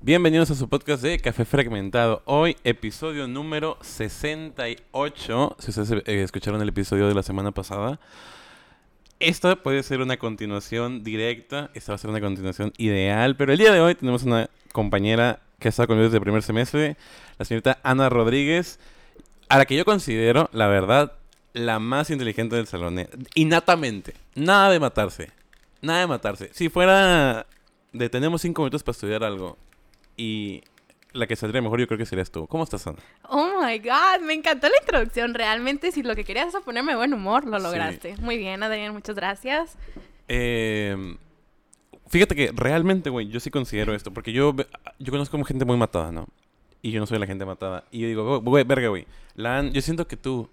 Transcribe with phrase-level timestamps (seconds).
[0.00, 2.22] Bienvenidos a su podcast de Café Fragmentado.
[2.26, 5.56] Hoy, episodio número 68.
[5.58, 7.98] Si ustedes eh, escucharon el episodio de la semana pasada,
[9.18, 13.58] esta puede ser una continuación directa, esta va a ser una continuación ideal, pero el
[13.58, 16.96] día de hoy tenemos una compañera que ha estado conmigo desde el primer semestre,
[17.38, 18.78] la señorita Ana Rodríguez,
[19.48, 21.14] a la que yo considero, la verdad,
[21.54, 22.98] la más inteligente del salón.
[22.98, 24.14] eh, Innatamente.
[24.34, 25.30] Nada de matarse.
[25.80, 26.50] Nada de matarse.
[26.52, 27.46] Si fuera
[27.92, 29.56] de tenemos cinco minutos para estudiar algo
[30.16, 30.62] y
[31.12, 32.46] la que saldría mejor yo creo que serías tú.
[32.46, 32.98] ¿Cómo estás, Ana?
[33.28, 35.32] Oh my god, me encantó la introducción.
[35.34, 37.62] Realmente, si lo que querías era ponerme buen humor, lo Sí.
[37.64, 38.16] lograste.
[38.18, 39.76] Muy bien, Adrián, muchas gracias.
[40.28, 41.16] Eh,
[42.08, 44.54] fíjate que realmente, güey, yo sí considero esto, porque yo,
[44.98, 46.26] yo conozco gente muy matada, ¿no?
[46.82, 47.84] Y yo no soy la gente matada.
[47.90, 50.48] Y yo digo, güey, verga, güey, la An- yo siento que tú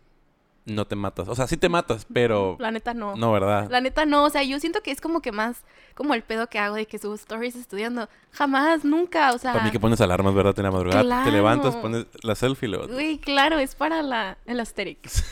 [0.66, 1.28] no te matas.
[1.28, 3.16] O sea, sí te matas, pero La neta no.
[3.16, 3.70] no, ¿verdad?
[3.70, 5.64] La neta no, o sea, yo siento que es como que más
[5.94, 8.10] como el pedo que hago de que subo stories estudiando.
[8.32, 9.54] Jamás, nunca, o sea.
[9.54, 10.54] Para mí que pones alarmas, ¿verdad?
[10.58, 12.96] En la madrugada te levantas, pones la selfie luego...
[12.96, 15.24] Uy, claro, es para la, el Asterix.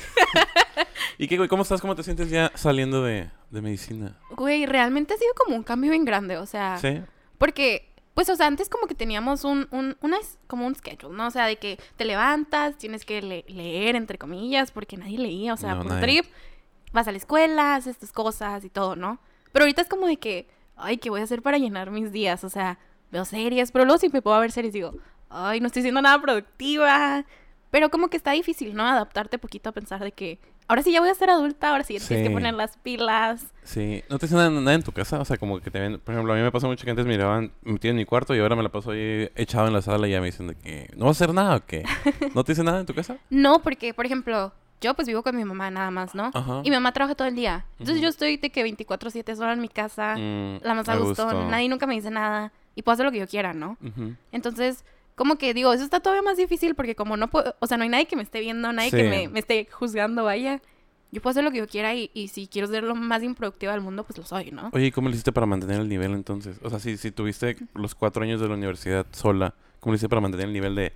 [1.17, 1.49] ¿Y qué, güey?
[1.49, 1.81] ¿Cómo estás?
[1.81, 4.17] ¿Cómo te sientes ya saliendo de, de medicina?
[4.31, 6.77] Güey, realmente ha sido como un cambio bien grande, o sea.
[6.77, 7.01] ¿Sí?
[7.37, 7.90] Porque,
[8.21, 11.25] pues, o sea, antes como que teníamos un, un, una, como un schedule, ¿no?
[11.25, 15.55] O sea, de que te levantas, tienes que le- leer, entre comillas, porque nadie leía,
[15.55, 16.21] o sea, No, por nadie.
[16.21, 16.25] trip,
[16.91, 19.17] vas a la escuela, haces tus cosas y todo, ¿no?
[19.51, 22.43] Pero ahorita es como de que, ay, ¿qué voy a hacer para llenar mis días?
[22.43, 22.77] O sea,
[23.11, 24.93] veo series, pero luego si me puedo ver series digo,
[25.29, 27.25] ay, no estoy siendo nada productiva.
[27.71, 28.85] Pero como que está difícil, ¿no?
[28.85, 31.95] Adaptarte poquito a pensar de que, ahora sí ya voy a ser adulta, ahora sí
[31.95, 32.29] te tienes Sí.
[32.29, 33.45] que poner las pilas.
[33.63, 34.03] Sí.
[34.09, 35.19] ¿No te dicen nada, nada en tu casa?
[35.19, 35.99] O sea, como que te ven...
[35.99, 38.33] Por ejemplo, a mí me pasó mucho que antes me miraban metido en mi cuarto
[38.35, 40.55] y ahora me la paso ahí echado en la sala y ya me dicen de
[40.55, 40.89] que...
[40.95, 41.83] ¿No vas a hacer nada o qué?
[42.35, 43.17] ¿No te dicen nada en tu casa?
[43.29, 46.31] No, porque, por ejemplo, yo pues vivo con mi mamá nada más, ¿no?
[46.33, 46.61] Ajá.
[46.63, 47.65] Y mi mamá trabaja todo el día.
[47.79, 51.31] Entonces yo estoy de que 24/7 sola en mi casa, Mm, la más a gusto,
[51.49, 53.77] nadie nunca me dice nada y puedo hacer lo que yo quiera, ¿no?
[54.31, 54.83] Entonces,
[55.21, 57.83] como que digo, eso está todavía más difícil porque como no puedo, o sea, no
[57.83, 60.59] hay nadie que me esté viendo, nadie que me, me esté juzgando, vaya.
[61.11, 63.73] Yo puedo hacer lo que yo quiera y, y si quiero ser lo más improductiva
[63.73, 64.71] del mundo, pues lo soy, ¿no?
[64.73, 66.57] Oye, ¿y cómo le hiciste para mantener el nivel entonces?
[66.63, 70.09] O sea, si, si tuviste los cuatro años de la universidad sola, ¿cómo le hiciste
[70.09, 70.91] para mantener el nivel de...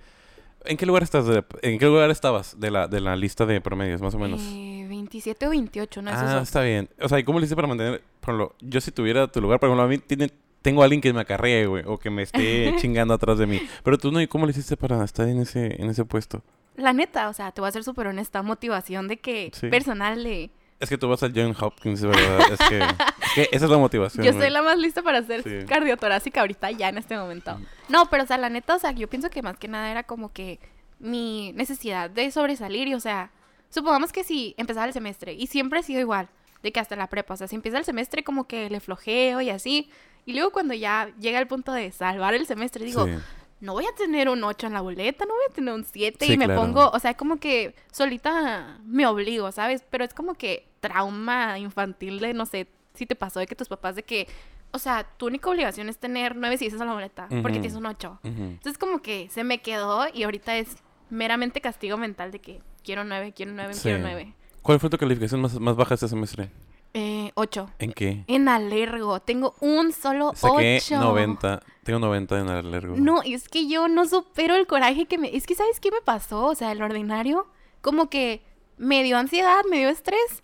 [0.64, 1.24] ¿En qué lugar estás?
[1.26, 4.40] de- ¿En qué lugar estabas de la, de la lista de promedios, más o menos?
[4.42, 6.10] Eh, 27 o 28, ¿no?
[6.12, 6.42] Ah, dos.
[6.42, 6.88] está bien.
[7.00, 9.60] O sea, ¿y cómo le hiciste para mantener, por ejemplo, yo si tuviera tu lugar,
[9.60, 10.30] por ejemplo, a mí tiene,
[10.66, 13.60] tengo a alguien que me acarree, güey, o que me esté chingando atrás de mí.
[13.84, 16.42] Pero tú no, ¿y cómo le hiciste para estar en ese, en ese puesto?
[16.74, 19.68] La neta, o sea, te voy a ser súper honesta, motivación de que Sí.
[19.68, 20.50] personal de...
[20.80, 22.40] Es que tú vas al John Hopkins, ¿verdad?
[22.52, 24.26] es, que, es que esa es la motivación.
[24.26, 24.42] Yo güey.
[24.44, 25.64] soy la más lista para hacer Sí.
[25.68, 27.58] cardiotorácica ahorita ya en este momento.
[27.88, 30.02] No, pero o sea, la neta, o sea, yo pienso que más que nada era
[30.02, 30.58] como que
[30.98, 33.30] mi necesidad de sobresalir y o sea,
[33.70, 36.28] supongamos que si empezaba el semestre y siempre he sido igual,
[36.62, 39.40] de que hasta la prepa, o sea, si empieza el semestre como que le flojeo
[39.40, 39.90] y así,
[40.24, 43.12] y luego cuando ya llega el punto de salvar el semestre digo, Sí.
[43.60, 46.26] no voy a tener un 8 en la boleta, no voy a tener un 7
[46.26, 46.60] Sí, y me claro.
[46.62, 49.82] pongo, o sea, como que solita me obligo, ¿sabes?
[49.90, 53.68] Pero es como que trauma infantil de, no sé, si te pasó de que tus
[53.68, 54.26] papás de que,
[54.72, 57.50] o sea, tu única obligación es tener 9 si en la boleta, porque Ujú.
[57.60, 58.18] tienes un 8.
[58.22, 58.30] Ujú.
[58.42, 60.68] Entonces como que se me quedó y ahorita es
[61.10, 63.82] meramente castigo mental de que quiero 9, quiero 9, Sí.
[63.82, 64.34] quiero 9.
[64.66, 66.50] ¿Cuál fue tu calificación más, más baja este semestre?
[66.92, 67.70] Eh, 8.
[67.78, 68.24] ¿En qué?
[68.26, 70.36] En alergo, tengo un solo 8.
[70.38, 71.62] Saqué 90.
[71.84, 72.96] Tengo 90 en alergo.
[72.96, 75.34] No, es que yo no supero el coraje que me...
[75.36, 76.46] Es que, ¿sabes qué me pasó?
[76.46, 77.46] O sea, el ordinario,
[77.80, 78.42] como que
[78.76, 80.42] me dio ansiedad, me dio estrés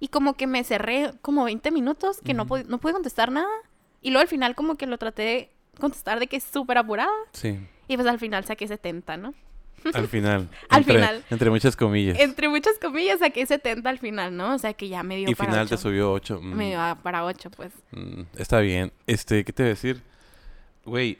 [0.00, 2.54] y como que me cerré como 20 minutos que no, Ujú.
[2.56, 3.50] pu- no pude contestar nada.
[4.00, 7.12] Y luego al final como que lo traté de contestar de que es súper apurada.
[7.32, 7.58] Sí.
[7.88, 9.34] Y pues al final saqué 70, ¿no?
[9.94, 10.48] Al final.
[10.68, 11.24] Al Entre- final.
[11.30, 12.18] Entre muchas comillas.
[12.18, 14.54] Entre muchas comillas saqué 70 al final, ¿no?
[14.54, 15.82] O sea que ya me dio y para final te 8.
[15.82, 16.40] subió 8.
[16.40, 17.72] Me dio para 8, pues.
[18.36, 18.92] está bien.
[19.06, 20.02] Este, ¿qué te iba a decir?
[20.84, 21.18] Güey,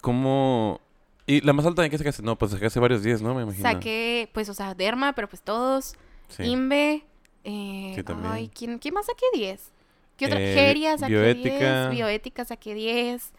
[0.00, 0.80] ¿cómo...?
[1.26, 2.22] ¿Y la más alta en qué sacaste?
[2.22, 3.34] No, pues sacaste varios días, ¿no?
[3.34, 3.62] Me imagino.
[3.62, 5.94] Saqué, pues, o sea, Derma, pero pues todos.
[6.28, 6.42] Sí.
[6.44, 7.02] Imbe.
[7.44, 8.30] Eh, Sí, también.
[8.32, 9.72] Ay, ¿quién, ¿quién más saqué 10?
[10.18, 10.38] ¿Qué otra?
[10.40, 11.88] Eh, Geria saqué bioética.
[11.88, 11.90] 10.
[11.92, 13.32] Bioética saqué 10.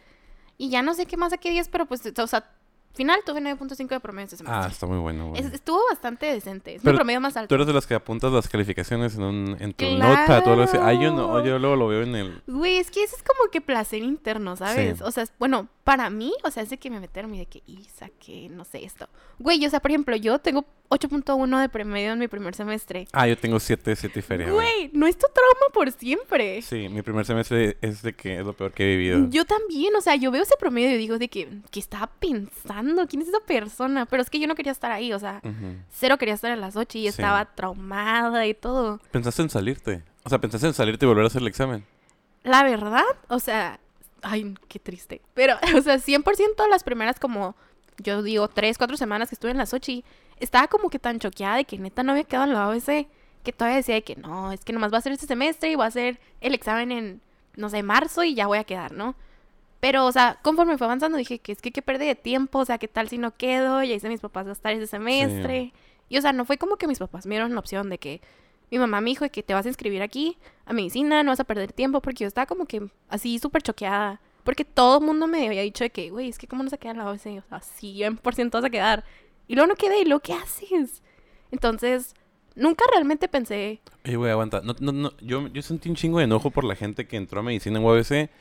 [0.58, 2.50] Y ya no sé qué más saqué 10, pero pues, o sea,
[2.96, 4.72] final tuve 9.5 de promedio este Ah, semestre.
[4.74, 5.34] está muy bueno.
[5.36, 6.76] Es- estuvo bastante decente.
[6.76, 7.56] Es Pero mi promedio más Tú alto.
[7.56, 10.78] eres de las que apuntas las calificaciones en, un, en tu notepad o algo así.
[10.80, 12.42] Ah, yo no, yo luego lo veo en el...
[12.48, 14.98] Güey, es que eso es como que placer interno, ¿sabes?
[14.98, 15.04] Sí.
[15.04, 17.46] O sea, es- bueno, para mí, o sea, es de que me meterme y de
[17.46, 19.08] que, y saqué, no sé, esto.
[19.38, 23.08] Güey, o sea, por ejemplo, yo tengo 8.1 de promedio en mi primer semestre.
[23.12, 24.90] Ah, yo tengo 7, 7 y feria, güey.
[24.94, 26.62] No es tu trauma por siempre.
[26.62, 29.28] Sí, mi primer semestre es de que es lo peor que he vivido.
[29.30, 32.85] Yo también, o sea, yo veo ese promedio y digo de que, ¿qué estaba pensando?
[33.10, 34.06] ¿Quién es esa persona?
[34.06, 35.42] Pero es que yo no quería estar ahí, o sea,
[35.92, 37.08] cero quería estar a las 8 y Sí.
[37.08, 39.00] estaba traumada y todo.
[39.12, 40.04] ¿Pensaste en salirte?
[40.24, 41.86] O sea, ¿pensaste en salirte y volver a hacer el examen?
[42.44, 43.80] La verdad, o sea,
[44.28, 45.22] Ay, qué triste.
[45.36, 47.56] Pero, o sea, 100% las primeras como,
[48.00, 50.04] yo digo, tres, cuatro semanas que estuve en la Sochi,
[50.40, 53.08] estaba como que tan choqueada de que neta no había quedado en la ABC,
[53.44, 55.76] que todavía decía de que no, es que nomás va a ser este semestre y
[55.76, 57.22] voy a hacer el examen en,
[57.56, 59.14] no sé, marzo y ya voy a quedar, ¿no?
[59.86, 62.66] Pero, o sea, conforme fue avanzando dije que es que qué pérdida de tiempo, o
[62.66, 65.74] sea, qué tal si no quedo, ya hice mis papás gastar ese semestre.
[66.10, 68.20] Y, o sea, no fue como que mis papás me dieron la opción de que
[68.72, 71.44] mi mamá me dijo que te vas a inscribir aquí a medicina, no vas a
[71.44, 74.20] perder tiempo, porque yo estaba como que así súper choqueada.
[74.44, 76.80] Porque todo el mundo me había dicho de que, güey, es que cómo no se
[76.80, 79.04] queda en la OBC, o sea, 100% vas a quedar.
[79.48, 81.04] Y luego no quedé, y luego, ¿qué haces?
[81.52, 82.16] Entonces,
[82.56, 83.82] nunca realmente pensé.
[84.04, 84.62] Oye, güey, aguanta.
[84.64, 85.16] No, no, no.
[85.22, 87.86] Yo, yo sentí un chingo de enojo por la gente que entró a medicina en
[87.86, 88.32] UABC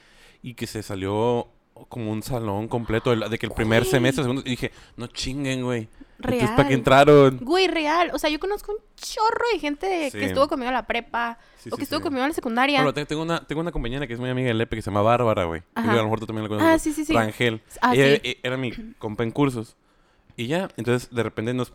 [0.45, 1.49] y que se salió
[1.89, 3.91] como un salón completo de, que el primer Güey.
[3.91, 5.89] semestre, segundo, y dije, no chinguen, güey.
[6.19, 6.55] Entonces, Real.
[6.57, 7.39] ¿para qué entraron?
[7.43, 8.11] Güey, real.
[8.13, 10.19] O sea, yo conozco un chorro de gente Sí.
[10.19, 12.83] que estuvo conmigo en la prepa Sí, o sí, que estuvo conmigo en la secundaria.
[12.83, 15.03] Bueno, tengo una, tengo una compañera que es muy amiga de Lepe que se llama
[15.03, 15.63] Bárbara, güey.
[15.75, 15.87] Ajá.
[15.89, 16.69] Y A lo mejor tú también la conoces.
[16.69, 17.13] Ah, sí, sí, sí.
[17.15, 17.61] Rangel.
[17.83, 19.77] Ah, Ella e- era mi compa en cursos.
[20.37, 21.73] Y ya, entonces de repente nos...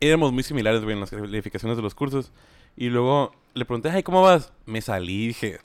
[0.00, 2.30] Éramos muy similares, güey, en las calificaciones de los cursos.
[2.76, 4.52] Y luego le pregunté, ay, ¿cómo vas?
[4.66, 5.58] Me salí dije,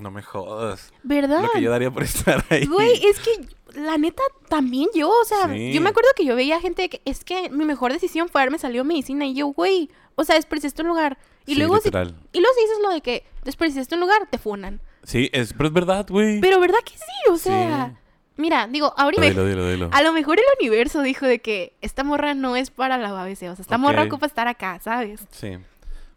[0.00, 0.92] no me jodas.
[1.02, 1.42] ¿Verdad?
[1.42, 2.66] Lo que yo daría por estar ahí.
[2.66, 3.48] Güey, es que
[3.80, 5.72] la neta también yo, o sea, Sí.
[5.72, 8.58] yo me acuerdo que yo veía gente que es que mi mejor decisión fue haberme
[8.58, 11.18] salido medicina y yo, güey, o sea, desperdiciaste un lugar.
[11.44, 14.38] Y Sí, luego si, y luego si dices lo de que desperdiciaste un lugar, te
[14.38, 14.80] funan.
[15.04, 16.40] Sí, es, pero es verdad, güey.
[16.40, 17.30] Pero ¿verdad que sí?
[17.30, 17.96] O sea, Sí.
[18.38, 19.90] mira, digo, ahorita Dilo, dilo, dilo.
[19.92, 23.42] a lo mejor el universo dijo de que esta morra no es para la ABC,
[23.50, 25.24] o sea, esta morra ocupa estar acá, ¿sabes?
[25.30, 25.58] Sí.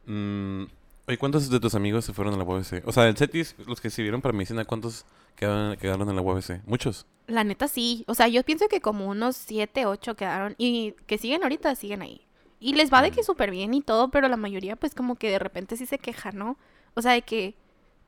[0.05, 0.63] Mm,
[1.09, 2.87] oye, ¿cuántos de tus amigos se fueron a la UABC?
[2.87, 6.61] O sea, el CETIS, los que sirvieron para medicina, ¿cuántos quedaron, quedaron en la UABC?
[6.67, 7.07] ¿Muchos?
[7.25, 8.03] La neta sí.
[8.07, 10.53] O sea, yo pienso que como unos 7, 8 quedaron.
[10.59, 12.21] Y que siguen ahorita, siguen ahí.
[12.59, 15.31] Y les va de que súper bien y todo, pero la mayoría pues como que
[15.31, 16.57] de repente sí se queja, ¿no?
[16.93, 17.55] O sea, de que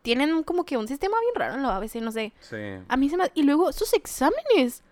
[0.03, 2.33] tienen como que un sistema bien raro en la UABC, no sé.
[2.39, 2.57] Sí.
[2.87, 3.31] A mí se me...
[3.33, 4.83] Y luego sus exámenes.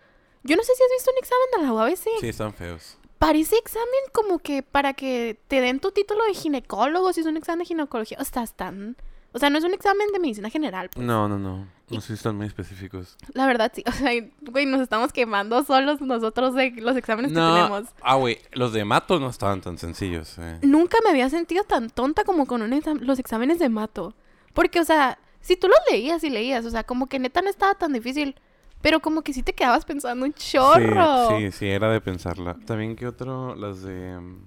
[0.43, 2.21] Yo no sé si has visto un examen de la UABC.
[2.21, 2.98] Sí, están feos.
[3.19, 7.37] Parece examen como que para que te den tu título de ginecólogo, si es un
[7.37, 8.17] examen de ginecología.
[8.19, 8.95] O sea, están...
[9.31, 10.89] O sea, no es un examen de medicina general.
[10.91, 11.05] pues.
[11.05, 11.67] No, no, no.
[11.89, 13.15] No sé si están muy específicos.
[13.33, 13.83] La verdad, sí.
[13.87, 14.09] O sea,
[14.41, 17.83] güey, nos estamos quemando solos nosotros de los exámenes que tenemos.
[18.01, 18.39] Ah, güey.
[18.53, 20.35] Los de Mato no estaban tan sencillos.
[20.39, 20.57] eh.
[20.63, 24.15] Nunca me había sentido tan tonta como con un exam- los exámenes de mato.
[24.55, 27.49] Porque, o sea, si tú los leías y leías, o sea, como que neta no
[27.51, 28.35] estaba tan difícil.
[28.81, 31.29] Pero como que sí te quedabas pensando un chorro.
[31.37, 32.55] Sí, sí, sí, era de pensarla.
[32.65, 33.55] También, ¿qué otro?
[33.55, 34.17] Las de...
[34.19, 34.37] mm,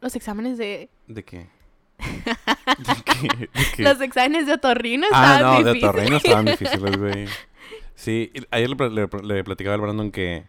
[0.00, 0.88] Los exámenes de...
[1.06, 1.48] ¿De qué?
[1.98, 3.28] ¿De qué?
[3.52, 3.82] ¿De qué?
[3.84, 5.80] Los exámenes de otorrino Ah, estaban no, de.
[5.80, 7.26] Torreino estaban difíciles, güey.
[7.96, 10.44] Sí, ayer le, pl- le- le platicaba al Brandon que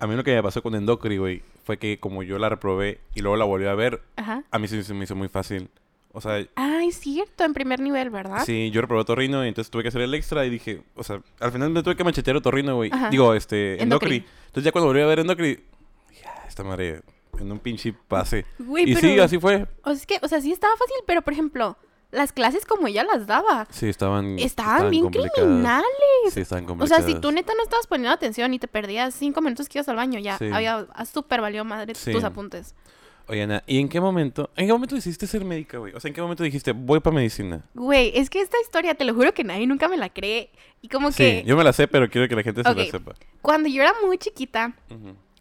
[0.00, 3.00] a mí lo que me pasó con Endocri, güey, fue que como yo la reprobé
[3.14, 4.42] y luego la volví a ver, Ajá.
[4.50, 5.70] a mí se me hizo muy fácil.
[6.14, 8.44] O sea, Ay, es cierto, en primer nivel, ¿verdad?
[8.44, 11.20] sí, yo reprobé Torrino y entonces tuve que hacer el extra y dije, o sea,
[11.40, 12.90] al final me tuve que machetear Torrino, güey.
[13.10, 14.16] Digo, este, Endocri.
[14.16, 14.26] Endocri.
[14.46, 15.64] Entonces ya cuando volví a ver Endocri,
[16.22, 17.00] ya, esta madre
[17.40, 18.44] en un pinche pase.
[18.58, 19.08] Güey, y pero...
[19.08, 19.66] sí, así fue.
[19.84, 21.78] O sea, es que, o sea, sí estaba fácil, pero por ejemplo,
[22.10, 25.86] las clases como ella las daba, Sí, estaban estaban bien criminales.
[26.30, 27.04] Sí, estaban O complicadas.
[27.06, 29.88] sea, si tú neta no estabas poniendo atención y te perdías cinco minutos que ibas
[29.88, 30.50] al baño, ya Sí.
[30.52, 32.12] había ah, súper valió madre Sí.
[32.12, 32.74] tus apuntes.
[33.28, 34.50] Oye, Ana, ¿y en qué momento?
[34.56, 35.94] ¿En qué momento decidiste ser médica, güey?
[35.94, 37.62] O sea, ¿en qué momento dijiste, voy para medicina?
[37.74, 40.50] Güey, es que esta historia, te lo juro que nadie nunca me la cree.
[40.80, 42.84] Y como que Sí, yo me la sé, pero quiero que la gente se la
[42.86, 43.14] sepa.
[43.40, 44.74] cuando yo era muy chiquita,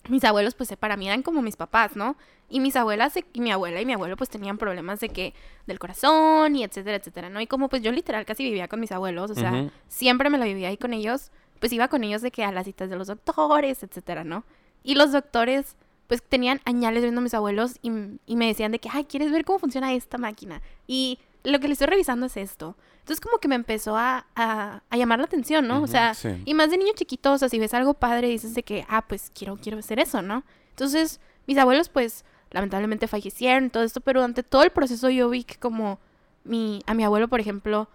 [0.10, 2.16] mis abuelos, pues para mí eran como mis papás, ¿no?
[2.50, 5.33] Y mis abuelas, y mi abuela y mi abuelo, pues tenían problemas de que,
[5.68, 7.40] del corazón y etcétera, etcétera, ¿no?
[7.40, 10.45] Y como pues yo literal casi vivía con mis abuelos, o sea, siempre me la
[10.45, 13.07] vivía ahí con ellos, pues iba con ellos de que a las citas de los
[13.07, 14.44] doctores, etcétera, ¿no?
[14.83, 15.76] Y los doctores,
[16.11, 17.89] pues tenían añales viendo a mis abuelos y,
[18.25, 20.61] y me decían de que, ay, ¿quieres ver cómo funciona esta máquina?
[20.85, 22.75] Y lo que le estoy revisando es esto.
[22.99, 25.81] Entonces como que me empezó a, a, a llamar la atención, ¿no?
[25.81, 26.27] O sea, sí.
[26.44, 29.07] y más de niño chiquito, o sea, si ves algo padre, dices de que, ah,
[29.07, 30.44] pues quiero, quiero hacer eso, ¿no?
[30.71, 35.30] Entonces, mis abuelos, pues, lamentablemente fallecieron y todo esto, pero durante todo el proceso yo
[35.30, 35.97] vi que como
[36.44, 37.87] mi, a mi abuelo, por ejemplo,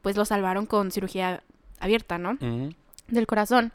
[0.00, 1.42] pues lo salvaron con cirugía
[1.80, 2.38] abierta, ¿no?
[3.08, 3.72] Del corazón.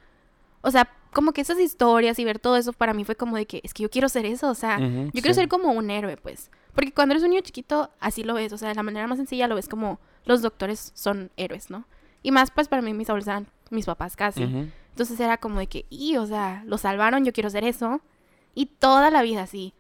[0.62, 3.46] O sea, como que esas historias y ver todo eso para mí fue como de
[3.46, 5.42] que, es que yo quiero ser eso, o sea, yo quiero sí.
[5.42, 6.52] ser como un héroe, pues.
[6.74, 9.18] Porque cuando eres un niño chiquito, así lo ves, o sea, de la manera más
[9.18, 11.86] sencilla lo ves como los doctores son héroes, ¿no?
[12.22, 14.44] Y más, pues, para mí mis abuelos eran mis papás casi.
[14.44, 18.02] Entonces era como de que, y, o sea, lo salvaron, yo quiero ser eso.
[18.54, 19.74] Y toda la vida así.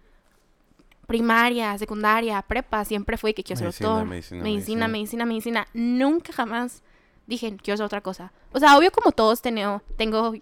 [1.08, 4.06] Primaria, secundaria, prepa, siempre fue que quiero ser doctor.
[4.06, 5.26] medicina, medicina, medicina.
[5.26, 5.68] medicina, medicina.
[5.74, 6.84] Nunca jamás
[7.30, 8.32] dije, quiero ser otra cosa.
[8.52, 10.34] O sea, obvio como todos tengo, tengo,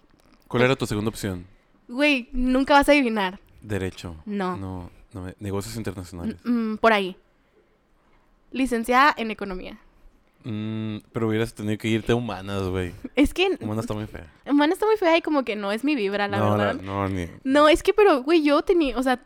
[0.48, 1.46] ¿Cuál era tu segunda opción?
[1.88, 3.38] güey, nunca vas a adivinar.
[3.62, 4.14] Derecho.
[4.26, 4.56] No.
[4.56, 6.36] No, no, negocios internacionales.
[6.44, 7.16] Mm, mm, por ahí.
[8.50, 9.78] Licenciada en economía.
[10.44, 12.92] Mm, pero hubieras tenido que irte a humanas, güey.
[13.16, 14.30] Es que Humanas está muy fea.
[14.46, 16.74] Humana está muy fea y como que no es mi vibra, la no, verdad.
[16.82, 17.26] no, ni.
[17.44, 19.20] No, es que, pero, güey, yo tenía, o sea,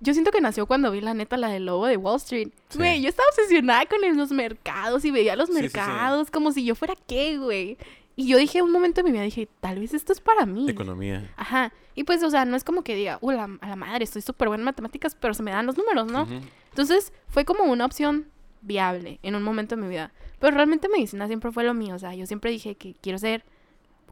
[0.00, 2.48] yo siento que nació cuando vi la neta la del lobo de Wall Street.
[2.68, 2.78] Sí.
[2.78, 5.62] Güey, yo estaba obsesionada con los mercados y veía los Sí, sí, sí.
[5.62, 7.78] mercados como si yo fuera qué, güey.
[8.18, 10.68] Y yo dije, un momento de mi vida, dije, tal vez esto es para mí.
[10.70, 11.30] Economía.
[11.36, 11.72] Ajá.
[11.94, 14.22] Y pues, o sea, no es como que diga, uh, la, a la madre, estoy
[14.22, 16.26] súper buena en matemáticas, pero se me dan los números, ¿no?
[16.70, 18.26] Entonces, fue como una opción
[18.62, 20.12] viable en un momento de mi vida.
[20.38, 21.94] Pero realmente medicina siempre fue lo mío.
[21.94, 23.44] O sea, yo siempre dije que quiero ser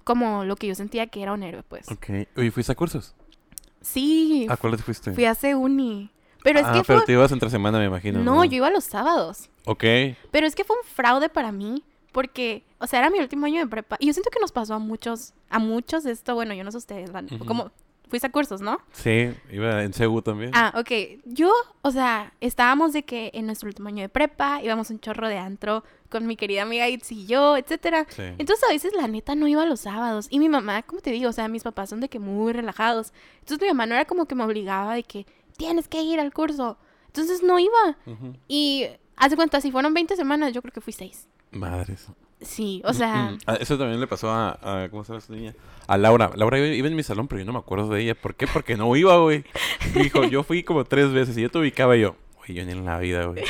[0.05, 1.91] como lo que yo sentía que era un héroe, pues.
[1.91, 2.11] Ok.
[2.37, 3.15] Oye, ¿fuiste a cursos?
[3.81, 5.13] Sí, ¿A cuáles fuiste?
[5.13, 6.11] fui a hace uni.
[6.43, 7.07] Pero es ah, que pero fue...
[7.07, 8.23] te ibas entre semana, me imagino.
[8.23, 9.49] No, yo iba los sábados.
[9.65, 9.85] Ok.
[10.31, 11.83] Pero es que fue un fraude para mí.
[12.15, 13.97] Porque, o sea, era mi último año de prepa.
[13.99, 16.37] Y yo siento que nos pasó a muchos, a muchos de esto.
[16.37, 17.45] Bueno, yo no sé ustedes, Ujú.
[17.45, 17.73] como
[18.09, 18.79] fuiste a cursos, ¿no?
[18.93, 20.53] Sí, iba en CEU también.
[20.55, 21.21] Ah, ok.
[21.25, 21.53] Yo,
[21.83, 25.39] o sea, estábamos de que en nuestro último año de prepa íbamos un chorro de
[25.39, 28.07] antro con mi querida amiga Itzy y yo, etcétera.
[28.11, 28.23] Sí.
[28.39, 30.29] Entonces a veces la neta no iba los sábados.
[30.31, 33.13] Y mi mamá, como te digo, o sea, mis papás son de que muy relajados.
[33.41, 36.33] Entonces mi mamá no era como que me obligaba de que tienes que ir al
[36.33, 36.79] curso.
[37.09, 37.97] Entonces no iba.
[38.07, 38.35] Ujú.
[38.47, 41.27] Y hace cuenta, si fueron 20 semanas, yo creo que fui 6.
[41.55, 42.07] Madres.
[42.41, 45.33] Sí, o sea, Mm, ah, eso también le pasó a, a- ¿cómo se llama esta
[45.33, 45.55] niña?
[45.87, 46.31] A Laura.
[46.35, 48.15] Laura iba, iba en mi salón, pero yo no me acuerdo de ella.
[48.15, 48.47] ¿Por qué?
[48.47, 49.45] Porque no iba, güey.
[49.95, 52.73] Dijo, yo fui como tres veces y yo te ubicaba y yo, güey, yo ni
[52.73, 53.43] en la vida, güey.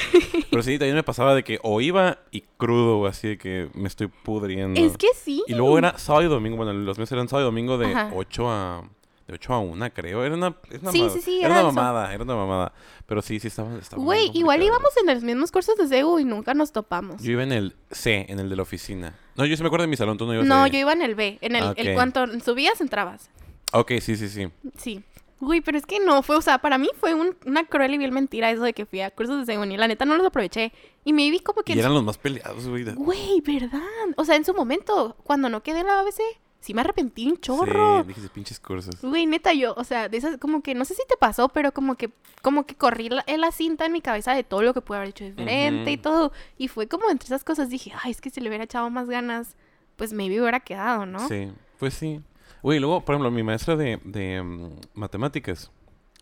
[0.51, 3.69] Pero sí, también me pasaba de que o iba y crudo, güey, así de que
[3.75, 4.81] me estoy pudriendo.
[4.81, 5.43] es que sí.
[5.49, 8.11] Y luego era sábado y domingo, bueno, los meses eran sábado y domingo de Ajá.
[8.15, 8.83] 8 a...
[9.27, 10.23] De 8 a 1, creo.
[10.23, 12.73] Era una, es una Sí, ma- sí, sí, Era, era una mamada, era una mamada.
[13.07, 16.53] Pero sí, sí, muy Güey, igual íbamos en los mismos cursos de CEU y nunca
[16.53, 17.23] nos topamos.
[17.23, 19.15] Yo iba en el C, en el de la oficina.
[19.37, 20.71] No, yo sí me acuerdo de mi salón, tú no ibas No, ahí.
[20.73, 21.39] yo iba en el B.
[21.41, 21.95] En el, Ah, el ok.
[21.95, 23.31] cuanto subías, entrabas.
[23.73, 24.49] Ok, sí, sí, sí.
[24.77, 25.03] Sí.
[25.41, 27.99] Uy, pero es que no, fue, o sea, para mí fue un- una cruel y
[27.99, 30.27] vil mentira eso de que fui a cursos de según y la neta no los
[30.27, 30.73] aproveché.
[31.05, 31.73] Y me vi como que...
[31.75, 32.85] Y eran los más peleados, güey.
[32.95, 33.81] Güey, ¿verdad?
[34.17, 36.21] O sea, en su momento, cuando no quedé en la ABC,
[36.65, 38.01] sí me arrepentí un chorro.
[38.01, 39.03] Sí, dijiste pinches cursos.
[39.03, 41.73] Güey, neta, yo, o sea, de esas, como que, no sé si te pasó, pero
[41.73, 44.81] como que, como que corrí la, la cinta en mi cabeza de todo lo que
[44.81, 46.33] pude haber hecho diferente y todo.
[46.57, 49.11] Y fue como entre esas cosas dije, ay, es que si le hubiera echado más
[49.11, 49.57] ganas,
[49.97, 51.29] pues maybe hubiera quedado, ¿no?
[51.29, 52.23] Sí, pues sí.
[52.63, 55.71] Güey, luego, por ejemplo, mi maestra de, de mm, matemáticas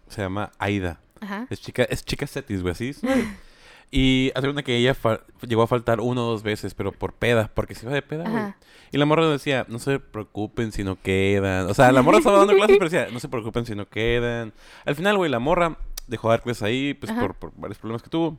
[0.08, 1.00] se llama Aida.
[1.20, 1.46] Ajá.
[1.50, 2.96] Es chica, es chica Cetis, güey, así.
[3.94, 4.96] Y hace una que ella
[5.42, 8.26] llegó a faltar una o dos veces, pero por peda, porque se iba de peda,
[8.26, 8.54] güey.
[8.90, 11.66] Y la morra decía, no se preocupen si no quedan.
[11.66, 14.54] O sea, la morra estaba dando clases, pero decía, no se preocupen si no quedan.
[14.87, 18.08] Al final, güey, la morra dejó de dar clases ahí, pues por varios problemas que
[18.08, 18.38] tuvo,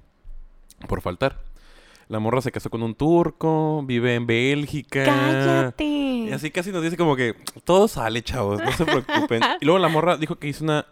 [0.88, 1.40] por faltar.
[2.08, 5.06] La morra se casó con un turco, vive en Bélgica.
[5.06, 5.84] Cállate.
[5.84, 9.42] Y así casi nos dice como que todo sale, chavos, no se preocupen.
[9.62, 10.88] y luego la morra dijo que hizo una...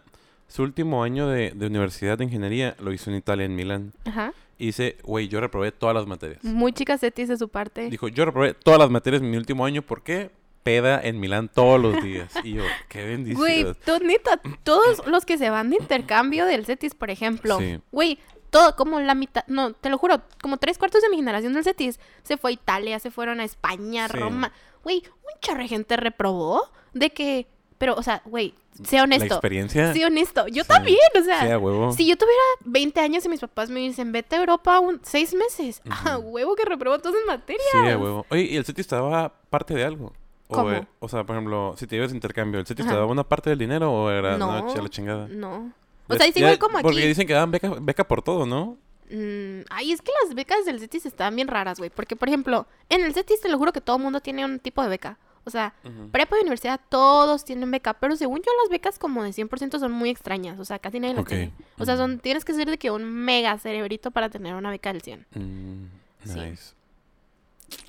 [0.46, 3.92] Su último año de, de universidad de ingeniería lo hizo en Italia, en Milán.
[4.04, 4.34] Ajá.
[4.58, 6.42] Y dice, güey, yo reprobé todas las materias.
[6.44, 7.88] Muy chica Cetis de su parte.
[7.90, 9.82] Dijo, yo reprobé todas las materias en mi último año.
[9.82, 10.30] ¿Por qué?
[10.62, 12.32] Peda en Milán todos los días.
[12.44, 13.38] Y yo, qué bendición.
[13.38, 13.66] Güey,
[14.04, 17.58] neta, todos los que se van de intercambio del CETIS, por ejemplo.
[17.58, 17.80] Sí.
[17.90, 18.18] Güey,
[18.50, 21.64] todo, como la mitad, no, te lo juro, como tres cuartos de mi generación del
[21.64, 24.16] CETIS se fue a Italia, se fueron a España, Sí.
[24.16, 24.52] Roma.
[24.84, 27.48] Güey, un chorro de gente reprobó de que,
[27.82, 29.34] pero, o sea, güey, sé La honesto.
[29.34, 29.92] experiencia.
[29.92, 30.46] Sé honesto.
[30.46, 30.68] Yo Sí.
[30.68, 31.40] también, o sea.
[31.40, 31.92] Sí, a huevo.
[31.92, 35.34] Si yo tuviera 20 años y mis papás me dicen, vete a Europa un seis
[35.34, 36.28] meses, a Ujú.
[36.28, 37.66] huevo que reprobó todas las materias.
[37.72, 38.24] Sí, a huevo.
[38.30, 40.12] Oye, ¿y el CETI estaba parte de algo?
[40.46, 40.70] O, ¿Cómo?
[40.70, 43.24] eh, o sea, por ejemplo, si te ibas de intercambio, ¿el CETI te daba una
[43.28, 44.62] parte del dinero o era No.
[44.62, 45.26] no, la chingada?
[45.26, 45.72] No.
[46.06, 46.84] O sea, es igual como aquí.
[46.84, 48.78] Porque dicen que daban beca, beca por todo, ¿no?
[49.10, 51.90] Mm, ay, es que las becas del CETIS están bien raras, güey.
[51.90, 54.60] Porque, por ejemplo, en el CETIS te lo juro que todo el mundo tiene un
[54.60, 55.18] tipo de beca.
[55.44, 55.74] O sea,
[56.12, 57.94] prepa y universidad, todos tienen beca.
[57.94, 60.58] Pero según yo, las becas como de 100% son muy extrañas.
[60.58, 61.28] O sea, casi nadie las Ok.
[61.28, 61.52] tiene.
[61.78, 64.92] O sea, son, tienes que ser de que un mega cerebrito para tener una beca
[64.92, 65.26] del 100.
[65.34, 65.86] Mm,
[66.24, 66.38] Sí.
[66.38, 66.74] nice.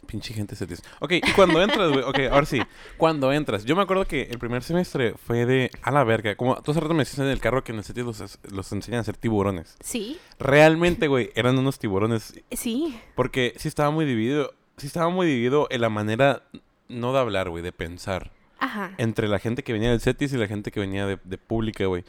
[0.08, 0.82] Pinche gente CETIS.
[1.00, 2.04] Ok, y cuando entras, güey.
[2.04, 2.62] Ok, ahora sí.
[2.98, 3.66] Cuando entras.
[3.66, 6.36] Yo me acuerdo que el primer semestre fue de a la verga.
[6.36, 8.72] Como tú hace rato me decías en el carro que en el CETIS los, los
[8.72, 9.76] enseñan a hacer tiburones.
[9.82, 12.34] Sí, Realmente, güey, eran unos tiburones.
[12.52, 12.98] sí.
[13.16, 14.54] Porque sí estaba muy dividido.
[14.78, 16.44] Sí estaba muy dividido en la manera,
[16.90, 18.32] no de hablar, güey, de pensar.
[18.60, 18.92] Ajá.
[18.98, 21.86] Entre la gente que venía del CETIS y la gente que venía de, de pública,
[21.86, 22.04] güey.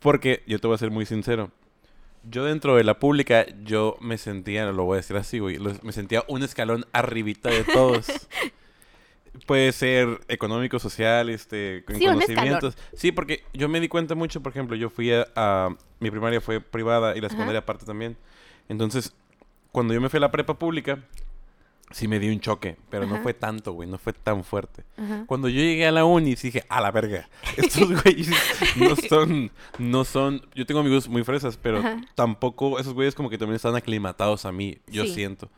[0.00, 1.50] Porque, yo te voy a ser muy sincero.
[2.24, 5.92] Yo dentro de la pública, yo me sentía, lo voy a decir así, güey, me
[5.92, 8.06] sentía un escalón arribita de todos.
[9.46, 12.76] Puede ser económico, social, este, con Sí, conocimientos.
[12.94, 16.40] Sí, porque yo me di cuenta mucho, por ejemplo, yo fui a, a- mi primaria
[16.40, 17.34] fue privada y la Ajá.
[17.36, 18.16] secundaria aparte también.
[18.68, 19.14] Entonces,
[19.72, 20.98] cuando yo me fui a la prepa pública,
[21.92, 24.84] sí me di un choque, pero no fue tanto, güey, no fue tan fuerte.
[24.96, 25.24] Ajá.
[25.26, 28.28] Cuando yo llegué a la uni, dije, a la verga, estos güeyes
[28.76, 32.00] no son, no son, yo tengo amigos muy fresas, pero Ajá.
[32.14, 35.14] tampoco, esos güeyes como que también están aclimatados a mí, yo Sí.
[35.14, 35.50] siento.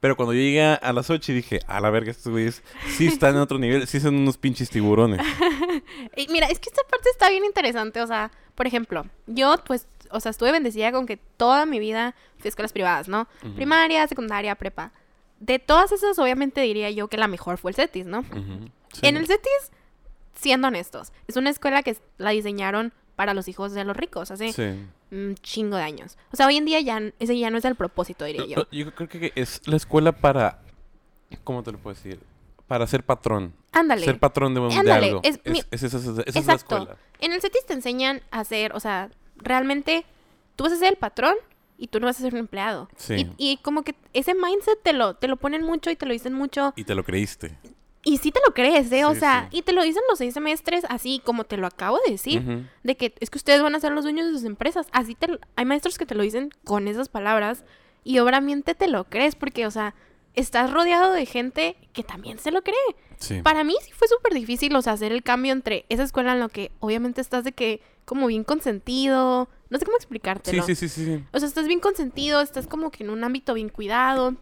[0.00, 2.62] Pero cuando yo llegué a las 8 dije, a la verga, estos güeyes
[2.96, 5.20] sí están en otro nivel, sí son unos pinches tiburones.
[6.16, 8.00] Y mira, es que esta parte está bien interesante.
[8.00, 12.14] O sea, por ejemplo, yo, pues, o sea, estuve bendecida con que toda mi vida
[12.38, 13.26] fui a escuelas privadas, ¿no?
[13.56, 14.92] Primaria, secundaria, prepa.
[15.40, 18.22] De todas esas, obviamente diría yo que la mejor fue el CETIS, ¿no?
[18.92, 19.00] Sí.
[19.06, 19.72] En el CETIS,
[20.34, 24.86] siendo honestos, es una escuela que la diseñaron para los hijos de los ricos, Sí.
[25.10, 26.16] un chingo de años.
[26.32, 28.66] O sea, hoy en día ya ese ya no es el propósito, diría yo.
[28.72, 30.60] Yo creo que es la escuela para,
[31.44, 32.20] ¿cómo te lo puedo decir?
[32.66, 33.52] Para ser patrón.
[33.72, 34.04] Ándale.
[34.04, 35.20] Ser patrón de, de Ándale, algo.
[35.22, 35.82] es mi- es-
[36.46, 36.96] la escuela.
[37.20, 40.04] En el CETIS te enseñan a hacer, o sea, realmente
[40.56, 41.34] tú vas a ser el patrón
[41.78, 42.88] y tú no vas a ser un empleado.
[42.96, 43.14] Sí.
[43.36, 46.12] Y, y como que ese mindset te lo, te lo ponen mucho y te lo
[46.12, 46.72] dicen mucho.
[46.76, 47.56] Y te lo creíste.
[48.06, 49.06] Y sí te lo crees, ¿eh?
[49.06, 49.58] o sea, sí.
[49.58, 52.68] y te lo dicen los seis semestres así como te lo acabo de decir.
[52.82, 54.86] De que es que ustedes van a ser los dueños de sus empresas.
[54.92, 57.64] Así te lo- hay maestros que te lo dicen con esas palabras
[58.04, 59.94] y obviamente te lo crees porque, o sea,
[60.34, 62.76] estás rodeado de gente que también se lo cree.
[63.16, 63.40] Sí.
[63.42, 66.40] Para mí sí fue súper difícil, o sea, hacer el cambio entre esa escuela en
[66.40, 70.62] la que obviamente estás de que como bien consentido, no sé cómo Sí, explicártelo.
[70.64, 71.24] sí, sí, sí, sí.
[71.32, 74.34] O sea, estás bien consentido, estás como que en un ámbito bien cuidado.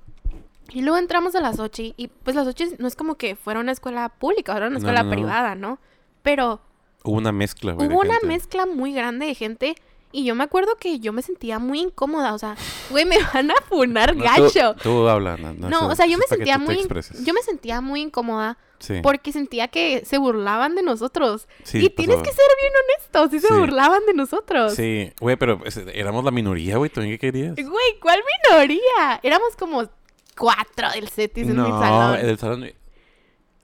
[0.70, 3.60] Y luego entramos a las Ochi y pues las Ochi no es como que fuera
[3.60, 5.14] una escuela pública, era una escuela no, no.
[5.14, 5.78] privada, ¿no?
[6.22, 6.60] Pero
[7.04, 7.88] Hubo una mezcla, güey.
[7.88, 8.26] hubo una gente.
[8.26, 9.74] mezcla muy grande de gente
[10.12, 12.56] y yo me acuerdo que yo me sentía muy incómoda, o sea,
[12.90, 14.74] güey, me van a funar No, tú- gacho.
[14.82, 16.76] Tú, habla, no, no, No, o sea, yo me sentía tú muy
[17.24, 18.98] yo me sentía muy incómoda Sí.
[19.00, 21.46] porque sentía que se burlaban de nosotros.
[21.62, 24.74] Sí, y tienes que ser bien honesto, sí se burlaban de nosotros.
[24.74, 26.90] Sí, güey, pero pues, éramos la minoría, güey.
[26.90, 27.54] ¿Tú en qué querías?
[27.54, 29.20] Güey, ¿cuál minoría?
[29.22, 29.88] Éramos como
[30.36, 32.18] cuatro del CETIS en mi no, salón.
[32.18, 32.72] el salón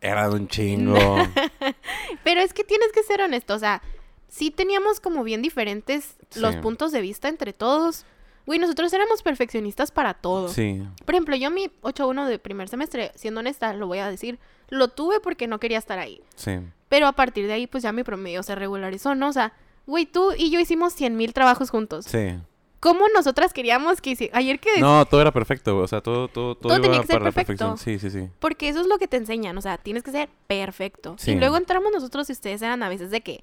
[0.01, 0.97] era un chingo.
[2.23, 3.83] Pero es que tienes que ser honesto, o sea,
[4.29, 8.05] sí teníamos como bien diferentes los puntos de vista entre todos.
[8.47, 10.49] Güey, nosotros éramos perfeccionistas para todo.
[10.49, 10.83] sí.
[11.05, 14.39] Por ejemplo, yo mi 8-1 de primer semestre, siendo honesta, lo voy a decir,
[14.71, 16.23] lo tuve porque no quería estar ahí.
[16.35, 16.59] Sí.
[16.89, 19.29] Pero a partir de ahí, pues ya mi promedio se regularizó, ¿no?
[19.29, 19.53] O sea,
[19.87, 22.07] güey, tú y yo hicimos 100 mil trabajos juntos.
[22.07, 22.39] Sí.
[22.81, 24.39] ¿Cómo nosotras queríamos que hiciera?
[24.39, 24.81] Ayer que...
[24.81, 25.79] No, todo era perfecto.
[25.79, 27.65] O sea, todo, todo, todo, Todo iba tenía que ser para la perfecto.
[27.67, 28.01] perfección.
[28.01, 28.31] Sí, sí, sí.
[28.39, 31.17] Porque eso es lo que te enseñan, o sea, tienes que ser perfecto.
[31.19, 31.33] Sí.
[31.33, 33.43] Y luego entramos nosotros y ustedes eran a veces de que,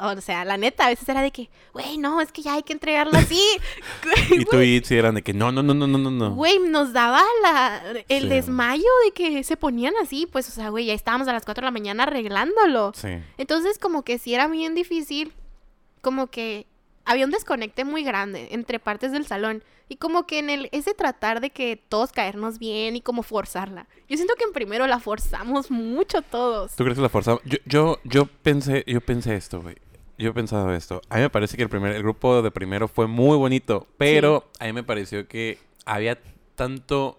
[0.00, 2.62] o sea, la neta, a veces era de que, güey, no, es que ya hay
[2.64, 3.40] que entregarlo así.
[4.30, 6.34] Y tú y Itzy eran de que no, no, no, no, no, no, no.
[6.34, 8.28] Güey, nos daba la, el Sí.
[8.28, 11.60] desmayo de que se ponían así, pues, o sea, güey, ya estábamos a las 4
[11.62, 12.92] de la mañana arreglándolo.
[12.96, 13.10] Sí.
[13.38, 15.32] Entonces, como que sí era bien difícil,
[16.00, 16.66] como que
[17.04, 19.62] había un desconecte muy grande entre partes del salón.
[19.88, 23.86] Y como que en el ese tratar de que todos caernos bien y como forzarla.
[24.08, 26.74] Yo siento que en primero la forzamos mucho todos.
[26.76, 27.42] ¿Tú crees que la forzamos?
[27.44, 29.76] Yo, yo, yo pensé, yo pensé esto, güey.
[30.18, 31.02] Yo he pensado esto.
[31.08, 34.48] A mí me parece que el primer, el grupo de primero fue muy bonito, pero
[34.60, 36.18] a mí me pareció que había
[36.54, 37.18] tanto,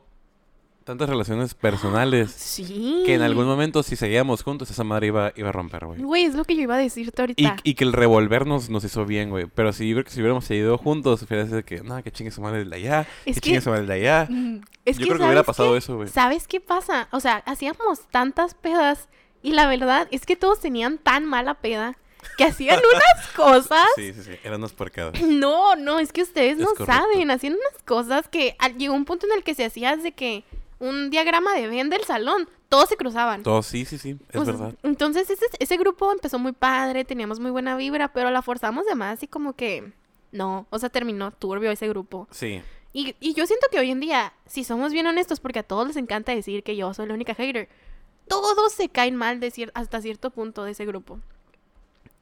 [0.84, 3.04] tantas relaciones personales Sí.
[3.06, 6.02] que en algún momento si seguíamos juntos esa madre iba, iba a romper, güey.
[6.02, 7.56] Güey, es lo que yo iba a decirte Y, ahorita.
[7.64, 9.46] y que el revolvernos nos hizo bien, güey.
[9.48, 12.32] Pero si yo creo que si hubiéramos seguido juntos, hubiera sido que, no, que chingue
[12.32, 14.28] su madre el de allá, Es que que- chingue su madre el de allá.
[14.30, 15.78] Mm, es yo creo que hubiera ¿sabes pasado qué?
[15.78, 16.08] eso, güey.
[16.10, 17.08] ¿Sabes qué pasa?
[17.12, 19.08] O sea, hacíamos tantas pedas
[19.42, 21.98] y la verdad es que todos tenían tan mala peda
[22.38, 23.86] que hacían unas cosas.
[23.96, 24.32] Sí, sí, sí.
[24.44, 25.14] Eran unas porcadas.
[25.22, 26.86] No, no, es que ustedes Es no correcto.
[26.86, 27.32] saben.
[27.32, 30.44] Hacían unas cosas que llegó un punto en el que se hacía de que
[30.88, 33.44] un diagrama de Venn del salón, todos se cruzaban.
[33.44, 34.18] Todo, sí, sí, sí.
[34.30, 34.76] Es O sea, verdad.
[34.84, 38.96] Entonces ese, ese grupo empezó muy padre, teníamos muy buena vibra, pero la forzamos de
[38.96, 39.92] más y como que
[40.32, 42.28] no, o sea, terminó turbio ese grupo.
[42.32, 42.62] Sí.
[42.92, 45.88] Y, y yo siento que hoy en día, si somos bien honestos, porque a todos
[45.88, 47.68] les encanta decir que yo soy la única hater,
[48.28, 51.20] todos se caen mal de cier- hasta cierto punto de ese grupo.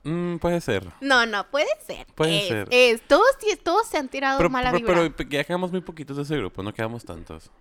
[0.04, 0.88] Mm, puede ser.
[1.00, 2.08] No, no, puede ser.
[2.16, 2.68] Puede es, ser.
[2.72, 3.02] es.
[3.08, 3.28] Todos,
[3.64, 5.14] todos se han tirado Pero, mala pero, vibra.
[5.16, 7.52] pero ya quedamos muy poquitos de ese grupo, no quedamos tantos.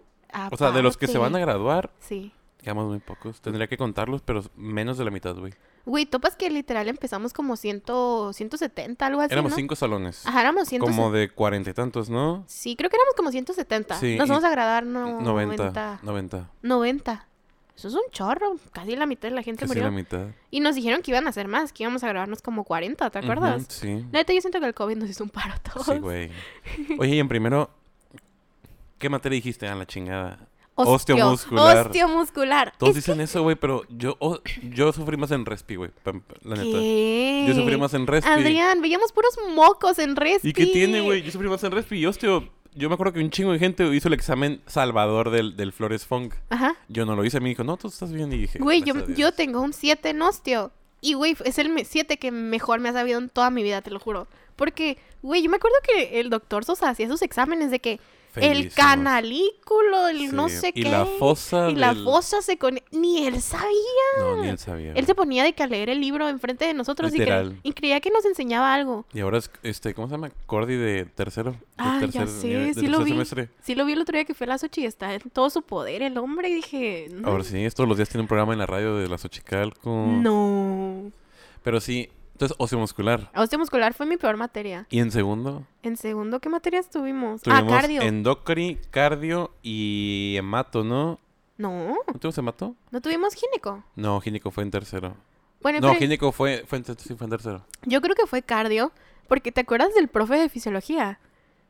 [0.53, 2.33] O sea, de los que se van a graduar, Sí.
[2.59, 3.41] quedamos muy pocos.
[3.41, 5.53] Tendría que contarlos, pero menos de la mitad, güey.
[5.87, 9.57] Güey, topas que literal empezamos como ciento, 170, algo así, Éramos ¿no?
[9.57, 10.27] cinco salones.
[10.27, 10.85] Ajá, éramos 170.
[11.03, 12.45] Como de cuarenta y tantos, ¿no?
[12.47, 13.99] Sí, creo que éramos como 170.
[13.99, 15.57] Sí, Nos vamos a graduar no, 90.
[15.65, 16.01] 90.
[16.03, 16.51] 90.
[16.63, 17.27] 90.
[17.77, 18.57] Eso es un chorro.
[18.73, 19.85] Casi la mitad de la gente Casi murió.
[19.85, 20.27] la mitad.
[20.51, 23.19] Y nos dijeron que iban a hacer más, que íbamos a graduarnos como 40, ¿te
[23.19, 23.63] acuerdas?
[23.63, 24.05] Ujú, sí.
[24.13, 25.87] Neta, yo siento que el COVID nos hizo un paro a todos.
[25.87, 26.31] Sí, güey.
[26.99, 27.71] Oye, y en primero,
[29.01, 29.67] ¿qué materia dijiste?
[29.67, 30.39] Ah, la chingada.
[30.77, 31.87] Osteo- Osteomuscular.
[31.87, 32.73] Osteomuscular.
[32.79, 35.91] Todos Es que- dicen eso, güey, pero yo, oh, yo sufrí más en respi, güey.
[36.43, 36.79] La neta.
[36.79, 37.45] ¿Qué?
[37.49, 38.31] Yo sufrí más en respi.
[38.31, 40.49] Adrián, veíamos puros mocos en respi.
[40.51, 41.23] ¿Y qué tiene, güey?
[41.23, 42.49] Yo sufrí más en respi y osteo.
[42.73, 46.07] yo me acuerdo que un chingo de gente hizo el examen Salvador del, del Flores
[46.07, 46.35] Funk.
[46.51, 46.77] Ajá.
[46.89, 48.33] Yo no lo hice, me dijo, no, tú estás bien.
[48.33, 49.35] Y dije, Güey, yo, "Gracias a yo Dios".
[49.37, 50.71] tengo un 7 en osteo.
[51.03, 53.91] Y, güey, es el 7 que mejor me ha sabido en toda mi vida, te
[53.91, 54.29] lo juro.
[54.55, 57.99] Porque, güey, yo me acuerdo que el doctor Sosa hacía sus exámenes de que
[58.37, 60.91] el canalículo, el no sé y qué.
[60.91, 62.81] la fosa Y la fosa se con...
[62.93, 63.69] Ni él sabía.
[64.19, 64.93] No, ni él sabía.
[64.95, 68.11] Él se ponía de que a leer el libro enfrente de nosotros y, creía que
[68.11, 69.05] nos enseñaba algo.
[69.13, 70.31] Y ahora es, este, ¿cómo se llama?
[70.47, 71.57] Cordy de tercero.
[71.77, 73.11] Ah, ya tercer sé, nivel- de sí lo vi.
[73.13, 73.49] semestre.
[73.63, 75.51] Sí lo vi el otro día que fue a la Sochi y está en todo
[75.51, 77.09] su poder el hombre y dije...
[77.11, 77.29] No.
[77.29, 79.91] Ahora sí, todos los días tiene un programa en la radio de la Xochicalco.
[79.91, 81.11] No.
[81.63, 82.09] Pero sí,
[82.41, 83.31] entonces, ocio muscular.
[83.37, 84.87] Osteo muscular fue mi peor materia.
[84.91, 87.43] Y en segundo, En segundo, ¿qué materias tuvimos?
[87.43, 88.03] tuvimos ah, cardio.
[88.03, 91.19] endocri, cardio y hemato, ¿no?
[91.59, 92.75] No, ¿No tuvimos hemato?
[92.91, 93.85] no tuvimos gineco.
[93.95, 95.15] No, gínico fue en tercero.
[95.61, 97.67] Bueno, No, pero gínico fue, fue, en, ter- sí, fue en tercero.
[97.83, 98.93] yo creo que fue cardio,
[99.29, 101.21] porque ¿te acuerdas del profe de fisiología?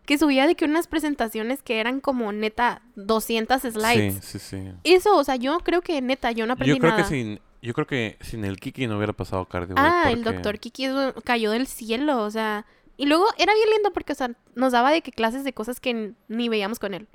[0.07, 4.25] Que subía de que unas presentaciones que eran como neta 200 slides.
[4.25, 4.73] Sí, sí, sí.
[4.85, 7.03] Eso, o sea, yo creo que neta, yo no aprendí Yo creo nada.
[7.03, 9.75] que sin, yo creo que sin el Kiki no hubiera pasado cardio.
[9.79, 10.87] Ah, el doctor Kiki
[11.25, 12.67] cayó del cielo, o sea.
[12.97, 15.81] Y luego era bien lindo porque, o sea, nos daba de que clases de cosas
[15.81, 17.09] que ni veíamos con él.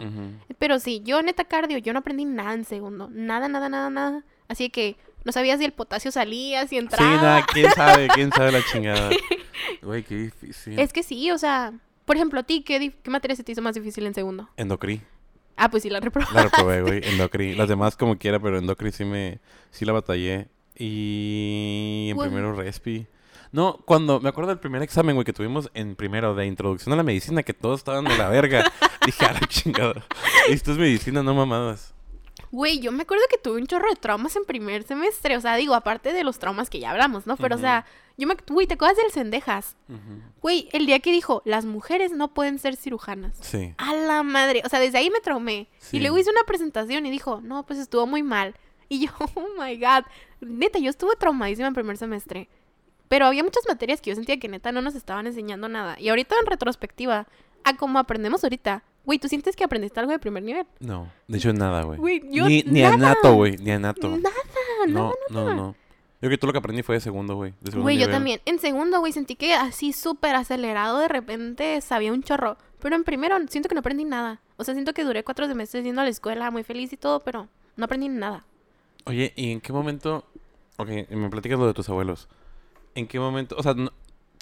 [0.57, 3.07] Pero sí, yo neta cardio, yo no aprendí nada en segundo.
[3.11, 4.23] Nada, nada, nada, nada.
[4.47, 7.15] Así que no sabía si el potasio salía, si Sí, entraba.
[7.15, 9.09] nada, quién sabe, quién sabe la chingada.
[9.81, 10.79] Güey, qué difícil.
[10.79, 11.73] Es que sí, o sea,
[12.05, 14.49] por ejemplo, a ti, ¿qué, qué materia se te hizo más difícil en segundo?
[14.57, 15.01] Endocri.
[15.57, 16.27] Ah, pues sí, la reprobé.
[16.33, 17.55] La reprobé, güey, Endocri.
[17.55, 19.39] Las demás como quiera, pero Endocri sí me...
[19.71, 20.47] Sí la batallé.
[20.77, 22.29] Y en Güey.
[22.29, 23.07] primero Respi.
[23.51, 24.19] No, cuando...
[24.19, 27.43] Me acuerdo del primer examen, güey, que tuvimos en primero de introducción a la medicina,
[27.43, 28.63] que todos estaban de la verga.
[29.05, 30.05] Dije, a la chingada.
[30.49, 31.93] Esto es medicina, no mamadas.
[32.51, 35.37] Güey, yo me acuerdo que tuve un chorro de traumas en primer semestre.
[35.37, 37.37] O sea, digo, aparte de los traumas que ya hablamos, ¿no?
[37.37, 37.85] Pero, o sea,
[38.17, 38.35] yo me...
[38.47, 39.75] Güey, ¿te acuerdas del Cendejas?
[40.41, 43.37] Güey, el día que dijo, las mujeres no pueden ser cirujanas.
[43.41, 43.73] Sí.
[43.77, 44.61] A la madre.
[44.65, 45.67] O sea, desde ahí me traumé.
[45.79, 45.97] Sí.
[45.97, 48.55] Y luego hice una presentación y dijo, no, pues estuvo muy mal.
[48.87, 50.05] Y yo, oh my god.
[50.41, 52.47] Neta, yo estuve traumadísima en primer semestre.
[53.07, 55.95] Pero había muchas materias que yo sentía que neta no nos estaban enseñando nada.
[55.99, 57.27] Y ahorita en retrospectiva,
[57.63, 60.65] a como aprendemos ahorita, güey, ¿tú sientes que aprendiste algo de primer nivel?
[60.79, 62.21] No, de hecho nada, güey.
[62.21, 62.93] Ni, ni nada.
[62.95, 64.09] anato, güey, ni anato.
[64.17, 64.35] Nada,
[64.87, 65.75] No, nada, no, no.
[66.21, 67.53] Yo creo que todo lo que aprendí fue de segundo, güey.
[67.73, 68.41] Güey, yo también.
[68.45, 72.57] En segundo, güey, sentí que así súper acelerado de repente sabía un chorro.
[72.79, 74.41] Pero en primero siento que no aprendí nada.
[74.57, 77.19] O sea, siento que duré cuatro semestres yendo a la escuela muy feliz y todo,
[77.21, 78.45] pero no aprendí nada.
[79.05, 80.25] Oye, ¿y en qué momento?
[80.77, 82.27] Ok, me platicas lo de tus abuelos.
[82.95, 83.55] ¿En qué momento?
[83.57, 83.91] O sea, no-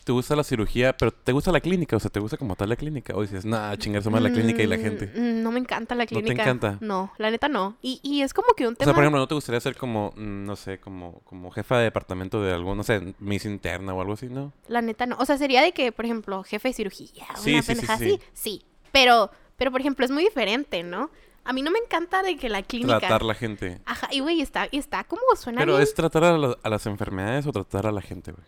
[0.03, 1.95] ¿te gusta la cirugía, pero te gusta la clínica?
[1.95, 3.13] O sea, ¿te gusta como tal la clínica?
[3.15, 5.05] O dices, nah, chingarse más la clínica y la Mm, gente.
[5.15, 6.43] mm, No me encanta la te clínica.
[6.43, 6.77] encanta?
[6.81, 7.77] No, la neta no.
[7.81, 8.85] Y, y es como que un O tema...
[8.85, 11.83] sea, por ejemplo, ¿no te gustaría ser como, mm, no sé, como, como jefa de
[11.85, 14.53] departamento de algún, no sé, Miss Interna o algo así, no?
[14.67, 15.15] La neta no.
[15.19, 18.19] O sea, sería de que, por ejemplo, jefe de cirugía, Sí, una sí, sí, así.
[18.33, 18.61] Sí.
[18.91, 21.09] Pero, pero, por ejemplo, es muy diferente, ¿no?
[21.45, 22.99] A mí no me encanta de que la clínica...
[22.99, 23.81] Tratar la gente.
[23.85, 25.83] Ajá, y güey, está, está como suena Pero bien.
[25.83, 28.45] ¿es tratar a, la- a las enfermedades o tratar a la gente, güey?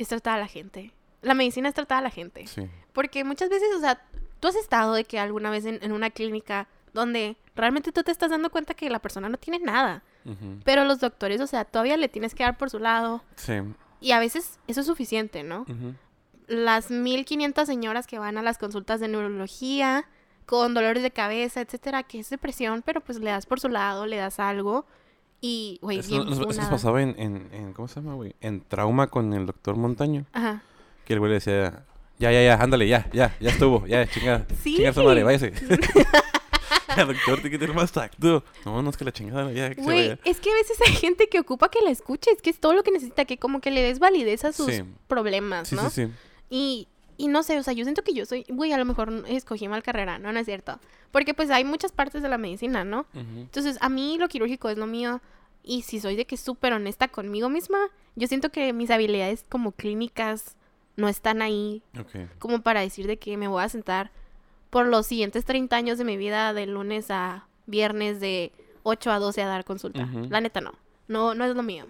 [0.00, 0.92] Es tratar a la gente.
[1.22, 2.46] La medicina es tratar a la gente.
[2.46, 2.68] Sí.
[2.92, 4.02] Porque muchas veces, o sea,
[4.40, 8.10] tú has estado de que alguna vez en, en una clínica donde realmente tú te
[8.10, 10.02] estás dando cuenta que la persona no tiene nada.
[10.64, 13.22] Pero los doctores, o sea, todavía le tienes que dar por su lado.
[13.36, 13.54] Sí.
[14.00, 15.62] Y a veces eso es suficiente, ¿no?
[15.62, 15.94] Ujú.
[16.46, 20.06] Las 1500 señoras que van a las consultas de neurología
[20.44, 24.04] con dolores de cabeza, etcétera, que es depresión, pero pues le das por su lado,
[24.06, 24.84] le das algo.
[25.40, 26.70] Y, güey, Eso bien nos, eso nos funada.
[26.70, 28.34] pasaba en, en, en- ¿cómo se llama, güey?
[28.40, 30.26] En trauma con el doctor Montaño.
[30.32, 30.62] Ajá.
[31.04, 31.84] Que el güey le decía,
[32.18, 34.46] ya, ya, ya, ándale, ya, ya, ya estuvo, ya, chingada.
[34.62, 34.76] Sí.
[34.76, 35.52] Chingar su madre, váyase.
[36.96, 38.44] ya, doctor, te que tener más tacto.
[38.64, 41.40] No, no es que la chingada, ya, Güey, es que a veces hay gente que
[41.40, 43.98] ocupa que la escuches, que es todo lo que necesita, que como que le des
[43.98, 44.82] validez a sus Sí.
[45.08, 45.88] problemas, Sí, ¿no?
[45.90, 46.12] sí, sí.
[46.50, 46.88] Y,
[47.24, 49.68] y no sé, o sea, yo siento que yo soy, güey, a lo mejor escogí
[49.68, 50.78] mal carrera, no, no es cierto.
[51.10, 53.06] Porque pues hay muchas partes de la medicina, ¿no?
[53.14, 55.20] Entonces, a mí lo quirúrgico es lo mío.
[55.62, 57.78] Y si soy de que súper honesta conmigo misma,
[58.16, 60.56] yo siento que mis habilidades como clínicas
[60.96, 62.28] no están ahí Ok.
[62.38, 64.10] como para decir de que me voy a sentar
[64.70, 68.52] por los siguientes 30 años de mi vida, de lunes a viernes, de
[68.82, 70.08] 8 a 12 a dar consulta.
[70.30, 70.72] La neta no.
[71.08, 71.86] No, no es lo mío.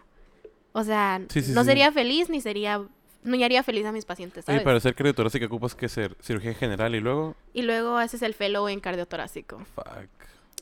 [0.73, 1.67] O sea, Sí, sí, no sí.
[1.69, 2.83] sería feliz ni sería...
[3.23, 4.63] No haría feliz a mis pacientes, ¿sabes?
[4.63, 7.37] para ser cardiotorácica ocupas que ser cirugía general y luego...
[7.53, 9.59] Y luego haces el fellow en cardiotorácico.
[9.75, 10.09] Fuck.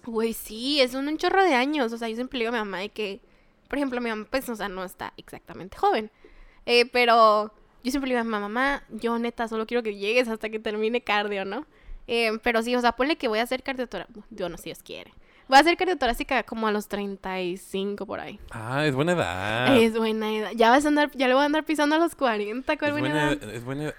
[0.06, 1.92] Güey, sí, es un, un chorro de años.
[1.92, 3.20] O sea, yo siempre le digo a mi mamá de que,
[3.68, 6.10] por ejemplo, mi mamá, pues, o sea, no está exactamente joven.
[6.66, 7.52] Eh, pero
[7.84, 10.48] yo siempre le digo a mi mamá, mamá, yo neta solo quiero que llegues hasta
[10.48, 11.66] que termine cardio, ¿no?
[12.06, 14.20] Eh, pero sí, o sea, ponle que voy a hacer cardiotorácica.
[14.30, 15.12] Yo no si Dios quiere.
[15.48, 18.38] Voy a hacer cardiotorácica como a los 35 por ahí.
[18.50, 19.76] Ah, es buena edad.
[19.76, 20.50] Es buena edad.
[20.54, 22.98] Ya vas a andar, ya le voy a andar pisando a los 40, ¿cuál es
[22.98, 23.54] buena, buena, edad?
[23.54, 23.94] es buena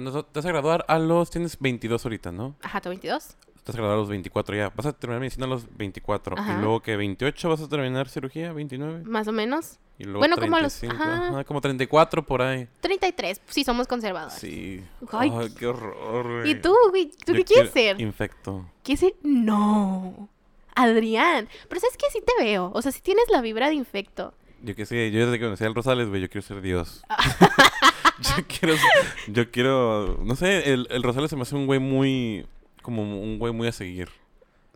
[0.00, 1.30] no- te vas a graduar a los...
[1.30, 2.54] Tienes 22 ahorita, ¿no?
[2.62, 3.36] Ajá, ¿tú 22?
[3.64, 4.72] Te vas a graduar a los 24 ya.
[4.74, 6.36] Vas a terminar medicina a los 24.
[6.38, 6.54] Ajá.
[6.54, 9.04] Y luego que 28 vas a terminar cirugía, 29.
[9.04, 9.78] Más o menos.
[9.98, 11.04] Y luego Bueno, como a los- 35.
[11.12, 11.44] ajá.
[11.44, 12.68] Como 34 por ahí.
[12.80, 14.34] 33, sí, somos conservadores.
[14.38, 14.82] Sí.
[15.12, 15.32] Ay.
[15.34, 16.50] Ay, qué horror, güey.
[16.50, 17.10] ¿Y tú, güey?
[17.24, 18.00] ¿Tú Yo qué quieres ser?
[18.00, 18.66] Infecto.
[18.82, 19.14] ¿Qué ser?
[19.22, 20.28] No.
[20.74, 21.48] Adrián.
[21.68, 22.70] Pero sabes que sí te veo.
[22.74, 24.34] O sea, sí tienes la vibra de infecto.
[24.62, 27.02] Yo que sé, yo desde que conocí al Rosales, güey, yo quiero ser Dios.
[28.36, 28.74] Yo quiero,
[29.26, 32.46] yo quiero, no sé, el, el Rosales se me hace un güey muy,
[32.82, 34.10] como un güey muy a seguir.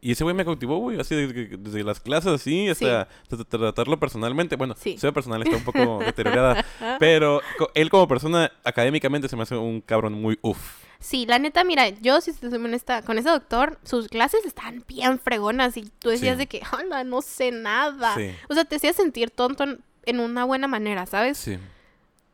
[0.01, 4.01] Y ese güey me cautivó, güey, así desde, desde las clases, así, hasta, hasta tratarlo
[4.01, 4.57] personalmente.
[4.57, 4.99] Bueno, Sí.
[4.99, 6.65] su personal está un poco deteriorada,
[6.99, 10.85] pero co- él como persona, académicamente, se me hace un cabrón muy uff.
[10.99, 14.85] Sí, la neta, mira, yo si te soy honesta, con ese doctor, sus clases estaban
[14.89, 16.39] bien fregonas y tú decías Sí.
[16.39, 18.15] de que, ¡hala, no sé nada!
[18.17, 18.31] Sí.
[18.49, 19.65] O sea, te hacía sentir tonto
[20.05, 21.37] en, una buena manera, ¿sabes?
[21.39, 21.59] Sí.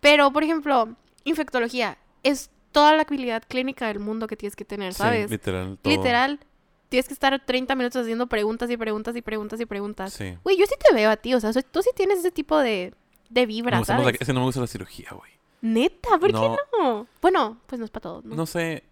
[0.01, 0.94] Pero, por ejemplo,
[1.25, 5.27] infectología es toda la habilidad clínica del mundo que tienes que tener, ¿sabes?
[5.27, 5.79] Sí, literal.
[5.81, 5.92] todo.
[5.92, 6.40] Literal,
[6.88, 10.12] tienes que estar 30 minutos haciendo preguntas y preguntas y preguntas y preguntas.
[10.12, 10.37] Sí.
[10.44, 12.94] Güey, yo sí te veo a ti, o sea, tú sí tienes ese tipo de,
[13.31, 14.05] de vibra, más ¿sabes?
[14.07, 15.33] la- ese no me gusta la cirugía, güey.
[15.62, 16.40] Neta, ¿por No.
[16.57, 17.07] qué no?
[17.22, 18.35] Bueno, pues no es para todos, ¿no?
[18.37, 18.83] No sé.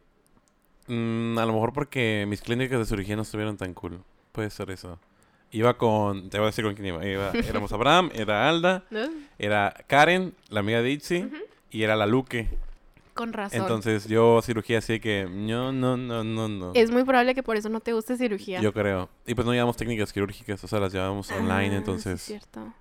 [0.87, 4.03] mm, a lo mejor porque mis clínicas de cirugía no estuvieron tan cool.
[4.33, 4.99] Puede ser eso.
[5.53, 6.31] Iba con.
[6.31, 7.05] Te voy a decir con quién iba.
[7.05, 9.01] Iba- éramos Abraham, era Alda, ¿No?
[9.39, 11.29] era Karen, la amiga de Itzy,
[11.71, 12.49] y era la Luque.
[13.15, 13.61] Con razón.
[13.61, 15.27] Entonces yo cirugía así que.
[15.29, 16.71] No, no, no, no, no.
[16.75, 18.61] es muy probable que por eso no te guste cirugía.
[18.61, 19.09] Yo creo.
[19.27, 22.23] Y pues no llevamos técnicas quirúrgicas, o sea, las llevamos online, Ah, es entonces.
[22.23, 22.73] cierto.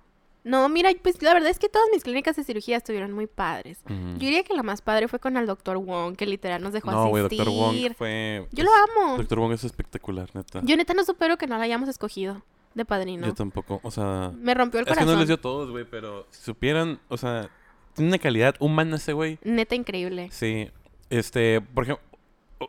[0.42, 3.78] No, mira, pues la verdad es que todas mis clínicas de cirugía estuvieron muy padres.
[3.86, 6.90] Yo diría que la más padre fue con el doctor Wong, que literal nos dejó
[6.90, 7.44] No, güey, asistir.
[7.46, 8.46] Doctor Wong fue.
[8.52, 9.16] Yo lo es- amo.
[9.18, 10.60] Doctor Wong es espectacular, neta.
[10.64, 12.42] Yo neta no supero que no la hayamos escogido
[12.74, 13.26] de padrino.
[13.26, 14.32] Yo tampoco, o sea.
[14.36, 15.14] Me rompió el Es que corazón.
[15.14, 17.50] no les dio todos, güey, pero si supieran, o sea,
[17.94, 19.38] tiene una calidad humana ese güey.
[19.42, 20.28] Neta increíble.
[20.32, 20.70] Sí.
[21.10, 22.04] Este, por ejemplo,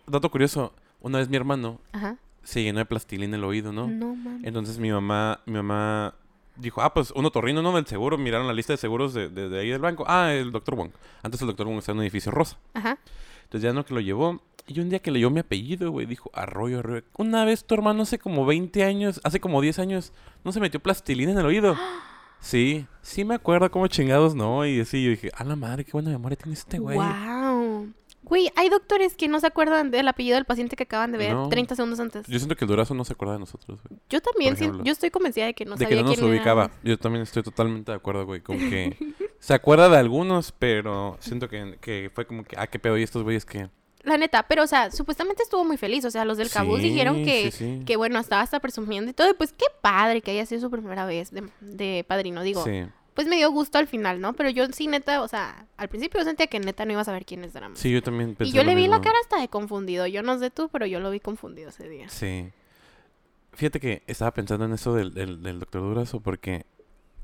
[0.07, 2.17] dato curioso, una vez mi hermano Ajá.
[2.43, 3.87] se llenó de plastilina el oído, ¿no?
[3.87, 4.43] No mames.
[4.45, 6.15] Entonces mi mamá, mi mamá
[6.55, 7.73] dijo, ah, pues un otorrino, ¿no?
[7.75, 10.03] Del seguro, miraron la lista de seguros de, de- de ahí del banco.
[10.07, 10.91] Ah, el doctor Wong.
[11.23, 12.57] Antes el doctor Wong estaba en un edificio rosa.
[12.73, 12.97] Ajá.
[13.43, 14.41] Entonces ya no que lo llevó.
[14.67, 17.03] Y un día que leyó mi apellido, güey, dijo, Arroyo, Arroyo.
[17.17, 20.79] Una vez tu hermano hace como 20 años, hace como 10 años, ¿no se metió
[20.79, 21.75] plastilina en el oído?
[22.43, 24.65] Sí, sí me acuerdo como chingados, ¿no?
[24.65, 26.97] Y así yo dije, a la madre, qué buena memoria tiene este güey.
[26.97, 27.05] Wow.
[28.31, 31.33] Güey, hay doctores que no se acuerdan del apellido del paciente que acaban de ver
[31.33, 31.49] No.
[31.49, 32.25] 30 segundos antes.
[32.27, 33.99] Yo siento que el durazo no se acuerda de nosotros, güey.
[34.09, 36.63] Yo también, sí- yo estoy convencida de que no de que sabía no nos ubicaba.
[36.63, 36.73] era.
[36.81, 38.95] Yo también estoy totalmente de acuerdo, güey, con que
[39.39, 43.03] se acuerda de algunos, pero siento que, que fue como que, ah, qué pedo, y
[43.03, 43.69] estos güeyes que...
[44.03, 46.05] La neta, pero o sea, supuestamente estuvo muy feliz.
[46.05, 47.85] O sea, los del Cabuz Sí, dijeron que, sí, sí.
[47.85, 49.29] que bueno, estaba hasta presumiendo y todo.
[49.29, 52.41] Y pues qué padre que haya sido su primera vez de, de padrino.
[52.41, 54.33] Digo, Sí, pues me dio gusto al final, ¿no?
[54.33, 57.05] Pero yo sí, neta, o sea, al principio yo sentía que neta no iba a
[57.05, 57.79] saber quiénes éramos.
[57.79, 60.07] sí, yo también y pensé yo lo le vi la cara hasta de confundido.
[60.07, 62.09] Yo no sé tú, pero yo lo vi confundido ese día.
[62.09, 62.49] Sí.
[63.53, 66.65] Fíjate que estaba pensando en eso del, del, del doctor Durazo porque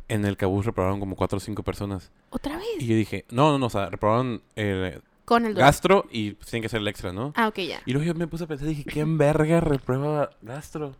[0.10, 2.12] en el cabuz reprobaron como cuatro o cinco personas.
[2.30, 2.68] ¿Otra vez?
[2.80, 6.50] Y yo dije, no, no, no, o sea, reprobaron el Con el gastro y pues,
[6.50, 7.34] tienen que ser el extra, ¿no?
[7.36, 7.82] Ah, ok, ya.
[7.86, 10.96] Y luego yo me puse a pensar, dije, ¿quién verga reprueba gastro?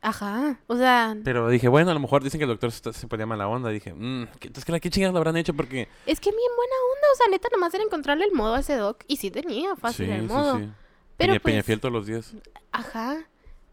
[0.00, 0.60] Ajá.
[0.68, 3.26] O sea, Pero dije, bueno, a lo mejor dicen que el doctor se, se ponía
[3.26, 3.68] mala onda.
[3.70, 5.54] Dije, mmm, entonces, ¿qué, ¿qué chingados lo habrán hecho?
[5.54, 5.88] Porque...
[6.06, 7.06] es que bien buena onda.
[7.12, 9.02] O sea, neta, nomás era encontrarle el modo a ese doc.
[9.08, 10.58] Y sí tenía fácil sí, el sí, modo.
[10.58, 10.68] sí.
[11.16, 12.32] Pero Peña, pues, Peñafiel todos los días.
[12.72, 13.16] Ajá.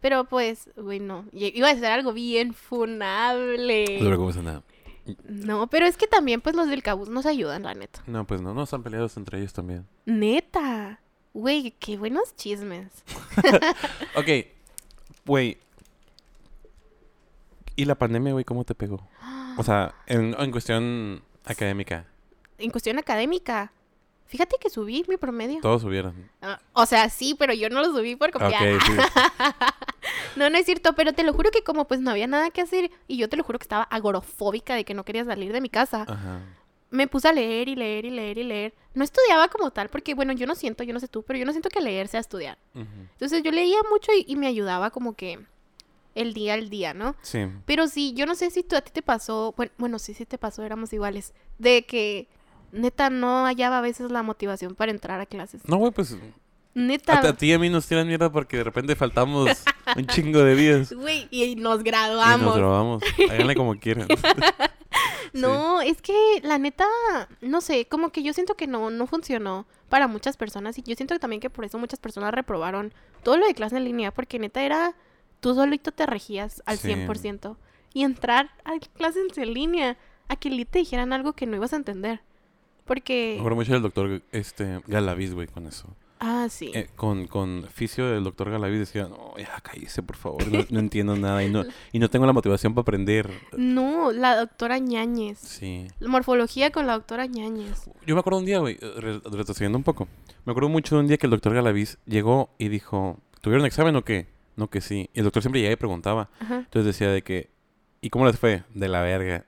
[0.01, 1.25] Pero pues, güey, no.
[1.31, 3.85] Y- Iba a ser algo bien funable.
[3.99, 4.63] No preocupes, nada.
[5.27, 8.01] No, pero es que también, pues, los del cabuz nos ayudan, la neta.
[8.07, 9.85] No, pues no, no están peleados entre ellos también.
[10.05, 10.99] Neta.
[11.33, 12.87] Güey, qué buenos chismes.
[14.15, 14.47] Ok,
[15.25, 15.57] güey.
[17.75, 19.07] ¿Y la pandemia, güey, cómo te pegó?
[19.57, 22.05] O sea, en, en cuestión académica,
[22.57, 23.71] En cuestión académica,
[24.27, 25.59] fíjate que subí mi promedio.
[25.61, 26.29] todos subieron.
[26.41, 28.75] Ah, o sea, sí, pero yo no lo subí por copiar.
[28.75, 28.91] Ok, sí.
[30.35, 32.61] No, no es cierto, pero te lo juro que como pues no había nada que
[32.61, 35.61] hacer y yo te lo juro que estaba agorofóbica de que no quería salir de
[35.61, 36.41] mi casa, Ajá.
[36.91, 38.73] me puse a leer y leer y leer y leer.
[38.93, 41.45] No estudiaba como tal porque, bueno, yo no siento, yo no sé tú, pero yo
[41.45, 42.57] no siento que leer sea estudiar.
[42.75, 45.39] Entonces yo leía mucho y, y me ayudaba como que
[46.15, 47.15] el día al día, ¿no?
[47.21, 47.45] Sí.
[47.65, 50.25] Pero sí, yo no sé si tú a ti te pasó, bueno, bueno, sí, sí
[50.25, 52.27] te pasó, éramos iguales, de que
[52.71, 55.61] neta no hallaba a veces la motivación para entrar a clases.
[55.67, 56.17] No, güey, pues
[56.73, 57.13] Neta.
[57.19, 59.49] a, a ti y a mí nos tiran mierda porque de repente faltamos
[59.95, 60.91] un chingo de días.
[60.91, 62.45] Güey, y nos Y graduamos.
[62.47, 63.03] nos robamos.
[63.29, 64.07] Háganle como quieran.
[65.33, 66.85] No, es que la neta,
[67.41, 70.95] no sé, como que yo siento que no, no funcionó para muchas personas y yo
[70.95, 74.11] siento que también que por eso muchas personas reprobaron todo lo de clase en línea,
[74.11, 74.95] porque neta era,
[75.45, 76.87] tú solito te regías al Sí.
[76.87, 77.55] 100%
[77.93, 79.95] y entrar a clases en línea,
[80.27, 82.21] a que te dijeran algo que no ibas a entender.
[82.85, 83.33] Porque...
[83.35, 85.87] Me acuerdo mucho del doctor este, Galaviz, güey, con eso.
[86.19, 86.71] Ah, sí.
[86.73, 90.79] Eh, con, con fisio del doctor Galaviz decía, no, ya cállese, por favor, no, no
[90.79, 93.29] entiendo nada y no, y no tengo la motivación para aprender.
[93.55, 95.37] No, la doctora Ñañez.
[95.37, 95.87] Sí.
[95.99, 97.87] Morfología con la doctora Ñañez.
[98.07, 100.07] Yo me acuerdo un día, güey, re- retrocediendo un poco.
[100.45, 103.95] Me acuerdo mucho de un día que el doctor Galaviz llegó y dijo, ¿tuvieron examen
[103.95, 104.33] o qué?
[104.55, 105.09] No, que sí.
[105.13, 106.29] Y el doctor siempre llegaba y preguntaba.
[106.39, 106.57] Ajá.
[106.59, 107.49] Entonces decía de que,
[108.01, 108.63] ¿y cómo les fue?
[108.73, 109.45] De la verga.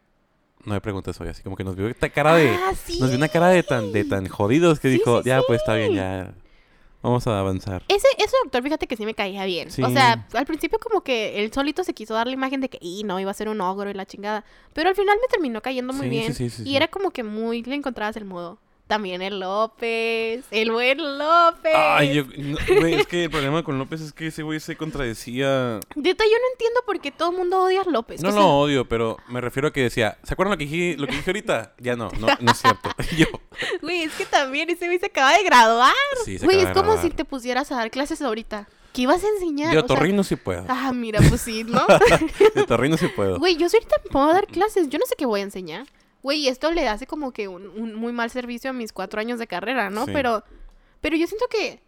[0.65, 2.49] No me preguntes hoy, así como que nos vio esta cara de...
[2.49, 2.99] Ah, sí.
[2.99, 5.61] Nos vio una cara de tan, de tan jodidos que Sí, dijo, sí, ya, pues
[5.61, 6.33] está bien, ya.
[7.01, 7.83] Vamos a avanzar.
[7.87, 9.71] Ese, ese doctor, fíjate que sí me caía bien.
[9.71, 9.81] Sí.
[9.81, 12.79] O sea, al principio como que él solito se quiso dar la imagen de que,
[12.81, 14.43] y no, iba a ser un ogro y la chingada.
[14.73, 16.33] Pero al final me terminó cayendo muy Sí, bien.
[16.33, 18.59] sí, sí, sí, y era como que muy, le encontrabas el modo.
[18.87, 21.73] También el López, el buen López.
[21.75, 24.77] Ay, yo, no, güey, es que el problema con López es que ese güey se
[24.77, 25.81] contradecía.
[25.95, 28.21] Neta, yo no entiendo por qué todo el mundo odia a López.
[28.21, 30.65] No o sea, lo odio, pero me refiero a que decía, ¿se acuerdan lo que
[30.65, 31.73] dije, lo que dije ahorita?
[31.79, 32.89] Ya no, no, no es cierto.
[33.17, 33.25] yo,
[33.81, 35.93] Güey, es que también ese güey se acaba de graduar.
[36.23, 38.69] sí, se Güey, es de como si te pusieras a dar clases ahorita.
[38.93, 39.71] ¿Qué ibas a enseñar?
[39.71, 40.65] De O sea, otorrino sí puedo.
[40.69, 41.85] Ah, mira, pues sí, ¿no?
[42.55, 43.37] De otorrino sí puedo.
[43.37, 45.85] Güey, yo si ahorita me puedo dar clases, yo no sé qué voy a enseñar.
[46.23, 49.39] Güey, esto le hace como que un, un muy mal servicio a mis cuatro años
[49.39, 50.05] de carrera, ¿no?
[50.05, 50.11] Sí.
[50.13, 50.43] Pero,
[51.01, 51.79] pero yo siento que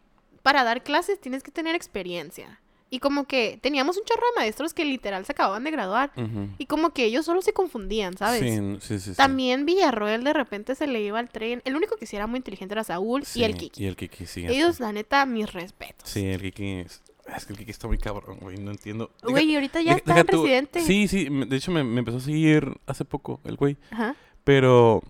[0.43, 2.59] para dar clases tienes que tener experiencia.
[2.91, 6.11] Y como que teníamos un chorro de maestros que literal se acababan de graduar.
[6.57, 8.39] Y como que ellos solo se confundían, ¿sabes?
[8.41, 8.49] Sí,
[8.81, 9.15] sí, sí, sí.
[9.15, 11.61] También Villarroel de repente se le iba al tren.
[11.65, 13.83] El único que sí era muy inteligente era Saúl Sí, y el Kiki.
[13.83, 14.45] Y el Kiki, sí.
[14.47, 16.09] Ellos, la neta, mis respetos.
[16.09, 16.79] Sí, el Kiki.
[16.79, 17.03] Es,
[17.37, 18.57] es que el Kiki está muy cabrón, güey.
[18.57, 19.11] No entiendo.
[19.23, 20.81] Güey, y ahorita ya deja- está deja en tú- residente.
[20.81, 21.27] Sí, sí.
[21.29, 23.77] De hecho, me, me empezó a seguir hace poco el güey.
[23.91, 24.15] Ajá.
[24.43, 25.01] Pero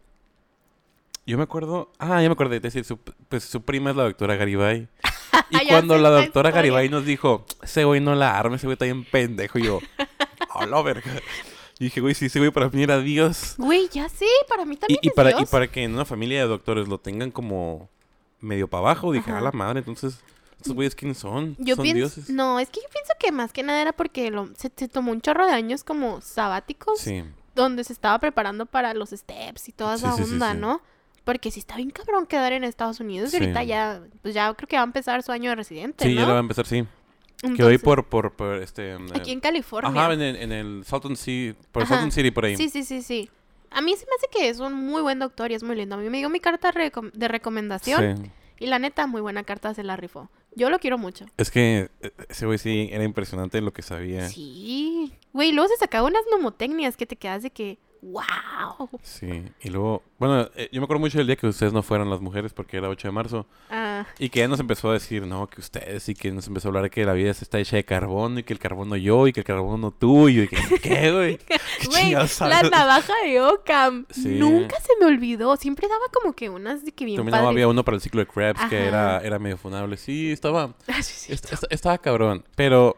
[1.26, 4.04] yo me acuerdo, ah, ya me acordé, es decir, su, pues su prima es la
[4.04, 4.88] doctora Garibay.
[5.52, 6.52] Y cuando la doctora historia.
[6.52, 9.80] Garibay nos dijo, ese güey no la arma, ese güey está bien pendejo, y yo,
[10.54, 11.12] a la verga.
[11.80, 13.56] Y dije, güey, sí, ese güey para mí era Dios.
[13.58, 16.06] Güey, ya sé, para mí Y, también y es para, y para que en una
[16.06, 17.90] familia de doctores lo tengan como
[18.42, 19.40] medio para abajo, dije, Ajá.
[19.40, 20.20] a la madre, entonces,
[20.60, 21.56] ¿estos güeyes quiénes son?
[21.58, 22.30] Yo son dioses.
[22.30, 25.12] no, es que yo pienso que más que nada era porque lo- se, se tomó
[25.12, 27.24] un chorro de años como sabáticos, Sí,
[27.56, 30.58] donde se estaba preparando para los steps y toda esa sí, onda, sí.
[30.60, 30.82] ¿no?
[31.24, 34.68] Porque sí está bien cabrón quedar en Estados Unidos y ahorita ya, pues ya creo
[34.68, 36.22] que va a empezar su año de residente, sí, ¿no?
[36.22, 36.86] ya le va a empezar, sí.
[37.56, 38.94] Que hoy por, por, por este...
[39.14, 39.90] Aquí eh, en California.
[39.90, 41.96] Ajá, en el, en el Salton City, por Ajá.
[41.96, 42.58] Salton City, por ahí.
[42.58, 43.30] Sí, sí, sí, sí.
[43.72, 45.96] A mí se me hace que es un muy buen doctor y es muy lindo.
[45.96, 48.32] A mí me dio mi carta de recomendación Sí.
[48.60, 50.30] Y la neta, muy buena carta se la rifó.
[50.56, 51.26] Yo lo quiero mucho.
[51.38, 54.28] Es que eh, ese güey sí era impresionante lo que sabía.
[54.28, 55.10] Sí.
[55.10, 55.14] Sí.
[55.34, 58.90] Güey, luego se sacaba unas nomotecnias que te quedas de que, wow.
[59.62, 62.22] Y luego, bueno, eh, yo me acuerdo mucho del día que ustedes no fueron las
[62.22, 63.46] mujeres porque era 8 de marzo.
[63.70, 66.68] Ah, Y que ya nos empezó a decir, no, que ustedes, y que nos empezó
[66.68, 69.28] a hablar de que la vida está hecha de carbono, y que el carbono yo,
[69.28, 71.38] y que el carbono tú, y que, ¿qué, güey?
[71.38, 74.06] ¿Qué Güey, la navaja de Ocam.
[74.10, 74.30] Sí.
[74.40, 75.56] Nunca se me olvidó.
[75.58, 78.28] Siempre daba como que unas de que bien También había uno para el ciclo de
[78.28, 78.88] Krebs que Ajá.
[78.88, 79.98] era, era medio funable.
[79.98, 81.34] Sí, estaba, Ah, sí, sí.
[81.34, 82.96] est- est- estaba cabrón, pero...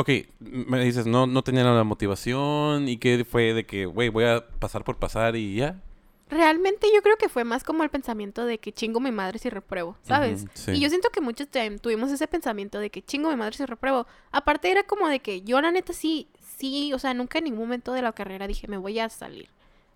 [0.00, 4.24] Ok, me dices, no, no tenía la motivación, y que fue de que, güey, voy
[4.24, 5.82] a pasar por pasar y ya.
[6.30, 9.50] Realmente yo creo que fue más como el pensamiento de que chingo mi madre si
[9.50, 10.44] repruebo, ¿sabes?
[10.54, 10.72] Sí.
[10.72, 11.48] Y yo siento que muchos
[11.80, 14.06] tuvimos ese pensamiento de que chingo mi madre si repruebo.
[14.30, 17.64] Aparte era como de que yo la neta sí, sí, o sea, nunca en ningún
[17.64, 19.48] momento de la carrera dije me voy a salir.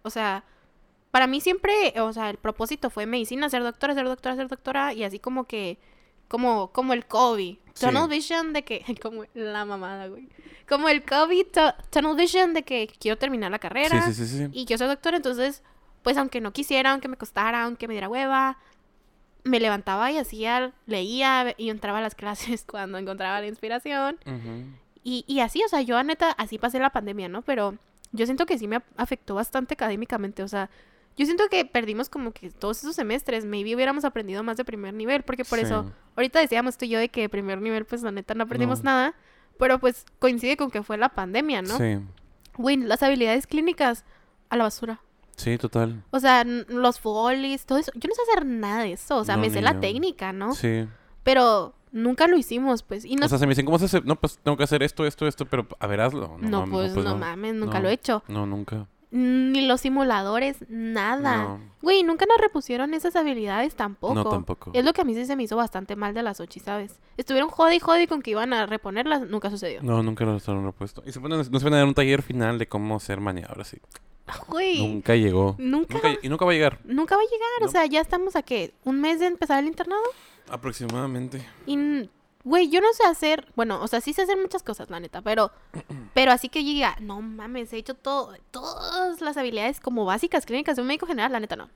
[0.03, 0.43] O sea,
[1.13, 4.95] para mí siempre, o sea, el propósito fue medicina, ser doctora, ser doctora, ser doctora
[4.95, 5.79] y así como que,
[6.29, 7.59] como, como el COVID.
[7.75, 7.87] Sí.
[7.87, 10.29] Tunnel vision de que, como la mamada, güey.
[10.69, 14.65] Como el COVID, tu- tunnel vision de que quiero terminar la carrera Sí, sí, y
[14.67, 15.63] quiero ser doctora, entonces,
[16.03, 18.59] pues aunque no quisiera, aunque me costara, aunque me diera hueva,
[19.45, 24.19] me levantaba y hacía, leía y entraba a las clases cuando encontraba la inspiración.
[25.05, 27.43] Y, y así, o sea, yo neta, así pasé la pandemia, ¿no?
[27.43, 27.77] Pero
[28.13, 30.71] yo siento que sí me afectó bastante académicamente, o sea,
[31.17, 34.95] yo siento que perdimos como que todos esos semestres, maybe hubiéramos aprendido más de primer
[34.95, 35.65] nivel, porque por Sí.
[35.67, 38.45] eso, ahorita decíamos tú y yo de que de primer nivel, pues la neta no
[38.45, 38.91] aprendimos No.
[38.91, 39.15] nada,
[39.59, 41.77] pero pues coincide con que fue la pandemia, ¿no?
[41.79, 41.99] Sí,
[42.59, 44.05] Güey, las habilidades clínicas
[44.51, 45.01] a la basura.
[45.37, 46.03] sí, total.
[46.11, 47.91] O sea, los folies, todo eso.
[47.95, 49.17] Yo no sé hacer nada de eso.
[49.17, 49.81] O sea, No, me sé la yo.
[49.81, 50.55] técnica, ¿no?
[50.55, 50.87] Sí.
[51.23, 53.05] Pero nunca lo hicimos, pues.
[53.07, 54.01] Y no, O sea, se me dicen, ¿cómo se hace?
[54.03, 56.37] No, pues tengo que hacer esto, esto, esto, pero a ver, hazlo.
[56.39, 57.17] no, mames, pues, no, no.
[57.19, 58.23] mames, nunca lo he hecho.
[58.29, 58.87] No, nunca.
[59.15, 61.37] Ni los simuladores, nada.
[61.37, 61.61] No.
[61.83, 64.15] Güey, nunca nos repusieron esas habilidades tampoco.
[64.15, 64.71] No, tampoco.
[64.73, 66.99] Es lo que a mí sí se me hizo bastante mal de las ochi, ¿sabes?
[67.19, 69.83] Estuvieron jode y jode con que iban a reponerlas, nunca sucedió.
[69.83, 71.03] No, nunca lo estaban repuesto.
[71.05, 73.75] Y se ponen, nos van a dar un taller final de cómo hacer maniobras.
[73.75, 73.81] Y
[74.49, 75.57] Güey, nunca llegó.
[75.59, 76.79] nunca, Nunca, y nunca va a llegar.
[76.85, 77.49] nunca va a llegar.
[77.61, 77.67] No.
[77.67, 78.73] O sea, ya estamos a qué?
[78.85, 80.01] ¿Un mes de empezar el internado?
[80.49, 81.45] Aproximadamente.
[81.67, 82.09] Y,
[82.45, 85.23] güey, yo no sé hacer, bueno, o sea, sí sé hacer muchas cosas, la neta,
[85.23, 85.51] pero,
[86.15, 90.77] pero así que diga, no mames, he hecho todo, todas las habilidades como básicas clínicas
[90.77, 91.69] de un médico general, la neta no.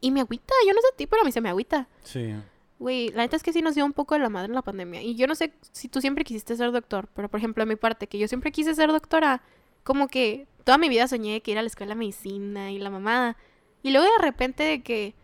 [0.00, 1.88] Y me agüita, yo no sé a ti, pero a mí se me agüita.
[2.02, 2.34] Sí.
[2.78, 4.62] Güey, la neta es que sí nos dio un poco de la madre en la
[4.62, 5.02] pandemia.
[5.02, 7.76] Y yo no sé si tú siempre quisiste ser doctor, pero por ejemplo, a mi
[7.76, 9.42] parte, que yo siempre quise ser doctora,
[9.84, 12.88] como que toda mi vida soñé que ir a la escuela de medicina y la
[12.88, 13.36] mamada.
[13.82, 15.14] Y luego de repente de que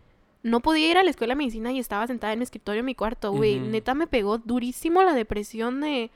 [0.44, 2.86] no podía ir a la escuela de medicina y estaba sentada en mi escritorio en
[2.86, 3.58] mi cuarto, güey.
[3.58, 6.10] Neta me pegó durísimo la depresión de...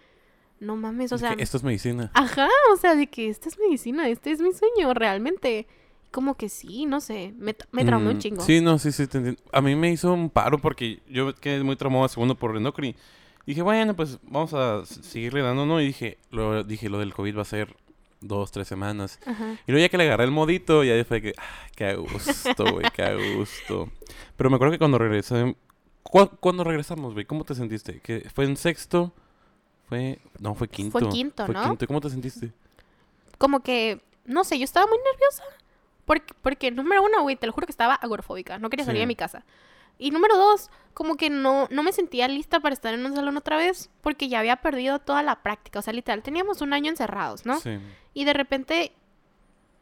[0.61, 1.35] No mames, o sea...
[1.35, 2.11] que esto es medicina.
[2.15, 5.67] Ajá, o sea, de que esta es medicina, este es mi sueño, realmente.
[6.11, 8.43] Como que sí, no sé, me, me traumó un Mm, chingo.
[8.43, 9.41] Sí, no, sí, sí, te entiendo.
[9.53, 12.97] A mí me hizo un paro porque yo quedé muy traumado a segundo por Endocri.
[13.47, 15.81] Dije, bueno, pues vamos a seguirle dando, ¿no?
[15.81, 17.75] Y dije, lo, dije, lo del COVID va a ser
[18.21, 19.19] dos, tres semanas.
[19.27, 19.53] Ajá.
[19.67, 22.65] Y luego ya que le agarré el modito, ya fue que, ah, qué a gusto,
[22.73, 23.89] güey, qué a gusto.
[24.37, 25.57] Pero me acuerdo que cuando regresé,
[26.03, 27.25] ¿cu- ¿cuándo regresamos, güey?
[27.27, 28.01] ¿Cómo te sentiste?
[28.01, 29.13] ¿Que fue en sexto?
[29.89, 30.99] Fue, no, fue quinto.
[31.09, 31.63] quinto, Fue ¿no?
[31.65, 31.85] quinto.
[31.85, 32.53] ¿Y ¿Cómo te sentiste?
[33.39, 35.45] Como que, no sé, yo estaba muy nerviosa.
[36.05, 39.03] Porque, porque número uno, güey, te lo juro que estaba agorafóbica, no quería salir Sí.
[39.03, 39.45] de mi casa.
[39.99, 43.37] Y número dos, como que no, no me sentía lista para estar en un salón
[43.37, 45.79] otra vez, porque ya había perdido toda la práctica.
[45.79, 47.59] O sea, literal, teníamos un año encerrados, ¿no?
[47.61, 47.79] Sí.
[48.15, 48.93] Y de repente,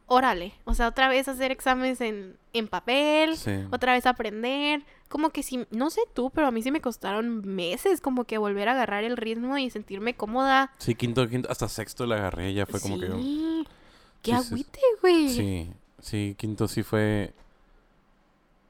[0.06, 3.52] órale, o sea, otra vez hacer exámenes en, en papel, Sí.
[3.70, 4.84] otra vez aprender.
[5.08, 8.38] Como que sí, no sé tú, pero a mí sí me costaron meses como que
[8.38, 10.72] volver a agarrar el ritmo y sentirme cómoda.
[10.78, 13.06] Sí, quinto, quinto, hasta sexto la agarré, ya fue como que...
[13.06, 13.66] Sí.
[14.22, 14.36] Qué sí.
[14.36, 15.28] agüite, güey.
[15.28, 17.32] Sí, sí, quinto sí fue...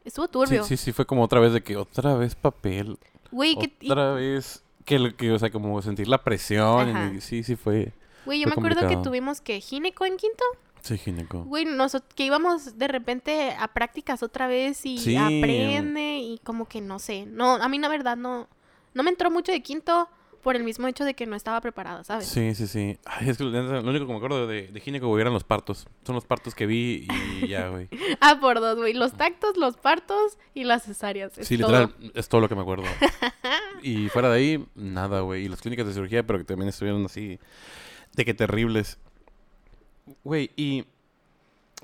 [0.07, 0.65] Estuvo Sí, turbio.
[0.65, 2.99] sí, sí fue como otra vez de que otra vez papel,
[3.31, 4.63] Güey, que, y- otra vez...
[4.85, 7.17] Que, lo- que, o sea, como sentir la presión.
[7.17, 7.93] Y- sí, sí fue...
[8.25, 10.45] güey, yo me acuerdo que tuvimos que gineco en quinto.
[10.81, 11.43] Sí, gineco.
[11.43, 15.17] Güey, nosotros que íbamos de repente a prácticas otra vez y Sí.
[15.17, 17.27] aprende y como que no sé.
[17.27, 18.47] No, a mí la verdad no
[18.95, 20.09] no me entró mucho de quinto
[20.47, 22.29] por el mismo hecho de que no estaba preparada, ¿sabes?
[22.29, 22.97] Sí, sí, sí.
[23.05, 25.89] Ay, es que lo único que me acuerdo de, de gineco, güey, eran los partos.
[26.05, 27.09] Son los partos que vi
[27.43, 27.89] y ya, güey.
[28.21, 31.37] Ah, por dos, güey, los tactos, los partos y las cesáreas.
[31.37, 31.73] es Sí, todo.
[31.73, 32.85] literal, es todo lo que me acuerdo.
[33.83, 35.47] Y fuera de ahí, nada, güey.
[35.47, 37.41] Y las clínicas de cirugía, pero que también estuvieron así,
[38.15, 38.99] de que terribles.
[40.23, 40.85] Güey, y...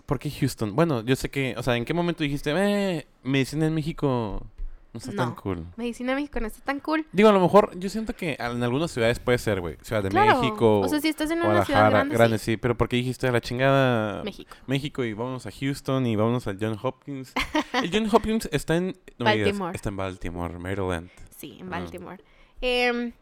[0.06, 0.76] ¿Por qué Houston?
[0.76, 4.46] Bueno, yo sé que, o sea, ¿en qué momento dijiste, eh, medicina en México
[4.92, 5.66] no está tan cool?
[5.76, 7.06] Medicina México no está tan cool.
[7.12, 9.76] Digo, a lo mejor, yo siento que en algunas ciudades puede ser, güey.
[9.82, 10.40] Ciudad de Claro.
[10.40, 12.52] México, O sea, si estás en una ciudad Guadalajara, grande, sí.
[12.52, 12.56] sí.
[12.58, 14.54] Pero ¿por qué dijiste a la chingada México.
[14.66, 17.32] México y vamos a Houston y vamos a John Hopkins?
[17.72, 18.88] El John Hopkins está en...
[19.18, 19.74] no Baltimore.
[19.74, 21.10] está en Baltimore, Maryland.
[21.36, 21.78] Sí, en Ah.
[21.78, 22.22] Baltimore.
[22.60, 23.12] Em,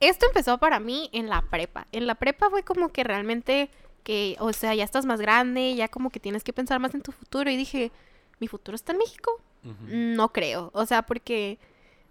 [0.00, 1.86] esto empezó para mí en la prepa.
[1.92, 3.70] En la prepa fue como que realmente
[4.02, 7.02] que, o sea, ya estás más grande, ya como que tienes que pensar más en
[7.02, 7.50] tu futuro.
[7.50, 7.92] Y dije,
[8.40, 9.40] ¿mi futuro está en México?
[9.64, 10.70] No creo.
[10.74, 11.58] O sea, porque,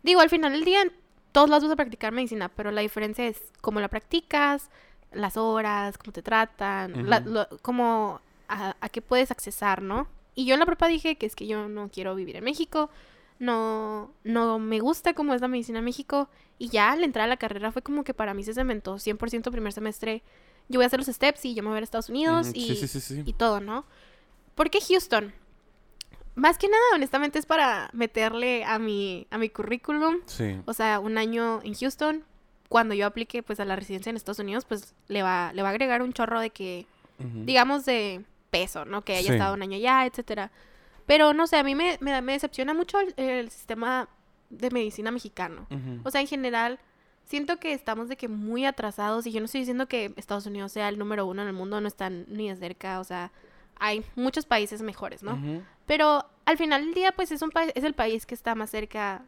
[0.04, 0.84] digo, al final del día,
[1.32, 4.70] todos lados vas a practicar medicina, pero la diferencia es cómo la practicas,
[5.12, 7.30] las horas, cómo te tratan, la- Ujú.
[7.30, 10.08] lo- cómo, a, a qué puedes accesar, ¿no?
[10.36, 12.90] Y yo en la prepa dije que es que yo no quiero vivir en México,
[13.40, 16.30] no, no me gusta cómo es la medicina en México.
[16.60, 19.52] Y ya al entrar a la carrera fue como que para mí se cementó 100%
[19.52, 20.22] primer semestre.
[20.70, 22.52] Yo voy a hacer los steps y yo me voy a ir a Estados Unidos
[22.54, 23.24] y, Sí, sí, sí, sí.
[23.26, 23.84] y todo, ¿no?
[24.56, 25.34] ¿Por qué Houston?
[26.42, 30.18] Más que nada, honestamente, es para meterle a mi, a mi currículum.
[30.26, 30.60] Sí.
[30.66, 32.24] O sea, un año en Houston.
[32.68, 35.68] Cuando yo aplique pues a la residencia en Estados Unidos, pues le va, le va
[35.68, 36.88] a agregar un chorro de que,
[37.20, 39.04] digamos, de peso, ¿no?
[39.04, 39.34] Que haya Sí.
[39.34, 40.52] estado un año allá, etcétera.
[41.06, 44.08] Pero no sé, a mí me, me, me decepciona mucho el, el sistema
[44.50, 45.68] de medicina mexicano.
[46.04, 46.80] O sea, en general,
[47.26, 50.72] siento que estamos de que muy atrasados y yo no estoy diciendo que Estados Unidos
[50.72, 53.32] sea el número uno en el mundo, no están ni de cerca, o sea,
[53.80, 55.34] hay muchos países mejores, ¿no?
[55.34, 55.62] Ujú.
[55.92, 58.70] Pero al final del día, pues es un país, es el país que está más
[58.70, 59.26] cerca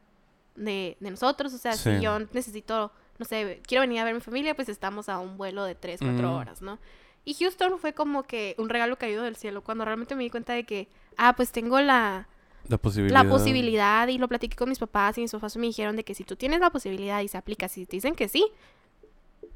[0.56, 1.90] de, de nosotros, o sea, Sí.
[1.98, 2.90] si yo necesito,
[3.20, 5.76] no sé, quiero venir a ver a mi familia, pues estamos a un vuelo de
[5.76, 6.34] 3, 4 Mm.
[6.34, 6.80] horas, ¿no?
[7.26, 10.54] Y Houston fue como que un regalo caído del cielo, cuando realmente me di cuenta
[10.54, 10.88] de que,
[11.18, 12.30] ah, pues tengo la,
[12.70, 13.24] La posibilidad.
[13.26, 16.16] la posibilidad y lo platiqué con mis papás y mis papás me dijeron de que
[16.16, 18.46] si tú tienes la posibilidad y se aplica, si te dicen que sí,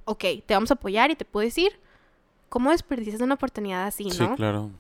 [0.04, 1.72] ok, te vamos a apoyar y te puedo decir
[2.50, 4.36] cómo desperdicias una oportunidad así, Sí, ¿no?
[4.36, 4.72] claro.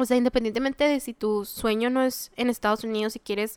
[0.00, 3.56] O sea, independientemente de si tu sueño no es en Estados Unidos y quieres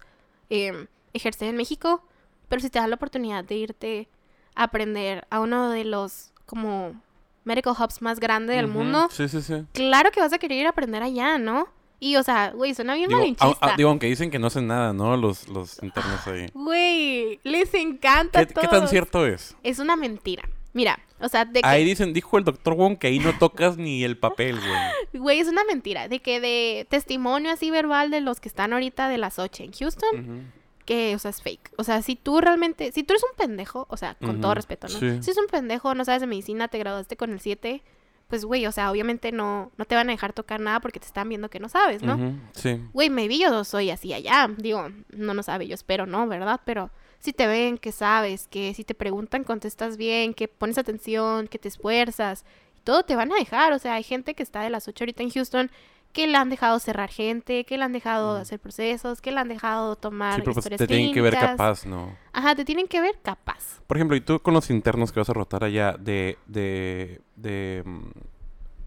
[0.49, 2.03] em, ejercer en México,
[2.49, 4.09] pero si te dan la oportunidad de irte
[4.55, 7.01] a aprender a uno de los como
[7.45, 9.65] medical hubs más grandes del mundo, Sí, sí, sí.
[9.73, 11.67] claro que vas a querer ir a aprender allá, ¿no?
[11.99, 13.45] Y, o sea, güey, suena bien Digo, malinchista.
[13.47, 15.15] au- au- digo, aunque dicen que no hacen nada, ¿no?
[15.15, 16.47] Los, los internos ahí.
[16.53, 19.55] Güey, les encanta ¿Qué, a qué tan cierto es?
[19.63, 20.43] Es una mentira.
[20.73, 23.77] Mira, o sea, de que, Ahí dicen, dijo el doctor Wong que ahí no tocas
[23.77, 24.79] ni el papel, güey.
[25.23, 26.07] güey, es una mentira.
[26.07, 29.71] De que de testimonio así verbal de los que están ahorita de las 8 en
[29.71, 30.51] Houston,
[30.85, 31.71] que, o sea, es fake.
[31.77, 34.87] O sea, si tú realmente, si tú eres un pendejo, o sea, con todo respeto,
[34.87, 34.99] ¿no?
[34.99, 35.21] sí.
[35.21, 37.81] Si eres un pendejo, no sabes de medicina, te graduaste con el 7,
[38.27, 41.05] pues, güey, o sea, obviamente no, no te van a dejar tocar nada porque te
[41.05, 42.15] están viendo que no sabes, ¿no?
[42.15, 42.81] Ujú, Sí.
[42.91, 44.49] Güey, maybe yo soy así allá.
[44.57, 46.27] Digo, no no sabe, yo espero, ¿no?
[46.27, 46.59] ¿Verdad?
[46.65, 46.89] Pero
[47.23, 51.57] si te ven que sabes, que si te preguntan contestas bien, que pones atención, que
[51.57, 52.43] te esfuerzas,
[52.83, 53.71] todo te van a dejar.
[53.71, 55.71] O sea, hay gente que está de las 8 ahorita en Houston
[56.11, 58.41] que le han dejado cerrar gente, que le han dejado Mm.
[58.41, 61.85] hacer procesos, que le han dejado tomar Sí, pero pues te tienen que ver capaz,
[61.85, 62.15] ¿no?
[62.33, 63.79] Ajá, te tienen que ver capaz.
[63.87, 67.83] Por ejemplo, ¿y tú con los internos que vas a rotar allá de, de, de
[67.85, 68.09] mm,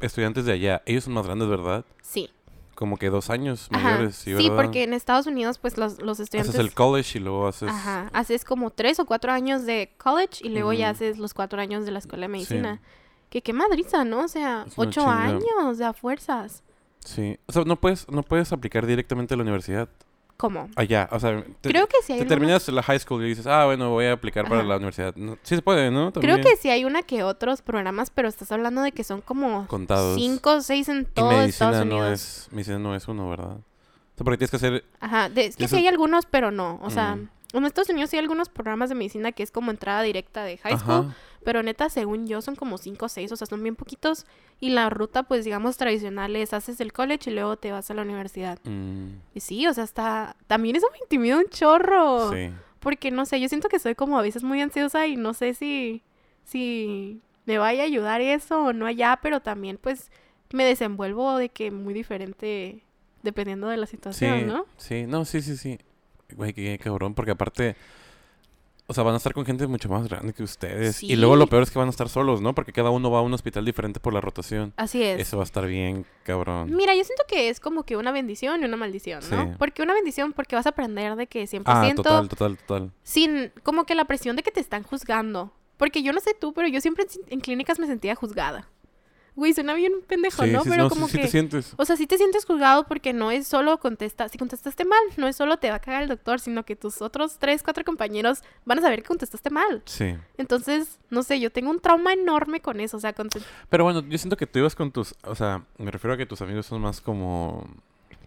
[0.00, 1.86] estudiantes de allá, ellos son más grandes, ¿verdad?
[2.02, 2.30] Sí.
[2.76, 3.82] Como que dos años Ajá.
[3.94, 6.54] mayores, sí, porque en Estados Unidos, pues los, los estudiantes...
[6.54, 7.68] Haces el college y luego haces...
[7.70, 11.60] Ajá, haces como tres o cuatro años de college y luego ya haces los cuatro
[11.60, 12.32] años de la escuela de Sí.
[12.32, 12.80] medicina.
[13.30, 14.24] Que qué madriza, ¿no?
[14.24, 15.24] O sea, ocho chinga.
[15.24, 16.62] años de a fuerzas.
[17.00, 17.38] Sí.
[17.46, 19.88] O sea, no puedes, no puedes aplicar directamente a la universidad
[20.36, 20.68] ¿Cómo?
[20.76, 21.08] allá.
[21.12, 22.28] O sea, te, Creo que sí hay te algunos-
[22.64, 25.14] terminas la high school y dices, ah, bueno, voy a aplicar para la universidad.
[25.16, 26.12] No, sí se puede, ¿no?
[26.12, 29.66] Creo que sí hay una que otros programas, pero estás hablando de que son como
[29.66, 30.16] Contados.
[30.16, 32.12] cinco o seis en Y todo medicina Estados no Unidos.
[32.12, 33.52] es, medicina no es uno, ¿verdad?
[33.56, 34.84] O sea, porque tienes que hacer...
[35.00, 36.78] Ajá, de- es que Eso- sí hay algunos, pero no.
[36.82, 37.28] O sea, Mm.
[37.54, 40.58] en Estados Unidos sí hay algunos programas de medicina que es como entrada directa de
[40.58, 40.94] high school.
[41.06, 41.14] Ajá.
[41.46, 44.26] Pero neta, según yo, son como cinco o seis, o sea, son bien poquitos.
[44.58, 47.94] Y la ruta, pues, digamos, tradicional es haces el college y luego te vas a
[47.94, 48.58] la universidad.
[48.64, 50.34] Mm, Y sí, o sea, está...
[50.48, 52.32] También eso me intimida un chorro.
[52.32, 52.50] sí.
[52.80, 55.54] Porque, no sé, yo siento que soy como a veces muy ansiosa y no sé
[55.54, 56.02] si...
[56.44, 60.10] Si me vaya a ayudar eso o no allá, pero también, pues,
[60.52, 62.82] me desenvuelvo de que muy diferente
[63.22, 64.66] dependiendo de la situación, Sí, ¿no?
[64.78, 65.78] sí, no, sí, sí, sí.
[66.34, 67.76] Güey, qué cabrón, porque aparte,
[68.88, 71.02] o sea, van a estar con gente mucho más grande que ustedes.
[71.02, 72.54] Y luego lo peor es que van a estar solos, ¿no?
[72.54, 74.72] Porque cada uno va a un hospital diferente por la rotación.
[74.76, 75.20] Así es.
[75.20, 76.74] Eso va a estar bien, cabrón.
[76.74, 79.44] Mira, yo siento que es como que una bendición y una maldición, ¿no?
[79.44, 79.50] Sí.
[79.58, 82.92] Porque una bendición porque vas a aprender de que 100% Ah, total, total, total.
[83.02, 85.52] sin como que la presión de que te están juzgando.
[85.76, 88.68] Porque yo no sé tú, pero yo siempre en clínicas me sentía juzgada.
[89.36, 90.64] Güey, suena bien pendejo, Sí, ¿no?
[90.64, 91.24] sí, pero no, como sí, sí que...
[91.24, 91.74] te sientes.
[91.76, 95.28] O sea, sí te sientes juzgado porque no es solo contestar, si contestaste mal, no
[95.28, 98.42] es solo te va a cagar el doctor, sino que tus otros tres, cuatro compañeros
[98.64, 99.82] van a saber que contestaste mal.
[99.84, 100.16] Sí.
[100.38, 103.28] Entonces, no sé, yo tengo un trauma enorme con eso, o sea, con...
[103.68, 106.24] Pero bueno, yo siento que tú ibas con tus, o sea, me refiero a que
[106.26, 107.68] tus amigos son más como,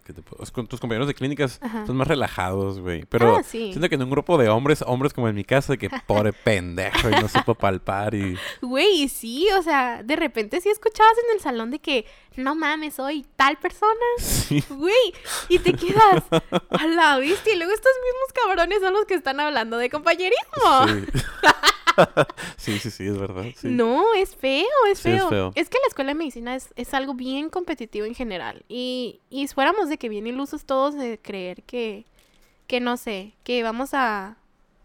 [0.04, 1.86] ¿qué te puedo- con tus compañeros de clínicas Ajá.
[1.86, 3.04] son más relajados, güey.
[3.06, 3.68] Pero Ah, sí.
[3.72, 6.32] siento que en un grupo de hombres, hombres como en mi caso, de que pobre
[6.32, 8.36] pendejo y no supo palpar y...
[8.62, 12.94] Güey, sí, o sea, de repente sí escuchabas en el salón de que, no mames,
[12.94, 14.64] soy tal persona, Sí.
[14.70, 15.14] güey,
[15.48, 19.40] y te quedas a la vista y luego estos mismos cabrones son los que están
[19.40, 20.86] hablando de compañerismo.
[20.88, 21.20] Sí.
[22.56, 23.44] sí, sí, sí, es verdad.
[23.56, 23.68] sí.
[23.68, 25.52] No, es feo, es Sí, es feo.
[25.54, 28.64] Es que la escuela de medicina es, es algo bien competitivo en general.
[28.68, 32.06] Y, y fuéramos de que bien ilusos todos de creer que,
[32.66, 34.36] que no sé, que vamos a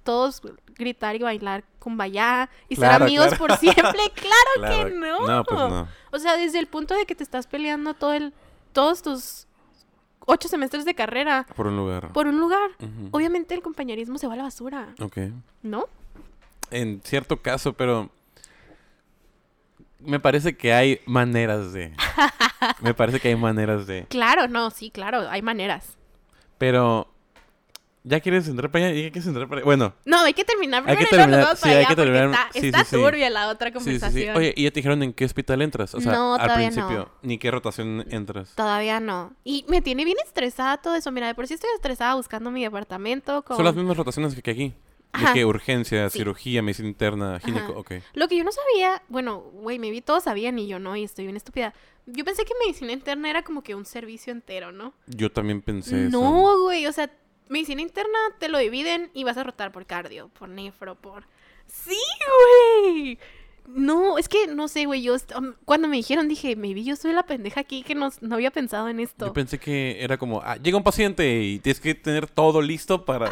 [0.04, 0.42] todos
[0.76, 3.38] gritar y bailar kumbaya y ser amigos claro.
[3.40, 3.84] por siempre.
[4.14, 4.90] Claro, Claro.
[4.90, 5.28] que no.
[5.28, 5.88] No, pues no.
[6.12, 8.34] O sea, desde el punto de que te estás peleando todo el,
[8.74, 9.48] todos tus
[10.28, 12.12] ocho semestres de carrera Por un lugar.
[12.12, 12.72] por un lugar.
[13.12, 15.18] Obviamente el compañerismo se va a la basura, Ok.
[15.64, 15.86] ¿no?
[16.72, 18.10] En cierto caso, pero
[20.00, 21.94] me parece que hay maneras de...
[22.82, 24.06] me parece que hay maneras de...
[24.08, 25.98] Claro, no, sí, claro, hay maneras.
[26.58, 27.12] Pero...
[28.08, 28.94] ¿Ya quieres entrar para allá?
[28.94, 29.66] ¿Ya quieres entrar para allá?
[29.66, 32.26] Bueno, No, hay que terminar Hay primero y luego sí, para hay allá que terminar,
[32.26, 34.38] Está, sí, está sí, turbia la otra conversación.
[34.38, 35.96] Oye, ¿y ya te dijeron en qué hospital entras?
[35.96, 36.90] O sea, No, al principio.
[36.90, 37.10] no.
[37.24, 38.54] Ni qué rotación entras.
[38.54, 39.34] Todavía no.
[39.44, 41.12] Y me tiene bien estresada todo eso.
[41.12, 43.42] Mira, de por sí estoy estresada buscando mi departamento.
[43.42, 43.58] Con...
[43.58, 44.74] Son las mismas rotaciones que aquí.
[45.18, 45.34] De Ajá.
[45.34, 46.20] que urgencia, Sí.
[46.20, 47.80] cirugía, medicina interna, gineco, Ajá.
[47.80, 47.92] ok.
[48.14, 51.04] Lo que yo no sabía, bueno, güey, me vi todos sabían y yo no, y
[51.04, 51.74] estoy bien estúpida.
[52.06, 54.94] Yo pensé que medicina interna era como que un servicio entero, ¿no?
[55.08, 56.20] Yo también pensé eso.
[56.22, 57.10] No, güey, o sea,
[57.50, 61.28] medicina interna te lo dividen y vas a rotar por cardio, por nefro, por...
[61.68, 61.98] Sí,
[62.94, 63.18] güey.
[63.68, 67.14] No, es que no sé, güey, yo um, cuando me dijeron dije, maybe yo soy
[67.14, 69.26] la pendeja aquí que no, no había pensado en esto.
[69.26, 73.06] Yo pensé que era como, ah, llega un paciente y tienes que tener todo listo
[73.06, 73.32] para...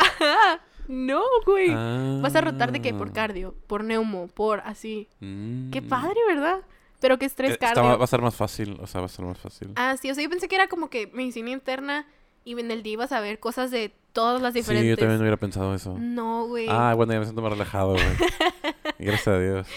[0.87, 1.69] No, güey.
[1.71, 2.19] Ah.
[2.21, 2.93] Vas a rotar de qué?
[2.93, 5.07] Por cardio, por neumo, por así.
[5.19, 5.69] Mm.
[5.71, 6.59] Qué padre, ¿verdad?
[6.99, 7.97] Pero qué estrés Eh, está- cardio.
[7.97, 9.71] va a ser más fácil, o sea, va a ser más fácil.
[9.75, 12.07] Ah, sí, o sea, yo pensé que era como que medicina interna
[12.45, 14.85] y en el día ibas a ver cosas de todas las diferentes.
[14.85, 15.97] Sí, yo también hubiera pensado eso.
[15.99, 16.67] No, güey.
[16.69, 18.05] Ah, bueno, ya me siento más relajado, güey.
[18.99, 19.67] Gracias a Dios.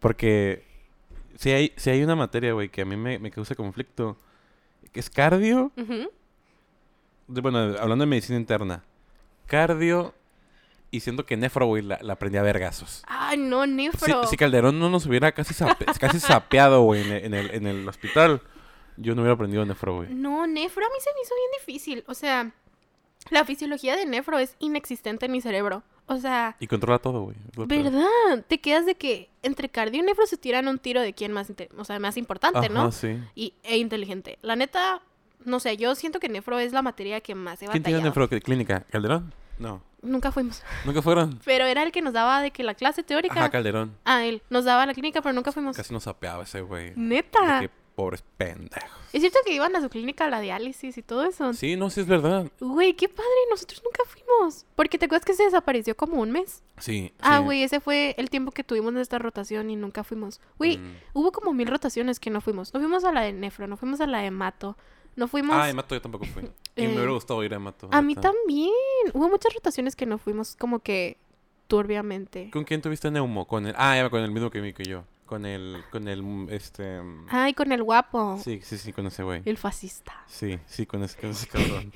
[0.00, 0.64] Porque
[1.36, 4.16] si hay, si hay una materia, güey, que a mí me, me causa conflicto,
[4.92, 5.70] que es cardio.
[5.76, 8.82] De- bueno, hablando de medicina interna.
[9.46, 10.14] Cardio
[10.94, 13.02] y siento que nefro, güey, la, la aprendí a vergazos.
[13.06, 14.26] Ay, no, nefro.
[14.26, 15.54] si Calderón no nos hubiera casi,
[16.00, 18.40] casi sapeado, güey, en, el- en el, en el hospital,
[18.96, 20.14] yo no hubiera aprendido nefro, güey.
[20.14, 22.04] No, nefro a mí se me hizo bien difícil.
[22.06, 22.52] O sea,
[23.30, 25.82] la fisiología de nefro es inexistente en mi cerebro.
[26.06, 27.36] O sea, Y controla todo, güey.
[27.56, 28.44] ¿verdad?
[28.46, 31.50] Te quedas de que entre cardio y nefro se tiran un tiro de quién más,
[31.78, 32.82] o sea, más importante, ¿no?
[32.82, 33.18] Ajá, sí.
[33.34, 34.38] Y, e inteligente.
[34.42, 35.00] La neta,
[35.46, 38.26] no sé, yo siento que nefro es la materia que más he ¿Quién tiene batallado.
[38.26, 38.80] nefroclínica?
[38.90, 39.32] ¿Calderón?
[39.58, 39.82] No.
[40.02, 40.62] Nunca fuimos.
[40.84, 41.40] ¿Nunca fueron?
[41.46, 43.40] Pero era el que nos daba de que la clase teórica.
[43.40, 43.96] Ajá, Calderón.
[44.04, 44.42] ah, él.
[44.50, 45.76] Nos daba la clínica, pero nunca fuimos.
[45.76, 46.92] Casi nos sapeaba ese güey.
[46.94, 47.60] Neta.
[47.60, 48.90] De que pobres pendejos.
[49.14, 51.52] Es cierto que iban a su clínica a la diálisis y todo eso.
[51.54, 52.50] Sí, no, sí es verdad.
[52.60, 54.66] Güey, qué padre, nosotros nunca fuimos.
[54.74, 56.62] Porque te acuerdas que se desapareció como un mes.
[56.78, 57.14] Sí.
[57.20, 57.44] Ah, sí.
[57.44, 60.40] güey, ese fue el tiempo que tuvimos nuestra rotación y nunca fuimos.
[60.58, 60.96] Güey, Mm.
[61.14, 62.74] hubo como mil rotaciones que no fuimos.
[62.74, 64.76] No fuimos a la de nefro, no fuimos a la de mato,
[65.16, 65.56] no fuimos...
[65.56, 66.42] Ah, Emato yo tampoco fui.
[66.76, 67.88] Y me Eh, hubiera gustado ir a Emato.
[67.90, 68.70] a mí también.
[69.12, 71.16] Hubo muchas rotaciones que no fuimos como que
[71.68, 72.50] turbiamente.
[72.50, 73.46] ¿Con quién tuviste Neumo?
[73.46, 73.74] Con el...
[73.78, 75.04] Ah, con el mismo que, mi- que yo.
[75.26, 75.82] Con el...
[75.90, 76.22] Con el...
[76.50, 77.00] Este...
[77.28, 78.38] Ay, con el guapo.
[78.42, 79.42] Sí, sí, sí, con ese güey.
[79.44, 80.12] El fascista.
[80.26, 81.92] Sí, sí, con ese, con ese cabrón.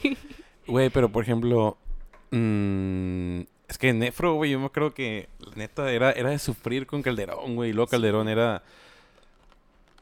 [0.67, 1.77] Güey, pero por ejemplo...
[2.31, 5.29] mm, es que Nefro, güey, yo me creo que...
[5.57, 7.71] Neta, era, era de sufrir con Calderón, güey.
[7.71, 8.63] Y luego Calderón era...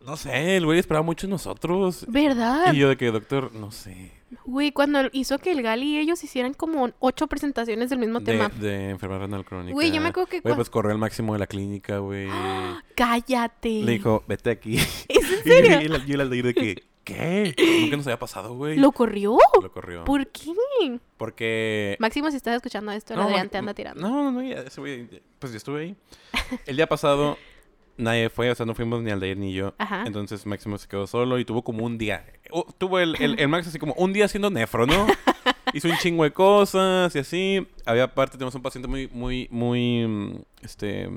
[0.06, 2.04] No sé, el güey esperaba mucho de nosotros.
[2.08, 2.72] ¿Verdad?
[2.72, 4.12] Y yo de que, doctor, no sé.
[4.44, 8.24] Güey, cuando hizo que el Gali y ellos hicieran como ocho presentaciones del mismo De,
[8.32, 8.48] tema.
[8.48, 9.72] de enfermedad renal crónica.
[9.74, 12.28] Güey, yo me acuerdo que Güey, pues corrió al máximo de la clínica, güey.
[12.94, 13.82] Cállate.
[13.82, 14.76] Le dijo, vete aquí.
[14.76, 15.80] ¿Es en serio?
[15.82, 17.54] y yo la leí de que, ¿qué?
[17.82, 18.76] Nunca nos había pasado, güey.
[18.78, 19.36] ¿Lo corrió?
[19.62, 20.04] Lo corrió.
[20.04, 20.52] ¿Por qué?
[21.16, 21.96] Porque...
[21.98, 24.00] Máximo, si estás escuchando esto, el No, Adrián ma- te anda tirando.
[24.00, 25.96] No, no, no, ya, ese güey, pues yo estuve ahí.
[26.66, 27.38] El día pasado
[27.98, 29.74] nadie fue, o sea, no fuimos ni al de ayer ni yo.
[29.78, 30.04] Ajá.
[30.06, 32.24] Entonces Máximo se quedó solo y tuvo como un día.
[32.50, 35.06] oh, tuvo el, el, el Max así como un día haciendo nefro, ¿no?
[35.74, 37.66] Hizo un chingo de cosas y así.
[37.84, 41.08] Había aparte, tenemos un paciente muy, muy, muy, este,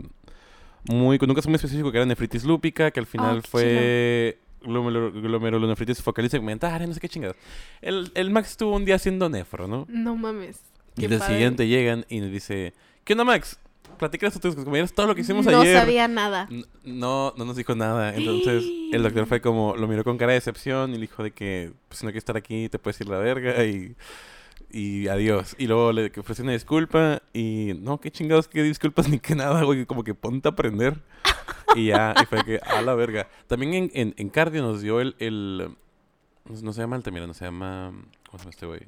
[0.84, 4.40] muy, con un caso muy específico que era nefritis lúpica, que al final Oh, fue
[4.62, 7.38] glomero- glomerulonefritis focal segmentaria, no sé qué chingados.
[7.82, 9.86] El, el Max estuvo un día haciendo nefro, ¿no?
[9.88, 10.62] No mames.
[10.98, 11.34] Y el padre.
[11.34, 12.74] siguiente llegan y nos dice,
[13.06, 13.58] ¿qué onda Max?
[14.00, 15.78] Platícanos a tus compañeros todo lo que hicimos no ayer.
[15.78, 16.50] sabía nada.
[16.84, 18.16] No, no nos dijo nada.
[18.16, 21.32] Entonces el doctor fue como, lo miró con cara de decepción y le dijo de
[21.32, 23.96] que, pues si no quieres estar aquí, te puedes ir a la verga y,
[24.72, 25.56] y adiós.
[25.60, 29.64] Y luego le ofreció una disculpa y no, qué chingados, qué disculpas ni qué nada,
[29.64, 30.98] güey, como que ponte a aprender.
[31.76, 33.28] Y ya, y fue que, a la verga.
[33.48, 35.76] También en, en, en cardio nos dio el, el
[36.46, 37.92] no, no se llama Altamira, no se llama,
[38.28, 38.82] ¿cómo se llama este güey?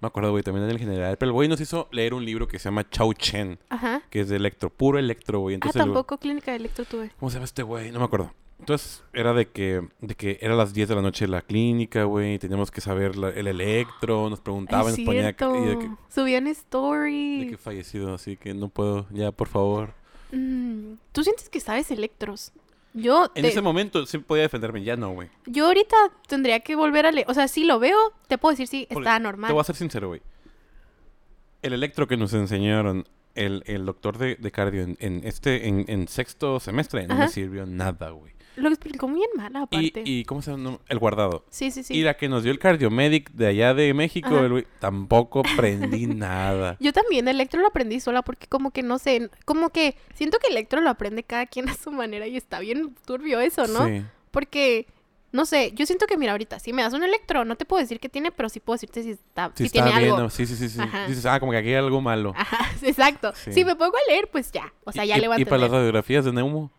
[0.00, 1.16] Me acuerdo, güey, también en el general.
[1.18, 4.02] Pero el güey nos hizo leer un libro que se llama Chau Chen, Ajá.
[4.10, 5.54] que es de electro, puro electro, güey.
[5.54, 7.10] Ah, Entonces el- tampoco clínica de electro tuve.
[7.18, 7.90] ¿Cómo se llama este güey?
[7.90, 8.32] No me acuerdo.
[8.60, 12.38] Entonces, era de que, de que era las 10 de la noche la clínica, güey.
[12.38, 14.30] Teníamos que saber la- el electro.
[14.30, 17.48] Nos preguntaban, es nos ponía y de que, Subían de story.
[17.50, 19.92] que fallecido, así que no puedo, ya, por favor.
[20.32, 22.52] Mm, ¿Tú sientes que sabes electros?
[22.96, 25.28] Yo, En te- ese momento sí podía defenderme, ya no, güey.
[25.46, 25.96] yo ahorita
[26.28, 27.28] tendría que volver a leer.
[27.28, 29.52] O sea, si lo veo, te puedo decir si Porque está Te normal.
[29.52, 30.22] voy a ser sincero, güey.
[31.62, 35.84] El electro que nos enseñaron el, el doctor de, de cardio en, en este, en,
[35.88, 38.33] en sexto semestre, no me sirvió nada, güey.
[38.56, 40.02] Lo explicó bien mal, Y, aparte.
[40.04, 40.78] y, ¿cómo se llama?
[40.88, 41.44] El guardado.
[41.50, 41.94] Sí, sí, sí.
[41.94, 46.76] Y la que nos dio el cardiomedic de allá de México, el tampoco aprendí nada.
[46.80, 50.48] Yo también Electro lo aprendí sola porque como que no sé, como que siento que
[50.48, 53.86] Electro lo aprende cada quien a su manera y está bien turbio eso, ¿no?
[53.88, 54.02] Sí.
[54.30, 54.86] Porque,
[55.32, 57.80] no sé, yo siento que mira ahorita, si me das un Electro, no te puedo
[57.82, 60.30] decir qué tiene, pero sí puedo decirte si está, si está tiene bien, algo.
[60.30, 60.80] Sí, sí, sí, sí.
[60.80, 61.06] Ajá.
[61.08, 62.32] Dices, ah, como que aquí hay algo malo.
[62.36, 63.32] Ajá, exacto.
[63.34, 63.52] Sí.
[63.52, 65.40] Si me pongo a leer, pues ya, o sea, Y- ya y, le voy a
[65.40, 66.70] y para las radiografías de Neumo.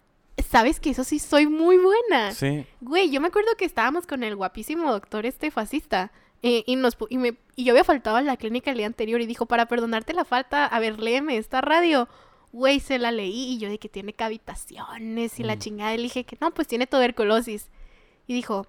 [0.50, 2.32] Sabes que eso sí soy muy buena.
[2.32, 2.66] Sí.
[2.82, 6.12] Güey, yo me acuerdo que estábamos con el guapísimo doctor este fascista.
[6.44, 9.20] eh, y, nos, y, me, y yo había faltado a la clínica el día anterior
[9.22, 12.08] y dijo, para perdonarte la falta, a ver, léeme esta radio.
[12.52, 15.60] Güey, se la leí y yo de que tiene cavitaciones y la Mm.
[15.60, 15.94] chingada.
[15.94, 17.70] Y le dije que no, pues tiene tuberculosis.
[18.28, 18.68] Y dijo,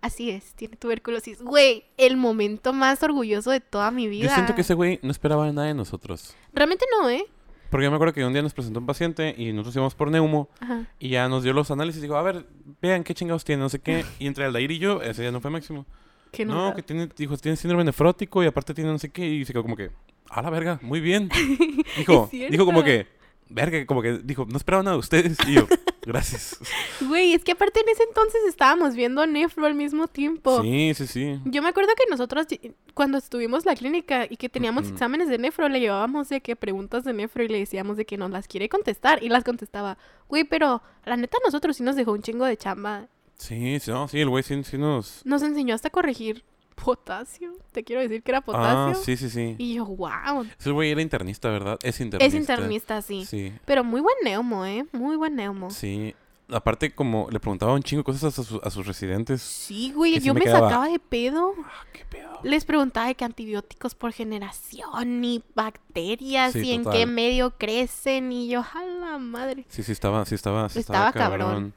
[0.00, 1.42] así es, tiene tuberculosis.
[1.42, 4.28] Güey, el momento más orgulloso de toda mi vida.
[4.28, 6.34] Yo siento que ese güey no esperaba nada de nosotros.
[6.52, 7.26] Realmente no, ¿eh?
[7.74, 10.08] Porque yo me acuerdo que un día nos presentó un paciente y nosotros íbamos por
[10.08, 10.86] Neumo Ajá.
[11.00, 12.46] y ya nos dio los análisis y dijo, a ver,
[12.80, 14.04] vean qué chingados tiene, no sé qué.
[14.20, 15.84] Y entre Aldair y yo, ese ya no fue máximo.
[16.30, 16.68] Que no.
[16.68, 19.26] No, que tiene, dijo, tiene síndrome nefrótico y aparte tiene no sé qué.
[19.26, 19.90] Y se quedó como que,
[20.30, 21.28] a la verga, muy bien.
[21.98, 23.08] Dijo, dijo como que,
[23.50, 25.36] verga, como que dijo, no esperaba nada de ustedes.
[25.48, 25.66] Y yo,
[26.06, 26.58] gracias.
[27.00, 30.62] Güey, es que aparte en ese entonces estábamos viendo Nefro al mismo tiempo.
[30.62, 31.40] Sí, sí, sí.
[31.44, 32.46] Yo me acuerdo que nosotros
[32.94, 37.04] cuando estuvimos la clínica y que teníamos exámenes de nefro, le llevábamos de que preguntas
[37.04, 39.98] de nefro y le decíamos de que nos las quiere contestar y las contestaba.
[40.28, 43.08] Güey, pero la neta a nosotros sí nos dejó un chingo de chamba.
[43.36, 45.26] Sí, sí, no, sí, el güey sí, sí nos...
[45.26, 46.44] Nos enseñó hasta corregir
[46.74, 47.52] potasio.
[47.72, 48.78] Te quiero decir que era potasio.
[48.90, 49.54] Ah, sí, sí, sí.
[49.58, 50.46] Y yo, wow.
[50.58, 51.78] Ese güey era internista, ¿verdad?
[51.82, 52.26] Es internista.
[52.26, 53.24] Es internista, sí.
[53.24, 54.84] Sí, Pero muy buen neumo, ¿eh?
[54.92, 55.70] Muy buen neumo.
[55.70, 56.14] sí.
[56.50, 59.40] aparte como le preguntaba un chingo de cosas a, su- a sus residentes.
[59.40, 61.54] Sí, güey, yo me quedaba- sacaba de pedo.
[61.64, 62.38] Ah, qué pedo.
[62.42, 68.30] Les preguntaba de qué antibióticos por generación y bacterias Sí, y en qué medio crecen
[68.30, 69.64] y yo, a la madre.
[69.68, 71.48] Sí, sí estaba, sí estaba, sí Estaba estaba, cabrón.
[71.48, 71.74] cabrón.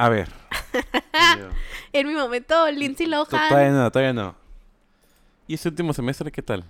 [0.00, 0.28] A ver.
[1.92, 4.34] En mi momento, Lindsay Lohan, todavía no, todavía no.
[5.48, 6.64] ¿Y este último semestre qué tal?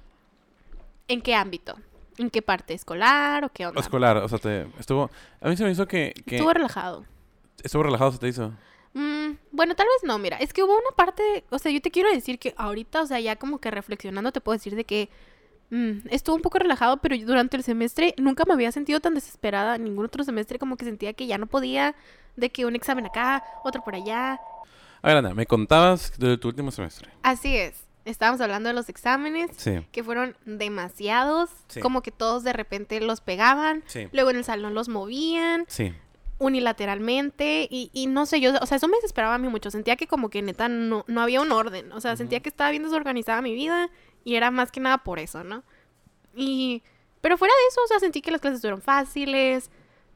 [1.06, 1.76] ¿en qué ámbito?
[2.18, 2.72] ¿En qué parte?
[2.74, 3.80] ¿Escolar o qué onda?
[3.80, 5.10] Escolar, o sea, te, estuvo...
[5.40, 6.14] A mí se me hizo que...
[6.26, 7.04] que Estuvo relajado.
[7.62, 8.52] estuvo relajado, se te hizo.
[8.94, 11.90] Mm, bueno, tal vez no, mira, es que hubo una parte, o sea, yo te
[11.90, 15.08] quiero decir que ahorita, o sea, ya como que reflexionando te puedo decir de que
[15.70, 19.14] mm, estuvo un poco relajado, pero yo durante el semestre nunca me había sentido tan
[19.14, 21.94] desesperada, ningún otro semestre como que sentía que ya no podía,
[22.36, 24.40] de que un examen acá, otro por allá.
[25.02, 27.08] A ver, Ana, me contabas de tu último semestre.
[27.22, 29.84] Así es, estábamos hablando de los exámenes, Sí.
[29.92, 31.80] que fueron demasiados, Sí.
[31.80, 34.08] como que todos de repente los pegaban, Sí.
[34.12, 35.66] luego en el salón los movían,
[36.38, 39.96] unilateralmente y, y no sé, yo, o sea, eso me desesperaba a mí mucho, sentía
[39.96, 42.82] que como que neta no, no había un orden, o sea, sentía que estaba bien
[42.82, 43.90] desorganizada mi vida
[44.24, 45.62] y era más que nada por eso, ¿no?
[46.34, 46.82] Y,
[47.20, 49.70] pero fuera de eso, o sea, sentí que las clases fueron fáciles,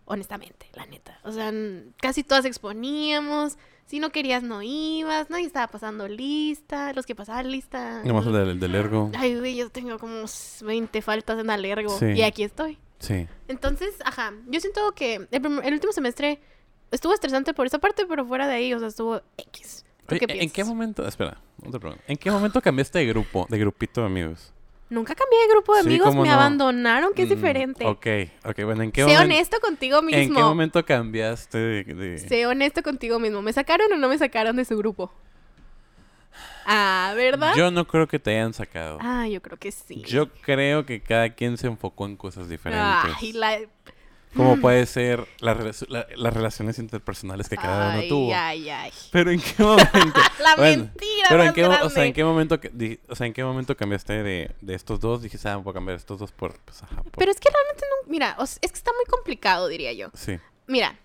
[0.05, 1.52] honestamente, la neta, o sea,
[2.00, 7.50] casi todas exponíamos, si no querías no ibas, nadie estaba pasando lista, los que pasaban
[7.50, 8.02] lista...
[8.05, 9.11] Nomás el del, del ergo.
[9.16, 10.24] Ay, güey, yo tengo como
[10.62, 12.07] 20 faltas en alergo Sí.
[12.07, 12.78] y aquí estoy.
[12.98, 13.26] Sí.
[13.48, 16.40] Entonces, ajá, yo siento que el, el último semestre
[16.90, 19.84] estuvo estresante por esa parte, pero fuera de ahí, o sea, estuvo X.
[20.07, 21.07] ¿Tú Oye, qué ¿En qué momento...
[21.07, 22.05] Espera, otra pregunta.
[22.07, 24.52] ¿En qué momento cambiaste de grupo, de grupito de amigos?
[24.90, 26.34] Nunca cambié de grupo de Sí, amigos, ¿cómo me no?
[26.34, 27.86] abandonaron, que es Mm, diferente.
[27.86, 28.07] Ok,
[28.44, 29.24] ok, bueno, ¿en qué sé momento...
[29.24, 30.20] honesto contigo mismo.
[30.22, 31.84] ¿En qué momento cambiaste de...?
[31.84, 33.40] de- Sé honesto contigo mismo.
[33.40, 35.11] ¿Me sacaron o no me sacaron de su grupo?
[36.66, 37.55] Ah, ¿verdad?
[37.57, 38.98] Yo no creo que te hayan sacado.
[39.00, 40.02] Ah, yo creo que sí.
[40.02, 43.11] Yo creo que cada quien se enfocó en cosas diferentes.
[43.20, 43.59] Ay, la...
[44.37, 45.55] Como puede ser la
[46.16, 48.32] las relaciones interpersonales que cada ay, uno tuvo.
[48.35, 48.93] ay, ay.
[49.12, 49.91] Pero en qué momento.
[50.43, 52.61] La Bueno, mentira pero en qué, o sea, en qué momento,
[53.09, 55.97] o sea, en qué momento cambiaste de, de estos dos, dijiste, ah, voy a cambiar
[55.97, 58.11] estos dos por, pues, ajá, por- Pero es que realmente no...
[58.11, 60.11] Mira, o sea, es que está muy complicado, diría yo.
[60.14, 60.39] sí.
[60.66, 60.99] Mira,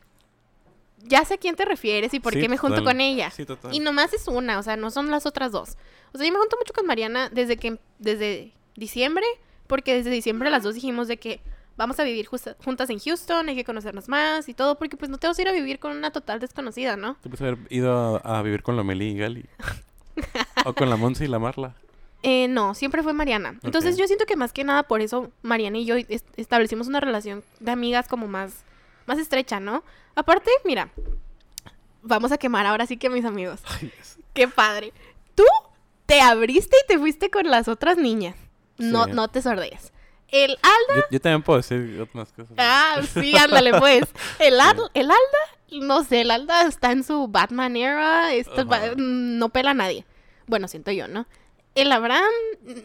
[1.03, 2.93] ya sé a quién te refieres y por Sí, qué me junto total.
[2.93, 3.29] con ella.
[3.31, 3.73] Sí, total.
[3.73, 5.77] Y nomás es una, o sea, no son las otras dos.
[6.13, 9.25] O sea, yo me junto mucho con Mariana desde que desde diciembre,
[9.67, 11.41] porque desde diciembre las dos dijimos de que
[11.79, 15.09] vamos a vivir justa- juntas en Houston, hay que conocernos más y todo, porque pues
[15.09, 17.15] no te vas a ir a vivir con una total desconocida, ¿no?
[17.23, 19.45] Tú puedes haber ido a, a vivir con la Meli y Gali.
[20.65, 21.73] o con la Monse y la Marla.
[22.21, 23.57] Eh, no, siempre fue Mariana.
[23.63, 26.99] Entonces yo siento que más que nada por eso Mariana y yo es- establecimos una
[26.99, 28.63] relación de amigas como más,
[29.05, 29.83] más estrecha, ¿no?
[30.15, 30.89] Aparte, mira,
[32.01, 33.61] vamos a quemar ahora sí que a mis amigos.
[34.33, 34.91] Qué padre.
[35.35, 35.45] Tú
[36.05, 38.35] te abriste y te fuiste con las otras niñas.
[38.77, 39.93] No, no te sordees.
[40.31, 40.95] El Alda.
[40.95, 42.53] Yo, yo también puedo decir otras cosas.
[42.57, 44.03] Ah, sí, ándale, pues.
[44.39, 48.29] El, Al- el Alda, no sé, el Alda está en su Batman era.
[48.97, 50.05] no pela a nadie.
[50.47, 51.25] Bueno, siento yo, ¿no?
[51.75, 52.23] El Abraham.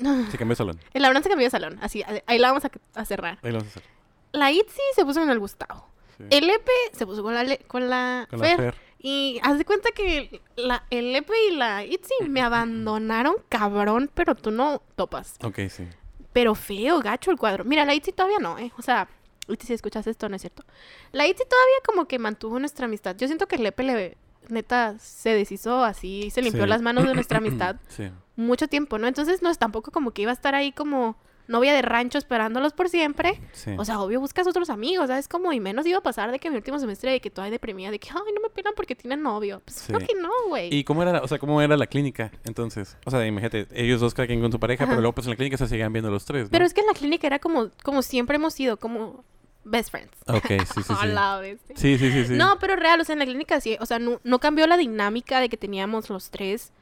[0.00, 0.30] no.
[0.30, 0.80] Se cambió de salón.
[0.92, 1.78] El Abraham se cambió de salón.
[1.82, 3.38] Así, ahí la vamos a, a cerrar.
[3.42, 3.90] Ahí lo vamos a hacer.
[4.32, 5.88] La Itzi se puso con el Gustavo.
[6.18, 6.24] Sí.
[6.30, 8.56] El Epe se puso con la, con la, Con la Fer.
[8.58, 8.74] Fer.
[8.98, 14.34] Y haz de cuenta que la, el Epe y la Itzi me abandonaron cabrón, pero
[14.34, 15.36] tú no topas.
[15.42, 15.86] Ok, sí.
[16.34, 17.64] Pero feo, gacho el cuadro.
[17.64, 18.70] Mira, la Itzi todavía no, ¿eh?
[18.76, 19.08] O sea,
[19.48, 20.62] Itzi, si escuchas esto, no es cierto.
[21.12, 23.16] La Itzi todavía como que mantuvo nuestra amistad.
[23.16, 24.16] Yo siento que el Epe le,
[24.48, 26.68] neta, se deshizo así, se limpió Sí.
[26.68, 28.10] las manos de nuestra amistad Sí.
[28.36, 29.06] mucho tiempo, ¿no?
[29.06, 31.16] Entonces no es tampoco como que iba a estar ahí como
[31.46, 33.40] novia de rancho esperándolos por siempre.
[33.52, 33.72] Sí.
[33.78, 35.28] O sea, obvio buscas otros amigos, ¿sabes?
[35.28, 37.90] Como y menos iba a pasar de que mi último semestre de que toda deprimida,
[37.90, 39.60] de que, ay, no me pelan porque tienen novio.
[39.64, 39.92] Pues Sí.
[39.92, 40.74] creo que no, güey.
[40.74, 42.96] ¿Y cómo era, la- o sea, cómo era la clínica entonces?
[43.04, 44.92] O sea, imagínate, ellos dos cada quien con su pareja, Ajá.
[44.92, 46.50] pero luego pues en la clínica se seguían viendo los tres, ¿no?
[46.50, 49.24] Pero es que en la clínica era como, como siempre hemos sido, como
[49.64, 50.12] best friends.
[50.26, 51.06] Ok, sí, sí, sí.
[51.08, 51.40] La.
[51.74, 52.32] Sí, sí, sí, sí.
[52.34, 54.76] No, pero real, o sea, en la clínica sí, o sea, no, no cambió la
[54.76, 56.72] dinámica de que teníamos los tres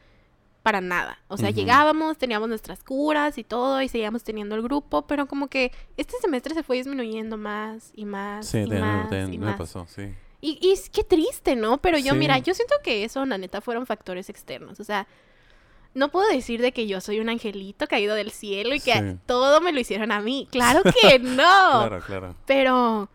[0.63, 1.19] para nada.
[1.29, 5.49] O sea, llegábamos, teníamos nuestras curas y todo, y seguíamos teniendo el grupo, pero como
[5.49, 9.47] que este semestre se fue disminuyendo más y más Sí, y también, más y me
[9.47, 9.57] más.
[9.57, 10.15] pasó, sí.
[10.41, 11.79] Y, y es que triste, ¿no?
[11.79, 12.19] Pero yo, Sí.
[12.19, 14.81] mira, yo siento que eso, la neta, fueron factores externos.
[14.81, 15.07] O sea,
[15.95, 19.19] no puedo decir de que yo soy un angelito caído del cielo y que Sí.
[19.27, 20.49] todo me lo hicieron a mí.
[20.51, 21.35] Claro que no.
[21.37, 22.37] Claro, claro.
[22.47, 23.09] Pero,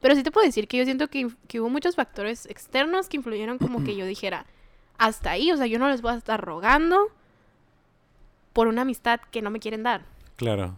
[0.00, 3.16] pero sí te puedo decir que yo siento que, que hubo muchos factores externos que
[3.18, 4.46] influyeron como que yo dijera,
[5.00, 7.08] hasta ahí, o sea, yo no les voy a estar rogando
[8.52, 10.02] por una amistad que no me quieren dar.
[10.36, 10.76] Claro.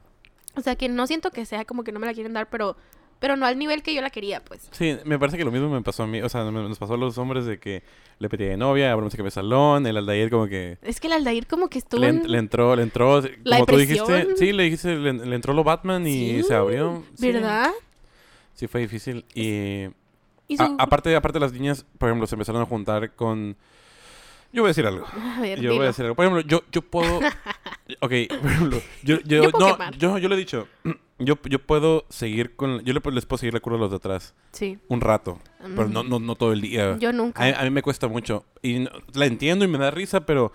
[0.56, 2.76] O sea, que no siento que sea como que no me la quieren dar, pero,
[3.18, 4.68] pero no al nivel que yo la quería, pues.
[4.70, 6.20] Sí, me parece que lo mismo me pasó a mí.
[6.20, 7.82] O sea, me- nos pasó a los hombres de que
[8.18, 11.46] le pedí de novia, cambió de salón, el Aldair como que Es que el Aldair
[11.46, 14.36] como que estuvo le, en- en- le entró, le entró, La como tú dijiste.
[14.36, 17.02] Sí, le dijiste, le, le entró lo Batman y Sí, se abrió.
[17.16, 17.70] Sí, ¿Verdad?
[18.54, 19.24] Sí, fue difícil.
[19.34, 19.86] Y
[20.48, 20.62] Y su...
[20.62, 23.56] A- aparte, aparte las niñas, por ejemplo, se empezaron a juntar con...
[24.52, 25.06] Yo voy a decir algo.
[25.36, 25.82] A ver, Yo voy dilo.
[25.84, 26.14] a decir algo.
[26.14, 27.16] Por ejemplo, yo, yo puedo...
[28.00, 30.68] ok, por ejemplo, yo, yo, Yo no, yo, yo le he dicho,
[31.18, 32.82] yo, yo puedo seguir con...
[32.84, 34.78] Yo le- les puedo seguir la cura a los de atrás Sí.
[34.88, 36.08] un rato, pero no, Mm.
[36.08, 36.96] no, no todo el día.
[36.98, 37.42] Yo nunca.
[37.42, 38.44] A, a mí me cuesta mucho.
[38.62, 40.52] Y no- la entiendo y me da risa, pero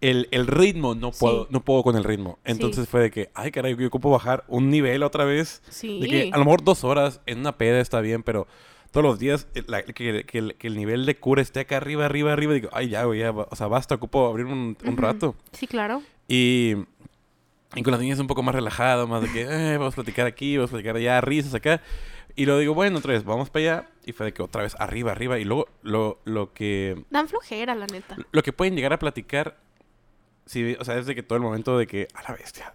[0.00, 1.48] el, el ritmo no puedo, Sí.
[1.50, 2.38] no puedo con el ritmo.
[2.44, 5.62] Entonces fue de que, ay, caray, yo ocupo bajar un nivel otra vez.
[5.70, 6.00] Sí.
[6.00, 8.46] De que a lo mejor dos horas en una peda está bien, pero
[8.90, 11.76] todos los días eh, la- que, que el, que el nivel de cura esté acá
[11.76, 12.54] arriba, arriba, arriba.
[12.54, 14.96] Digo, ay, ya, güey, ya, o sea, basta, ocupo abrir un, un Ujú.
[15.02, 15.34] rato.
[15.52, 16.02] Sí, claro.
[16.26, 16.74] Y,
[17.74, 20.26] y con las niñas un poco más relajado, más de que, eh, vamos a platicar
[20.26, 21.80] aquí, vamos a platicar allá, risas acá.
[22.36, 23.88] Y luego digo, bueno, otra vez, vamos para allá.
[24.06, 25.38] Y fue de que otra vez arriba, arriba.
[25.38, 28.16] Y luego lo, lo que Dan flojera, la neta.
[28.30, 29.56] lo que pueden llegar a platicar,
[30.46, 32.72] sí, o sea, es de que todo el momento de que, a la bestia.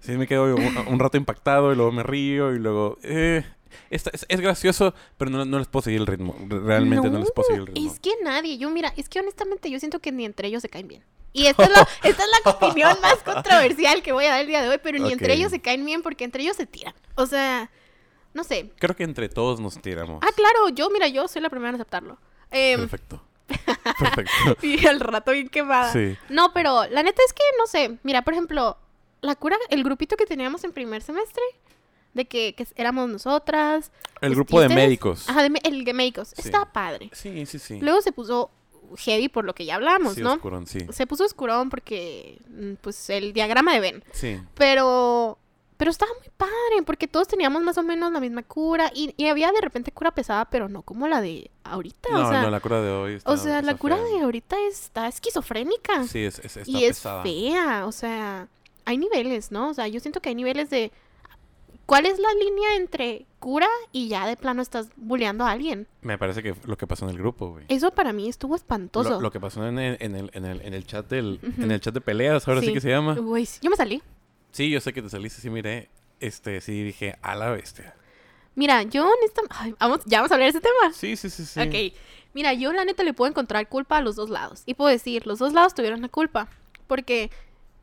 [0.00, 2.98] Sí, me quedo un, un rato impactado y luego me río y luego...
[3.02, 3.42] Eh,
[3.90, 6.36] es, es gracioso, pero no, no les puedo seguir el ritmo.
[6.48, 7.92] Re- Realmente no, les puedo seguir el ritmo.
[7.92, 10.68] Es que nadie, yo mira, es que honestamente yo siento que ni entre ellos se
[10.68, 11.04] caen bien.
[11.32, 14.46] Y esta es la, esta es la opinión más controversial que voy a dar el
[14.46, 16.94] día de hoy, pero ni entre ellos se caen bien porque entre ellos se tiran.
[17.14, 17.70] O sea,
[18.32, 18.70] no sé.
[18.78, 20.22] Creo que entre todos nos tiramos.
[20.22, 22.18] Ah, claro, yo, mira, yo soy la primera en aceptarlo.
[22.50, 23.22] Em, Perfecto.
[23.98, 24.56] Perfecto.
[24.66, 25.92] y al rato bien quemada.
[25.92, 26.16] Sí.
[26.28, 28.78] No, pero la neta es que, no sé, mira, por ejemplo,
[29.20, 31.42] la cura, el grupito que teníamos en primer semestre,
[32.16, 33.92] de que, que éramos nosotras.
[34.20, 35.28] El ¿y grupo de médicos.
[35.28, 36.28] Ajá, de el de médicos.
[36.34, 36.42] Sí.
[36.44, 37.10] Estaba padre.
[37.12, 37.78] Sí, sí, sí.
[37.80, 38.50] Luego se puso
[38.98, 40.34] heavy por lo que ya hablamos, sí, ¿no?
[40.34, 40.78] oscurón, sí.
[40.90, 44.04] Se puso oscurón porque, mm, pues, el diagrama de Ben.
[44.12, 44.40] Sí.
[44.54, 45.38] Pero,
[45.76, 49.26] pero estaba muy padre porque todos teníamos más o menos la misma cura y, y
[49.26, 52.08] había de repente cura pesada, pero no como la de ahorita.
[52.10, 54.04] No, o sea, no, la cura de hoy está o sea, la está cura fea.
[54.06, 56.04] de ahorita está esquizofrénica.
[56.04, 57.22] Sí, es, es- está y es pesada.
[57.24, 58.46] fea, o sea,
[58.84, 59.68] hay niveles, ¿no?
[59.70, 60.92] O sea, yo siento que hay niveles de...
[61.86, 65.86] ¿Cuál es la línea entre cura y ya de plano estás bulleando a alguien?
[66.02, 67.64] Me parece que lo que pasó en el grupo, güey.
[67.68, 69.08] Eso para mí estuvo espantoso.
[69.10, 71.70] Lo, lo que pasó en el, en el, en el, en el chat del, en
[71.70, 72.72] el chat de peleas, ahora sí, Sí.
[72.72, 73.14] que se llama.
[73.14, 74.02] Güey, yo me salí.
[74.50, 75.88] Sí, yo sé que te saliste, sí miré.
[76.18, 77.94] Este, sí dije, a la bestia.
[78.56, 79.76] Mira, yo honestamente...
[79.78, 80.92] Vamos, ya vamos a hablar de ese tema.
[80.92, 81.60] Sí, sí, sí, sí.
[81.60, 81.94] Ok,
[82.34, 84.62] mira, yo la neta le puedo encontrar culpa a los dos lados.
[84.66, 86.48] Y puedo decir, los dos lados tuvieron la culpa.
[86.86, 87.30] Porque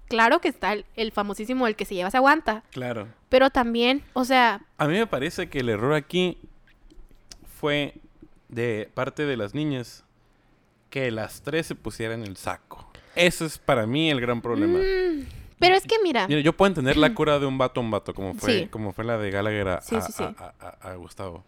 [0.08, 2.64] claro que está el, el famosísimo el que se lleva se aguanta.
[2.72, 3.08] Claro.
[3.30, 6.38] Pero también, o sea, A mí me parece que el error aquí
[7.60, 7.96] fue
[8.50, 10.04] de parte de las niñas
[10.90, 12.88] que las tres se pusieran el saco.
[13.16, 14.80] Ese es para mí el gran problema.
[14.80, 15.26] mm,
[15.60, 17.92] pero es que mira, Mira, yo puedo entender la cura de un vato a un
[17.92, 18.68] vato, como fue, Sí.
[18.68, 20.24] como fue la de Gallagher a, Sí, a- sí, sí.
[20.24, 21.44] a- a- a Gustavo.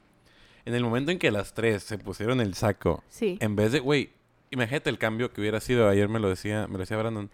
[0.63, 3.37] En el momento en que las tres se pusieron el saco, sí.
[3.39, 4.09] en vez de, güey,
[4.55, 7.29] imagínate el cambio que hubiera sido, ayer me lo decía, me lo decía Brandon,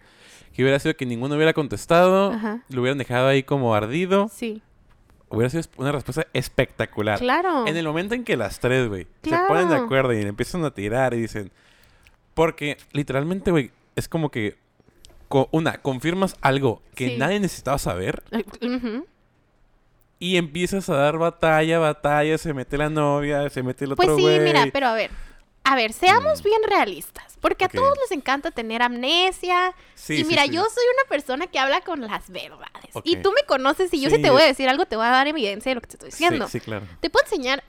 [0.54, 2.62] que hubiera sido que ninguno hubiera contestado, Ajá.
[2.68, 4.60] lo hubieran dejado ahí como ardido, Sí,
[5.30, 7.18] hubiera sido una respuesta espectacular.
[7.18, 7.66] claro.
[7.66, 10.70] En el momento en que las tres, güey, se ponen de acuerdo y empiezan a
[10.72, 11.50] tirar y dicen,
[12.34, 14.56] porque literalmente, güey, es como que,
[15.28, 17.16] co- una, confirmas algo que Sí.
[17.18, 18.22] nadie necesitaba saber
[20.18, 24.16] y empiezas a dar batalla, batalla, se mete la novia, se mete el otro Pues
[24.16, 24.40] sí, güey.
[24.40, 25.10] mira, pero a ver.
[25.64, 26.44] A ver, seamos Mm.
[26.44, 27.36] bien realistas.
[27.40, 29.74] Porque a todos les encanta tener amnesia.
[29.94, 30.50] Sí, y mira, sí.
[30.50, 32.90] yo soy una persona que habla con las verdades.
[33.04, 33.22] Y Ok.
[33.22, 35.26] tú me conoces y yo si te voy a decir algo, te voy a dar
[35.26, 36.46] evidencia de lo que te estoy diciendo.
[36.48, 36.86] Sí, claro.
[37.00, 37.64] Te puedo enseñar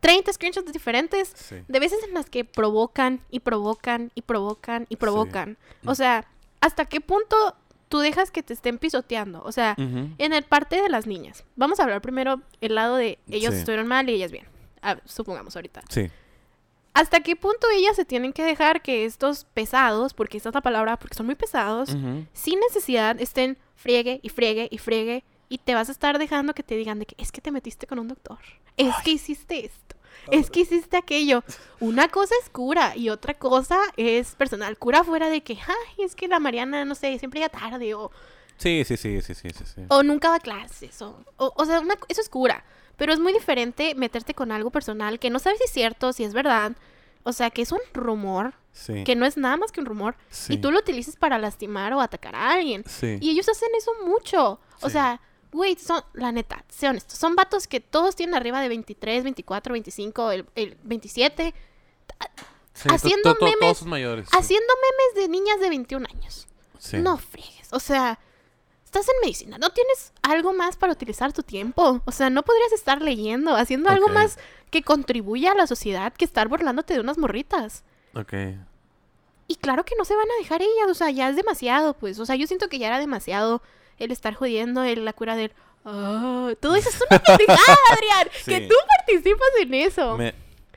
[0.00, 1.34] 30 screenshots diferentes
[1.68, 5.56] de veces en las que provocan y provocan y provocan y provocan.
[5.86, 6.26] O sea,
[6.60, 7.56] ¿hasta qué punto
[7.90, 9.42] tú dejas que te estén pisoteando?
[9.44, 11.44] O sea, en el parte de las niñas.
[11.56, 14.46] Vamos a hablar primero el lado de ellos estuvieron mal y ellas bien.
[14.82, 15.82] Ah, supongamos ahorita.
[15.90, 16.10] Sí.
[16.94, 20.60] ¿Hasta qué punto ellas se tienen que dejar que estos pesados, porque esta es la
[20.60, 21.90] palabra, porque son muy pesados,
[22.32, 26.62] sin necesidad estén friegue y friegue y friegue y te vas a estar dejando que
[26.62, 28.38] te digan de que es que te metiste con un doctor,
[28.76, 29.96] es que hiciste esto,
[30.30, 31.42] es que hiciste aquello.
[31.80, 34.78] Una cosa es cura y otra cosa es personal.
[34.78, 38.10] Cura fuera de que, ay, es que la Mariana, no sé, siempre llega tarde o,
[38.56, 39.80] Sí, sí, sí, sí, sí, sí, sí.
[39.88, 42.64] o nunca va a clases o, o, o sea, una- eso es cura.
[42.96, 46.24] Pero es muy diferente meterte con algo personal que no sabes si es cierto, si
[46.24, 46.72] es verdad.
[47.22, 49.02] O sea, que es un rumor, Sí.
[49.04, 50.16] que no es nada más que un rumor.
[50.30, 50.54] Sí.
[50.54, 52.84] Y tú lo utilizas para lastimar o atacar a alguien.
[52.86, 53.18] Sí.
[53.20, 54.60] Y ellos hacen eso mucho.
[54.82, 55.20] O sea,
[55.52, 59.72] güey, son, la neta, sé honesto, son vatos que todos tienen arriba de 23, 24,
[59.72, 61.54] 25, el, el 27,
[62.74, 64.28] Sí, to- haciendo memes- Todos mayores.
[64.32, 66.46] haciendo memes de niñas de 21 años.
[66.78, 66.96] Sí.
[66.98, 67.72] No friegues.
[67.72, 68.18] O sea,
[68.98, 72.00] estás en medicina, no tienes algo más para utilizar tu tiempo.
[72.04, 74.38] O sea, no podrías estar leyendo, haciendo algo más
[74.70, 77.82] que contribuya a la sociedad que estar burlándote de unas morritas.
[78.14, 78.32] Ok.
[79.48, 82.18] Y claro que no se van a dejar ellas, o sea, ya es demasiado, pues.
[82.18, 83.62] O sea, yo siento que ya era demasiado
[83.98, 85.52] el estar jodiendo, el, la cura del...
[85.84, 88.28] "Ah", todo eso es una pendejada, Adrián.
[88.46, 90.16] Que tú participas en eso.
[90.16, 90.34] Me,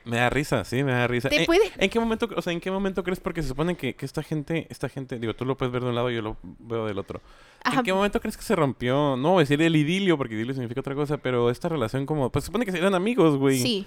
[0.08, 1.30] Me da risa, sí, me da risa.
[1.30, 3.20] Te ¿En, puede- ¿En qué momento, o sea, en qué momento crees?
[3.20, 5.90] Porque se supone que, que esta gente, esta gente, digo, tú lo puedes ver de
[5.90, 7.22] un lado y yo lo veo del otro.
[7.64, 7.80] Ajá.
[7.80, 9.16] ¿En qué momento crees que se rompió?
[9.18, 12.32] No voy a decir el idilio, porque idilio significa otra cosa, pero esta relación como,
[12.32, 13.60] pues se supone que eran amigos, güey.
[13.60, 13.86] Sí.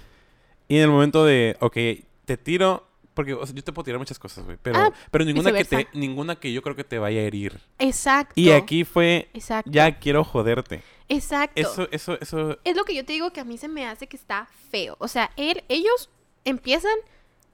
[0.67, 1.77] Y en el momento de, ok,
[2.25, 5.25] te tiro, porque o sea, yo te puedo tirar muchas cosas, güey, pero, Ah, pero
[5.25, 7.59] ninguna que te, ninguna que yo creo que te vaya a herir.
[7.79, 8.33] Exacto.
[8.39, 9.69] Y aquí fue, Exacto.
[9.71, 10.81] ya quiero joderte.
[11.15, 11.59] Exacto.
[11.61, 14.07] Eso, eso, eso, Es lo que yo te digo que a mí se me hace
[14.07, 14.95] que está feo.
[14.99, 16.09] O sea, él, ellos
[16.45, 16.93] empiezan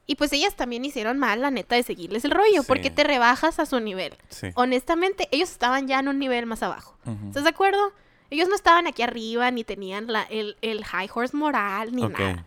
[0.06, 2.68] y pues ellas también hicieron mal, la neta, de seguirles el rollo, Sí.
[2.68, 4.14] porque te rebajas a su nivel.
[4.30, 4.48] sí.
[4.56, 6.98] Honestamente, ellos estaban ya en un nivel más abajo.
[7.28, 7.92] ¿Estás de acuerdo?
[8.30, 12.46] Ellos no estaban aquí arriba, ni tenían la, el, el high horse moral, ni nada.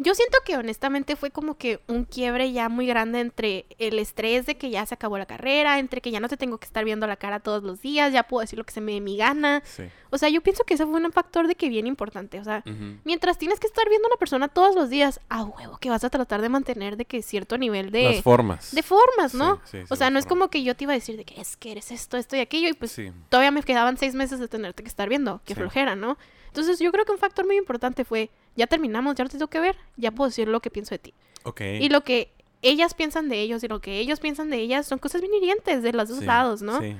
[0.00, 4.46] Yo siento que honestamente fue como que un quiebre ya muy grande entre el estrés
[4.46, 6.84] de que ya se acabó la carrera, entre que ya no te tengo que estar
[6.84, 9.16] viendo la cara todos los días, ya puedo decir lo que se me dé mi
[9.16, 9.60] gana.
[9.64, 9.84] Sí.
[10.10, 12.38] O sea, yo pienso que ese fue un factor de que bien importante.
[12.38, 12.62] O sea,
[13.04, 16.04] mientras tienes que estar viendo a una persona todos los días, a huevo que vas
[16.04, 18.72] a tratar de mantener de que cierto nivel de, Las formas.
[18.74, 19.56] de formas, ¿no?
[19.64, 21.24] Sí, sí, sí, o sea, no es como que yo te iba a decir de
[21.24, 23.10] que es que eres esto, esto y aquello, y pues Sí.
[23.28, 25.40] todavía me quedaban seis meses de tenerte que estar viendo.
[25.44, 26.16] Qué flojera, ¿no?
[26.46, 29.48] Entonces yo creo que un factor muy importante fue, ya terminamos, ya no te tengo
[29.48, 31.14] que ver, ya puedo decir lo que pienso de ti.
[31.44, 31.60] Ok.
[31.80, 32.30] Y lo que
[32.60, 35.82] ellas piensan de ellos y lo que ellos piensan de ellas son cosas bien hirientes
[35.82, 36.80] de los dos Sí, lados, ¿no?
[36.80, 36.94] Sí.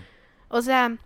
[0.49, 0.97] O sea,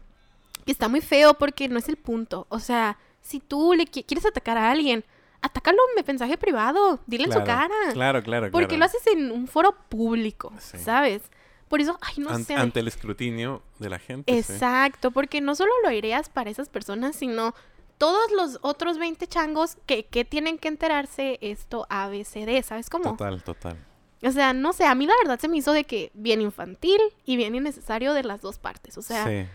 [0.67, 2.47] está muy feo porque no es el punto.
[2.51, 5.05] O sea, si tú le qui- quieres atacar a alguien,
[5.41, 7.75] atácalo en mensaje privado, dile en su cara.
[7.95, 8.79] Claro, claro, Porque claro.
[8.81, 10.79] lo haces en un foro público, Sí.
[10.79, 11.23] ¿sabes?
[11.69, 12.55] Por eso, ay, no An- sé.
[12.55, 14.31] Ante el escrutinio de la gente.
[14.31, 14.39] sí.
[14.39, 17.55] Exacto, porque no solo lo aireas para esas personas, sino
[18.03, 23.05] todos los otros 20 changos que, que tienen que enterarse esto ABCD, ¿sabes cómo?
[23.13, 23.77] Total, total.
[24.25, 27.01] O sea, no sé, a mí la verdad se me hizo de que bien infantil
[27.25, 28.99] y bien innecesario de las dos partes.
[28.99, 29.47] O sea, sí.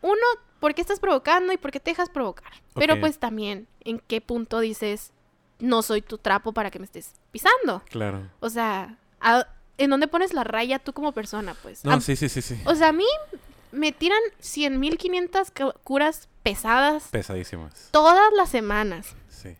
[0.00, 0.14] uno,
[0.60, 2.52] ¿por qué estás provocando y por qué te dejas provocar?
[2.74, 5.10] Pero pues también, ¿en qué punto dices,
[5.58, 7.82] no soy tu trapo para que me estés pisando?
[7.90, 8.30] Claro.
[8.38, 11.56] O sea, ¿a- ¿en dónde pones la raya tú como persona?
[11.64, 12.60] Pues, No, A- sí, sí, sí, sí.
[12.64, 13.06] o sea, a mí
[13.72, 17.88] me tiran 100.500 cu- curas pesadas Pesadísimas.
[17.90, 19.14] todas las semanas.
[19.28, 19.56] Sí.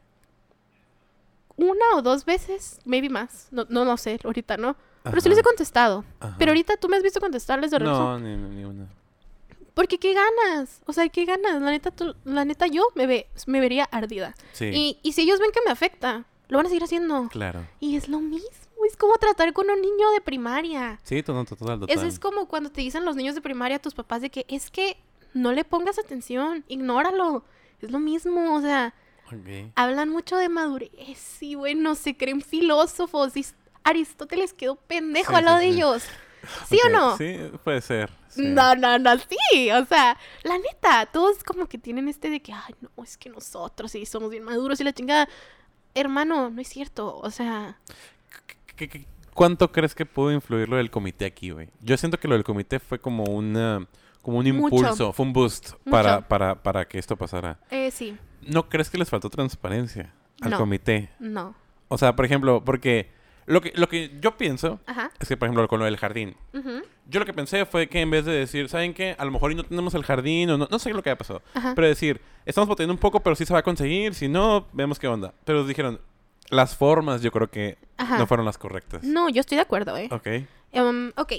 [1.56, 3.48] Una o dos veces, maybe más.
[3.50, 4.76] No, no lo sé, ahorita no.
[5.04, 6.04] Pero sí les he contestado.
[6.20, 6.36] Ajá.
[6.38, 8.00] Pero ahorita tú me has visto contestarles de regreso.
[8.00, 8.86] No, ni, ni una.
[9.74, 10.80] Porque qué ganas.
[10.86, 11.60] O sea, qué ganas.
[11.60, 14.34] La neta, tú- la neta yo me, ve, me vería ardida.
[14.52, 14.66] Sí.
[14.72, 17.28] Y, y si ellos ven que me afecta, lo van a seguir haciendo.
[17.28, 17.66] Claro.
[17.80, 18.48] Y es lo mismo.
[18.88, 20.98] Es como tratar con un niño de primaria.
[21.04, 21.96] Sí, total, total, total.
[21.96, 24.44] Eso es como cuando te dicen los niños de primaria a tus papás de que
[24.48, 24.96] es que
[25.34, 27.44] no le pongas atención, ignóralo.
[27.80, 28.94] Es lo mismo, o sea,
[29.74, 33.36] hablan mucho de madurez y bueno, se creen filósofos.
[33.36, 33.44] y
[33.84, 35.78] Aristóteles quedó pendejo Sí, al lado sí, de sí.
[35.78, 36.02] ellos.
[36.68, 37.16] ¿Sí o no?
[37.16, 38.10] Sí, puede ser.
[38.36, 39.70] No, no, no, sí.
[39.72, 43.28] O sea, la neta, todos como que tienen este de que, ay, no, es que
[43.30, 45.28] nosotros sí somos bien maduros y la chingada.
[45.94, 47.16] Hermano, no es cierto.
[47.18, 47.76] O sea,
[48.76, 51.68] ¿Qué- qué- cuánto crees que pudo influir lo del comité aquí, güey?
[51.80, 53.86] Yo siento que lo del comité fue como una
[54.22, 54.76] como un Mucho.
[54.76, 57.58] impulso, fue un boost para, para, para que esto pasara.
[57.70, 58.16] eh, sí,
[58.46, 60.58] ¿No crees que les faltó transparencia al No.
[60.58, 61.10] comité?
[61.18, 61.54] no.
[61.88, 63.10] O sea, por ejemplo, porque
[63.44, 65.10] lo que, lo que yo pienso Ajá.
[65.20, 66.36] es que, por ejemplo, con lo del jardín.
[67.06, 69.14] Yo lo que pensé fue que en vez de decir, ¿saben qué?
[69.18, 71.42] A lo mejor no tenemos el jardín o no, no sé lo que haya pasado.
[71.52, 71.74] Ajá.
[71.74, 74.14] Pero decir, estamos botando un poco, pero sí se va a conseguir.
[74.14, 75.34] Si no, vemos qué onda.
[75.44, 76.00] Pero dijeron,
[76.48, 78.16] las formas yo creo que Ajá.
[78.16, 79.02] no fueron las correctas.
[79.04, 80.08] No, yo estoy de acuerdo, ¿eh?
[80.10, 80.26] Ok.
[80.72, 81.32] Em, ok.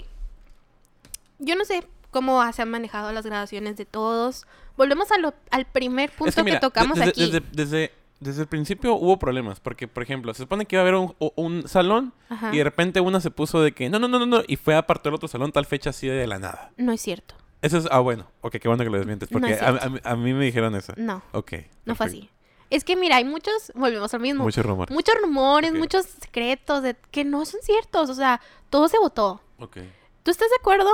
[1.39, 1.83] Yo no sé
[2.13, 4.45] cómo se han manejado las graduaciones de todos.
[4.77, 7.25] Volvemos a lo- al primer punto Es que, mira, que tocamos desde, aquí.
[7.31, 7.91] Desde, desde,
[8.21, 9.59] desde el principio hubo problemas.
[9.59, 12.53] Porque, por ejemplo, se supone que iba a haber un, un salón Ajá.
[12.53, 14.41] y de repente una se puso de que no, no, no, no, no.
[14.47, 16.71] Y fue a apartar el otro salón tal fecha así de la nada.
[16.77, 17.35] No es cierto.
[17.61, 18.27] Eso es, ah, bueno.
[18.41, 19.29] Ok, qué bueno que lo desmientes.
[19.29, 20.93] Porque a, a mí- a mí me dijeron eso.
[20.97, 21.53] No, Ok.
[21.85, 22.29] no fue así.
[22.69, 24.43] Es que mira, hay muchos, volvemos al mismo.
[24.43, 24.89] Mucho rumor.
[24.91, 28.09] Muchos rumores, muchos secretos de que no son ciertos.
[28.09, 28.41] O sea,
[28.71, 29.41] todo se votó.
[29.59, 29.77] Ok.
[30.23, 30.89] ¿Tú estás de acuerdo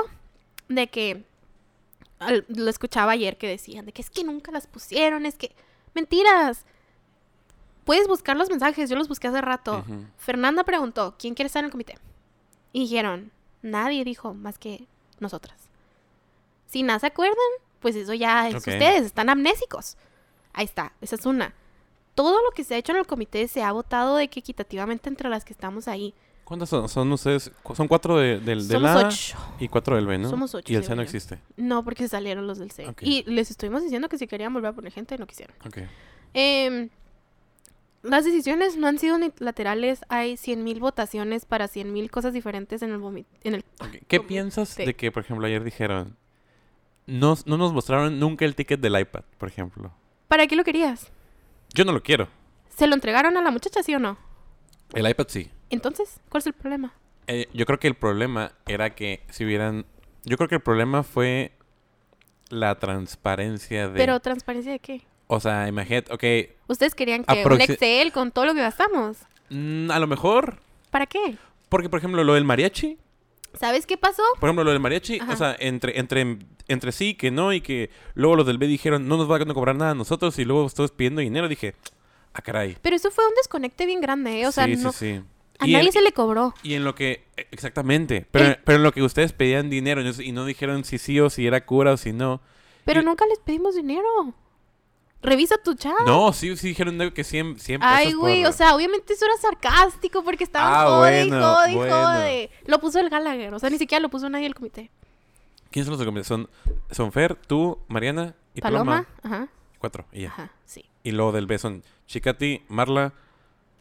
[0.69, 1.25] de que
[2.19, 5.53] al- lo escuchaba ayer que decían de que es que nunca las pusieron, es que
[5.93, 6.65] mentiras.
[7.85, 9.83] Puedes buscar los mensajes, yo los busqué hace rato.
[10.17, 11.97] Fernanda preguntó, ¿quién quiere estar en el comité?
[12.71, 14.87] Y dijeron, nadie dijo más que
[15.19, 15.57] nosotras.
[16.67, 17.37] Si nada se acuerdan,
[17.79, 19.97] pues eso ya es ustedes, están amnésicos.
[20.53, 21.55] Ahí está, esa es una.
[22.13, 25.09] Todo lo que se ha hecho en el comité se ha votado de que equitativamente
[25.09, 26.13] entre las que estamos ahí.
[26.49, 26.89] ¿Cuántas son?
[26.89, 27.51] ¿Son ustedes?
[27.75, 29.37] Son cuatro de, del, del Somos A ocho.
[29.59, 30.31] y cuatro del B, ¿no?
[30.31, 31.37] Somos ocho, Y el C no existe.
[31.57, 32.91] No, porque salieron los del C.
[33.01, 35.55] Y les estuvimos diciendo que si querían volver a poner gente, no quisieron.
[35.63, 35.77] Ok.
[36.33, 36.89] Em,
[38.01, 40.01] las decisiones no han sido unilaterales.
[40.09, 43.63] Hay 100.000 votaciones para 100.000 cosas diferentes en el, en el.
[44.07, 44.85] ¿Qué piensas sí.
[44.85, 46.17] de que, por ejemplo, ayer dijeron...
[47.05, 49.93] No, no nos mostraron nunca el ticket del iPad, por ejemplo.
[50.27, 51.11] ¿Para qué lo querías?
[51.75, 52.27] Yo no lo quiero.
[52.75, 54.17] ¿Se lo entregaron a la muchacha, sí o no?
[54.93, 55.49] El iPad sí.
[55.69, 56.93] Entonces, ¿cuál es el problema?
[57.27, 59.85] Eh, yo creo que el problema era que si hubieran...
[60.25, 61.51] Yo creo que el problema fue
[62.49, 63.97] la transparencia de...
[63.97, 65.01] Pero, ¿transparencia de qué?
[65.27, 69.17] O sea, imagínate, ok, Ustedes querían que un Excel con todo lo que gastamos.
[69.49, 70.57] mm, a lo mejor...
[70.89, 71.37] ¿Para qué?
[71.69, 72.97] Porque, por ejemplo, lo del mariachi...
[73.53, 74.21] ¿Sabes qué pasó?
[74.39, 75.33] Por ejemplo, lo del mariachi, Ajá.
[75.33, 76.37] o sea, entre, entre,
[76.67, 79.53] entre sí, que no, y que luego los del B dijeron, no nos van a
[79.53, 81.73] cobrar nada a nosotros, y luego todos pidiendo dinero, dije,
[82.33, 82.77] ah, caray.
[82.81, 84.47] Pero eso fue un desconecte bien grande, ¿eh?
[84.47, 85.21] O sea, sí, no, sí, sí.
[85.59, 86.53] a Y nadie en- se le cobró.
[86.63, 90.31] Y en lo que, e- exactamente, pero, pero en lo que ustedes pedían dinero y
[90.31, 92.41] no- dijeron si sí o si era cura o si no.
[92.85, 94.33] Pero y- nunca les pedimos dinero.
[95.21, 95.91] Revisa tu chat.
[96.05, 99.25] No, sí, sí dijeron que 100, 100 pesos Ay, güey, por- o sea, obviamente eso
[99.25, 101.95] era sarcástico porque estaban Ah, jode y bueno, jode y bueno.
[102.05, 102.49] jode.
[102.65, 104.89] Lo puso el Gallagher, o sea, ni siquiera lo puso nadie del comité.
[105.71, 106.25] ¿Quiénes son los documentos?
[106.27, 106.49] Son,
[106.89, 109.05] son Fer, tú, Mariana y Paloma.
[109.21, 110.29] Paloma, ajá, Cuatro, y ya.
[110.29, 110.51] ajá.
[111.03, 113.13] Y luego del B son Chicati, Marla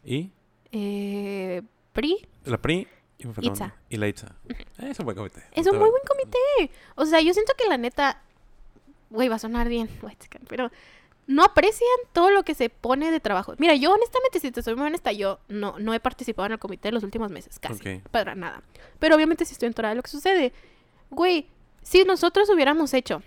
[0.05, 0.31] y
[0.71, 1.61] Eh,
[1.93, 3.65] Pri la Pri y, Itza.
[3.65, 3.75] una.
[3.89, 4.35] y la Itza.
[4.77, 5.43] Es un buen comité.
[5.51, 6.71] es un muy buen comité.
[6.95, 8.21] O sea, yo siento que la neta,
[9.09, 9.89] güey, va a sonar bien,
[10.47, 10.71] pero
[11.27, 13.53] no aprecian todo lo que se pone de trabajo.
[13.57, 16.59] Mira, yo honestamente, si te soy muy honesta, yo no, no he participado en el
[16.59, 17.99] comité los últimos meses, casi.
[18.11, 18.63] Para nada.
[18.99, 20.53] Pero obviamente sí estoy enterada de lo que sucede.
[21.11, 21.47] Güey,
[21.83, 23.21] si nosotros hubiéramos hecho...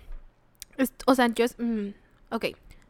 [1.05, 1.45] o sea, yo...
[1.45, 1.89] es- mm,
[2.31, 2.45] ok.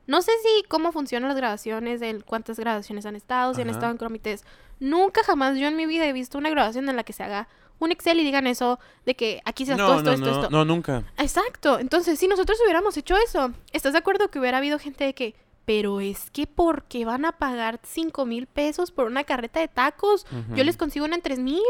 [0.07, 3.91] No sé si cómo funcionan las grabaciones, en cuántas grabaciones han estado, si han estado
[3.91, 4.43] en comités.
[4.79, 7.47] Nunca jamás yo en mi vida he visto una grabación en la que se haga
[7.79, 10.25] un Excel y digan eso de que aquí se hace todo No, esto, no, esto,
[10.25, 10.49] no, esto.
[10.49, 11.03] no, nunca.
[11.17, 11.79] Exacto.
[11.79, 15.35] Entonces, si nosotros hubiéramos hecho eso, ¿estás de acuerdo que hubiera habido gente de que,
[15.65, 20.25] pero es que porque van a pagar cinco mil pesos por una carreta de tacos?
[20.55, 21.61] Yo les consigo una en tres mil.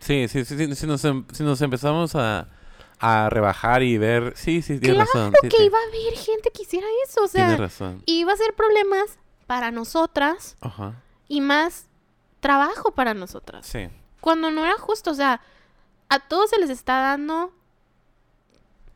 [0.00, 2.48] Sí, sí, sí, sí, si, nos, em- si nos empezamos a,
[3.00, 4.34] a rebajar y ver...
[4.36, 5.34] Sí, sí, tienes Claro razón.
[5.42, 5.62] sí, que sí.
[5.64, 7.24] iba a haber gente que hiciera eso.
[7.24, 8.02] O sea, Tienes razón.
[8.06, 10.94] iba a ser problemas para nosotras Ajá.
[11.28, 11.86] y más
[12.40, 13.66] trabajo para nosotras.
[13.66, 13.88] Sí.
[14.20, 15.40] Cuando no era justo, o sea,
[16.08, 17.52] a todos se les está dando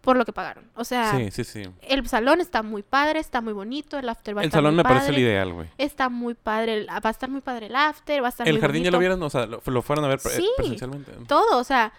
[0.00, 0.70] por lo que pagaron.
[0.76, 1.62] O sea, Sí, sí, sí.
[1.80, 4.74] el salón está muy padre, está muy bonito, el after va a El estar salón
[4.74, 5.70] muy me parece el ideal, güey.
[5.78, 8.54] Está muy padre, el- va a estar muy padre el after, va a estar ¿El
[8.54, 9.22] muy jardín ya lo vieron?
[9.22, 10.46] O sea, lo, lo fueron a ver pre- Sí.
[10.58, 11.10] presencialmente.
[11.26, 11.90] Todo, o sea,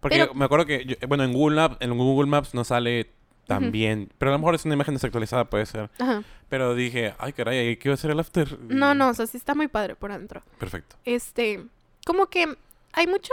[0.00, 3.10] Porque pero- me acuerdo que, yo- bueno, en Google, Maps, en Google Maps no sale
[3.46, 4.10] tan bien.
[4.18, 5.90] Pero a lo mejor es una imagen desactualizada, puede ser.
[5.98, 6.22] ajá.
[6.48, 8.58] Pero dije, ay, caray, ¿qué va a ser el after?
[8.60, 10.42] no, no, o sea, sí está muy padre por adentro.
[10.58, 10.96] Perfecto.
[11.04, 11.64] Este,
[12.06, 12.56] como que
[12.92, 13.32] hay mucho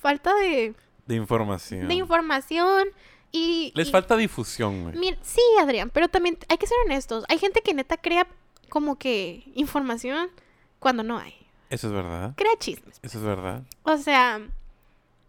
[0.00, 0.74] falta de,
[1.06, 1.86] De información.
[1.88, 2.88] de información
[3.32, 3.72] y...
[3.74, 5.16] Les y- falta difusión, güey.
[5.22, 7.24] Sí, Adrián, pero también hay que ser honestos.
[7.28, 8.26] Hay gente que neta crea
[8.68, 10.30] como que información
[10.78, 11.34] cuando no hay.
[11.68, 12.32] Eso es verdad.
[12.36, 12.98] Crea chismes.
[13.02, 13.62] Eso es verdad.
[13.82, 14.40] O sea,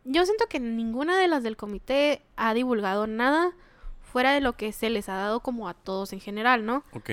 [0.07, 3.51] yo siento que ninguna de las del comité ha divulgado nada
[4.01, 6.83] fuera de lo que se les ha dado como a todos en general, ¿no?
[6.93, 7.09] Ok.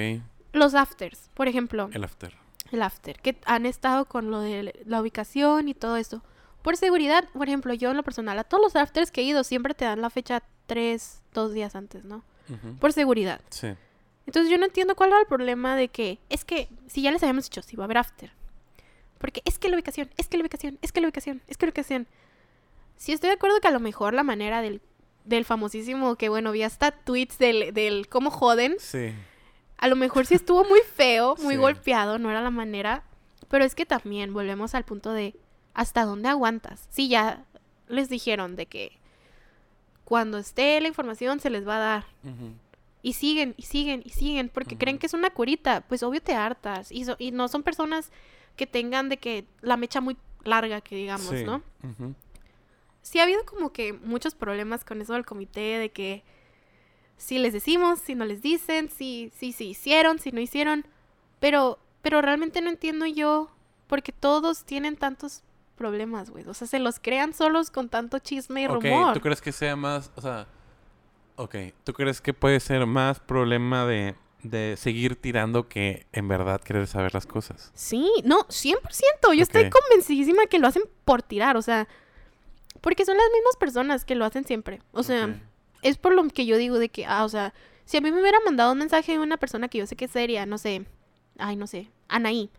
[0.53, 2.34] Los afters, por ejemplo, El after.
[2.70, 6.22] el after, que han estado con lo de la ubicación y todo eso.
[6.62, 9.45] Por seguridad, por ejemplo, yo en lo personal, a todos los afters que he ido
[9.45, 12.22] siempre te dan la fecha tres, dos días antes, ¿no?
[12.78, 13.40] Por seguridad.
[13.51, 13.68] Sí.
[14.26, 17.22] Entonces yo no entiendo cuál era el problema de que, es que, si ya les
[17.22, 18.32] habíamos dicho, si va a haber after.
[19.18, 21.66] Porque es que la ubicación, es que la ubicación, es que la ubicación, es que
[21.66, 22.07] la ubicación.
[22.97, 24.80] Sí estoy de acuerdo que a lo mejor la manera del,
[25.24, 28.76] del famosísimo, que bueno, vi hasta tweets del, del cómo joden.
[28.78, 29.12] Sí.
[29.78, 31.61] A lo mejor sí estuvo muy feo, muy Sí.
[31.61, 33.05] golpeado, no era la manera.
[33.49, 35.34] Pero es que también volvemos al punto de
[35.74, 36.86] hasta dónde aguantas.
[36.90, 37.45] Sí, ya
[37.88, 38.99] les dijeron de que
[40.05, 42.05] cuando esté la información se les va a dar.
[43.03, 45.82] Y siguen, y siguen, y siguen, porque creen que es una curita.
[45.82, 46.90] Pues obvio te hartas.
[46.90, 48.11] Y, so- y no son personas
[48.57, 51.45] que tengan de que la mecha muy larga, que digamos, Sí.
[51.45, 51.62] ¿no?
[53.05, 56.24] Sí ha habido como que muchos problemas con eso del comité, de que
[57.18, 60.86] si les decimos, si no les dicen, si, si, si hicieron, si no hicieron.
[61.38, 63.50] Pero, pero realmente no entiendo yo,
[63.88, 65.42] porque todos tienen tantos
[65.76, 66.48] problemas, güey.
[66.48, 69.12] O sea, se los crean solos con tanto chisme y Ok, rumor.
[69.12, 70.46] ¿tú crees que sea más, o sea,
[71.36, 76.59] ok, ¿tú crees que puede ser más problema de, de seguir tirando que en verdad
[76.62, 77.70] querer saber las cosas?
[77.74, 79.35] Sí, no, 100%.
[79.35, 81.86] Yo estoy convencidísima que lo hacen por tirar, o sea,
[82.85, 84.81] porque son las mismas personas que lo hacen siempre.
[84.93, 85.40] O sea,
[85.82, 87.55] es por lo que yo digo de que, ah, o sea,
[87.86, 90.05] si a mí me hubiera mandado un mensaje de una persona que yo sé que
[90.05, 90.85] es seria, no sé,
[91.39, 92.51] ay, no sé, Anaí.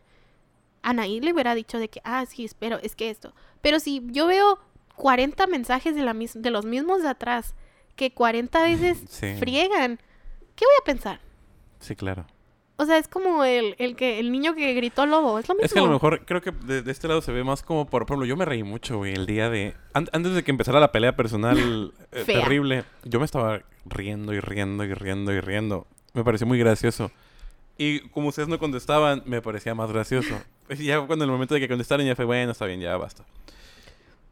[0.81, 3.33] Anaí le hubiera dicho de que, ah, sí, espero, es que esto.
[3.61, 4.59] Pero si yo veo
[4.95, 7.53] 40 mensajes de, la mis- de los mismos de atrás,
[7.95, 9.35] que 40 veces Sí.
[9.39, 9.97] friegan,
[10.55, 11.19] ¿qué voy a pensar?
[11.79, 12.25] Sí, claro.
[12.77, 15.65] O sea, es como el, el que el niño que gritó lobo, es lo mismo.
[15.65, 17.85] Es que a lo mejor creo que de, de este lado se ve más como,
[17.87, 19.73] por ejemplo, yo me reí mucho, güey, el día de...
[19.93, 24.39] an- antes de que empezara la pelea personal eh, terrible, yo me estaba riendo y
[24.41, 25.87] riendo y riendo y riendo.
[26.13, 27.11] Me pareció muy gracioso.
[27.77, 30.35] Y como ustedes no contestaban, me parecía más gracioso.
[30.69, 33.23] Y ya cuando el momento de que contestaran ya fue, bueno, está bien, ya basta.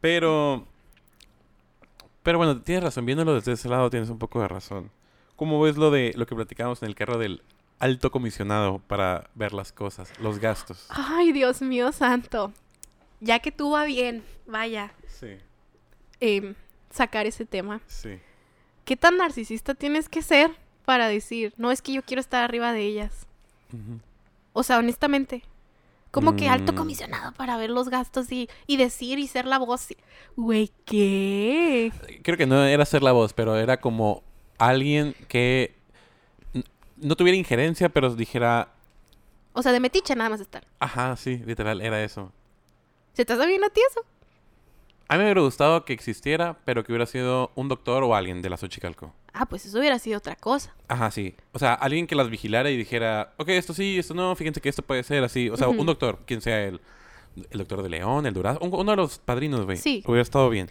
[0.00, 0.66] Pero...
[2.22, 4.90] Pero bueno, tienes razón, viéndolo desde ese lado tienes un poco de razón.
[5.36, 7.42] ¿Cómo ves lo de lo que platicamos en el carro del
[7.84, 10.86] alto comisionado para ver las cosas, los gastos?
[10.88, 12.52] Ay, Dios mío santo.
[13.20, 15.36] Ya que tú va bien, vaya, Sí,
[16.20, 16.54] em,
[16.90, 17.80] sacar ese tema.
[17.86, 18.18] sí.
[18.86, 20.50] ¿Qué tan narcisista tienes que ser
[20.84, 23.26] para decir, no es que yo quiero estar arriba de ellas?
[24.52, 25.42] O sea, honestamente.
[26.10, 26.76] Como que alto Mm.
[26.76, 29.88] comisionado para ver los gastos y, y decir y ser la voz.
[30.36, 31.92] Güey, ¿qué?
[32.22, 34.22] Creo que no era ser la voz, pero era como
[34.58, 35.74] alguien que
[37.04, 38.68] no tuviera injerencia, pero dijera,
[39.52, 40.66] O sea, de metiche nada más estar.
[40.80, 42.32] ajá, sí, literal, era eso.
[43.12, 44.00] ¿Se te hace bien a ti eso?
[45.06, 48.40] A mí me hubiera gustado que existiera, pero que hubiera sido un doctor o alguien
[48.42, 49.12] de la Xochicalco.
[49.34, 50.74] Ah, pues eso hubiera sido otra cosa.
[50.88, 51.34] Ajá, sí.
[51.52, 54.68] O sea, alguien que las vigilara y dijera, ok, esto sí, esto no, fíjense que
[54.70, 55.50] esto puede ser así.
[55.50, 56.80] O sea, un doctor, quien sea el,
[57.50, 59.76] el doctor de León, el Durazno, un- uno de los padrinos, güey.
[59.76, 60.02] Sí.
[60.06, 60.70] Hubiera estado bien.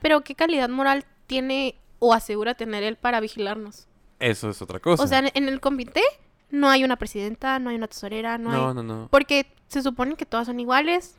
[0.00, 3.86] Pero ¿qué calidad moral tiene o asegura tener él para vigilarnos?
[4.18, 5.02] Eso es otra cosa.
[5.02, 6.02] O sea, en, el comité
[6.50, 8.74] no hay una presidenta, no hay una tesorera, no, no, hay...
[8.74, 9.08] no, no.
[9.10, 11.16] Porque se supone que todas son iguales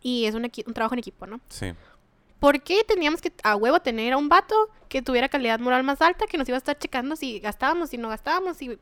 [0.00, 1.40] y es un, un trabajo en equipo, ¿no?
[1.48, 1.72] Sí.
[2.40, 4.54] ¿Por qué teníamos que a huevo tener a un vato
[4.88, 7.98] que tuviera calidad moral más alta que nos iba a estar checando si gastábamos, si
[7.98, 8.60] no gastábamos?
[8.60, 8.78] Y...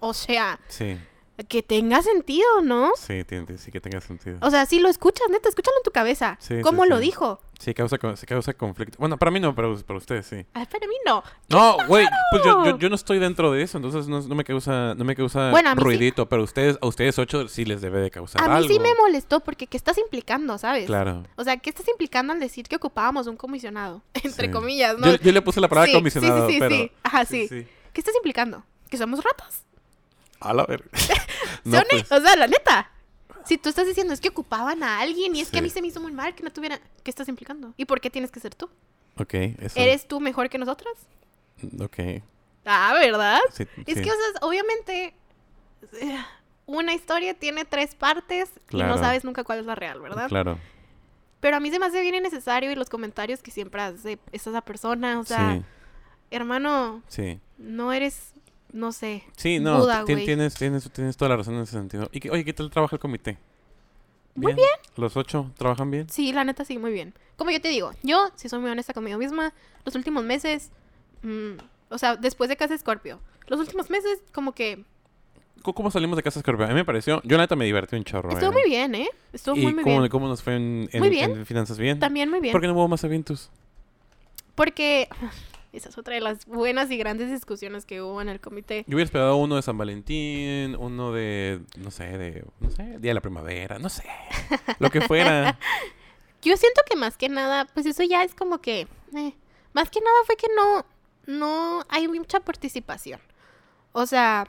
[0.00, 0.98] O sea, Sí.
[1.46, 2.90] Que tenga sentido, ¿no?
[2.96, 3.22] Sí,
[3.58, 4.38] sí que tenga sentido.
[4.42, 6.36] O sea, si lo escuchas, neta, escúchalo en tu cabeza.
[6.40, 7.02] Sí, sí, ¿Cómo lo sí.
[7.04, 7.40] dijo?
[7.60, 8.96] Sí, causa, sí causa conflicto.
[8.98, 10.44] Bueno, para mí no, pero para ustedes sí.
[10.54, 11.22] Ay, para mí no.
[11.48, 14.44] No, güey, pues yo, yo, yo no estoy dentro de eso, entonces no, no me
[14.44, 15.80] causa, no me causa Bueno, sí.
[15.80, 18.68] ruidito, pero ustedes, a ustedes ocho sí les debe de causar A mí algo.
[18.68, 20.86] sí me molestó porque ¿qué estás implicando, sabes?
[20.86, 21.24] Claro.
[21.36, 24.02] O sea, ¿qué estás implicando al decir que ocupábamos un comisionado?
[24.14, 24.52] Entre Sí.
[24.52, 25.06] comillas, ¿no?
[25.08, 26.74] Yo, yo le puse la palabra Sí, sí, comisionado, sí, sí, pero...
[26.76, 26.92] sí.
[27.02, 27.48] Ajá, sí.
[27.48, 28.62] ¿Qué estás implicando?
[28.88, 29.64] ¿Que somos ratas?
[30.40, 30.88] A la verga.
[30.94, 31.12] ¿Sí
[31.64, 32.90] no, pues, O sea, la neta.
[33.44, 35.80] Si tú estás diciendo es que ocupaban a alguien y es que a mí se
[35.80, 36.78] me hizo muy mal que no tuviera...
[37.02, 37.72] ¿Qué estás implicando?
[37.78, 38.68] ¿Y por qué tienes que ser tú?
[39.16, 39.78] ok, eso.
[39.80, 40.92] ¿Eres tú mejor que nosotras?
[41.80, 41.98] Ok,
[42.66, 43.40] Ah, ¿verdad?
[43.52, 44.02] sí, Es sí.
[44.02, 45.14] que, o sea, obviamente,
[46.00, 46.18] eh,
[46.66, 50.28] una historia tiene tres partes y no sabes nunca cuál es la real, ¿verdad?
[50.28, 50.58] Claro,
[51.40, 54.60] Pero a mí se me hace bien innecesario y los comentarios que siempre hace esa
[54.60, 55.62] persona, o sea, sí,
[56.30, 57.40] hermano, sí.
[57.56, 58.34] no eres,
[58.72, 59.22] no sé.
[59.36, 62.08] Sí, no, Buda, tienes, tienes, tienes toda la razón en ese sentido.
[62.12, 63.38] ¿Y qué- oye, qué tal trabaja el comité?
[64.34, 64.68] Muy bien.
[64.96, 66.08] ¿Los ocho trabajan bien?
[66.08, 67.12] Sí, la neta sí, muy bien.
[67.36, 69.52] Como yo te digo, yo, si soy muy honesta conmigo misma,
[69.84, 70.70] los últimos meses,
[71.22, 71.54] mm,
[71.90, 73.18] o sea, después de Casa Scorpio,
[73.48, 74.84] los últimos meses como que
[75.62, 76.66] ¿Cómo- ¿Cómo salimos de Casa Scorpio?
[76.66, 77.20] A mí me pareció...
[77.24, 78.30] Yo la neta me divertí un chorro.
[78.30, 78.52] estuvo eh.
[78.52, 79.08] muy bien, ¿eh?
[79.32, 80.08] Estuvo ¿Y muy, muy cómo, bien.
[80.10, 81.32] cómo nos fue en, en- Muy bien.
[81.32, 81.78] en finanzas?
[81.78, 81.98] ¿Bien?
[81.98, 82.52] También muy bien.
[82.52, 83.50] ¿Por qué no hubo más eventos?
[84.54, 85.08] Porque
[85.72, 88.84] esa es otra de las buenas y grandes discusiones que hubo en el comité.
[88.86, 93.10] Yo hubiera esperado uno de San Valentín, uno de, no sé, de, no sé, Día
[93.10, 94.04] de la Primavera, no sé,
[94.78, 95.58] lo que fuera.
[96.42, 98.86] Yo siento que más que nada, pues eso ya es como que,
[99.16, 99.34] eh,
[99.72, 100.86] más que nada fue que no,
[101.26, 103.20] no hay mucha participación.
[103.92, 104.46] O sea,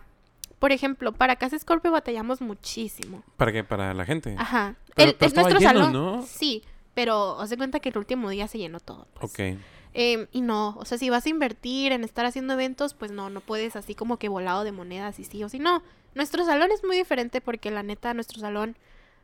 [0.60, 3.24] por ejemplo, para Casa Scorpio batallamos muchísimo.
[3.38, 3.64] ¿Para qué?
[3.64, 4.36] Para la gente.
[4.38, 4.76] Ajá.
[4.96, 5.94] Pero- El- pero es nuestro lleno, salón.
[5.94, 6.22] ¿no?
[6.24, 6.64] Sí,
[6.94, 9.08] pero haz de cuenta que el último día se llenó todo.
[9.20, 9.32] pues.
[9.32, 9.60] Ok.
[9.94, 13.30] Em, y no, o sea, si vas a invertir en estar haciendo eventos, pues no,
[13.30, 15.57] no puedes así como que volado de monedas y sí o sí.
[15.60, 15.82] No,
[16.16, 18.76] nuestro salón es muy diferente porque la neta, nuestro salón,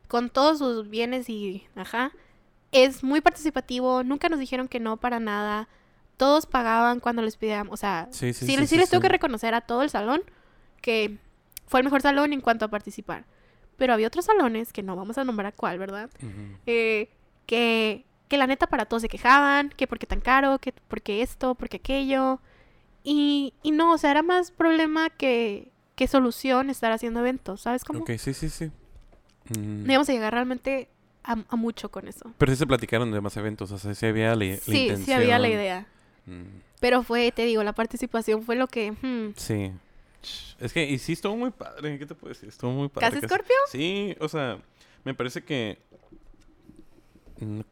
[0.08, 2.12] con todos sus bienes y, ajá,
[2.72, 4.04] es muy participativo.
[4.04, 5.68] Nunca nos dijeron que no para nada.
[6.18, 8.90] Todos pagaban cuando les pedíamos, o sea, Sí, sí, sí, sí, les- sí sí, les
[8.90, 10.22] tengo que reconocer a todo el salón
[10.82, 11.18] que
[11.68, 13.26] fue el mejor salón en cuanto a participar.
[13.78, 16.10] Pero había otros salones, que no vamos a nombrar cuál, ¿verdad?
[16.22, 16.58] Ujú.
[16.66, 17.10] eh,
[17.46, 21.56] que, que la neta para todos se quejaban, que porque tan caro, que porque esto,
[21.56, 22.40] porque aquello.
[23.04, 27.84] Y, y no, o sea, era más problema que, que solución estar haciendo eventos, ¿sabes
[27.84, 28.00] cómo?
[28.00, 28.66] Ok, sí, sí, sí.
[29.50, 30.90] Mm, No íbamos a llegar realmente
[31.24, 32.32] a, a mucho con eso.
[32.40, 35.06] Pero sí se platicaron de más eventos, o sea, sí había la, la Sí, intención.
[35.06, 35.86] sí había la idea.
[36.26, 38.92] Mm, Pero fue, te digo, la participación fue lo que...
[38.92, 39.72] hmm, sí.
[40.60, 42.50] Es que, y sí, estuvo muy padre, ¿qué te puedo decir?
[42.50, 43.08] Estuvo muy padre.
[43.10, 43.56] ¿Casa Casa- Scorpio?
[43.72, 44.58] Sí, o sea,
[45.04, 45.78] me parece que...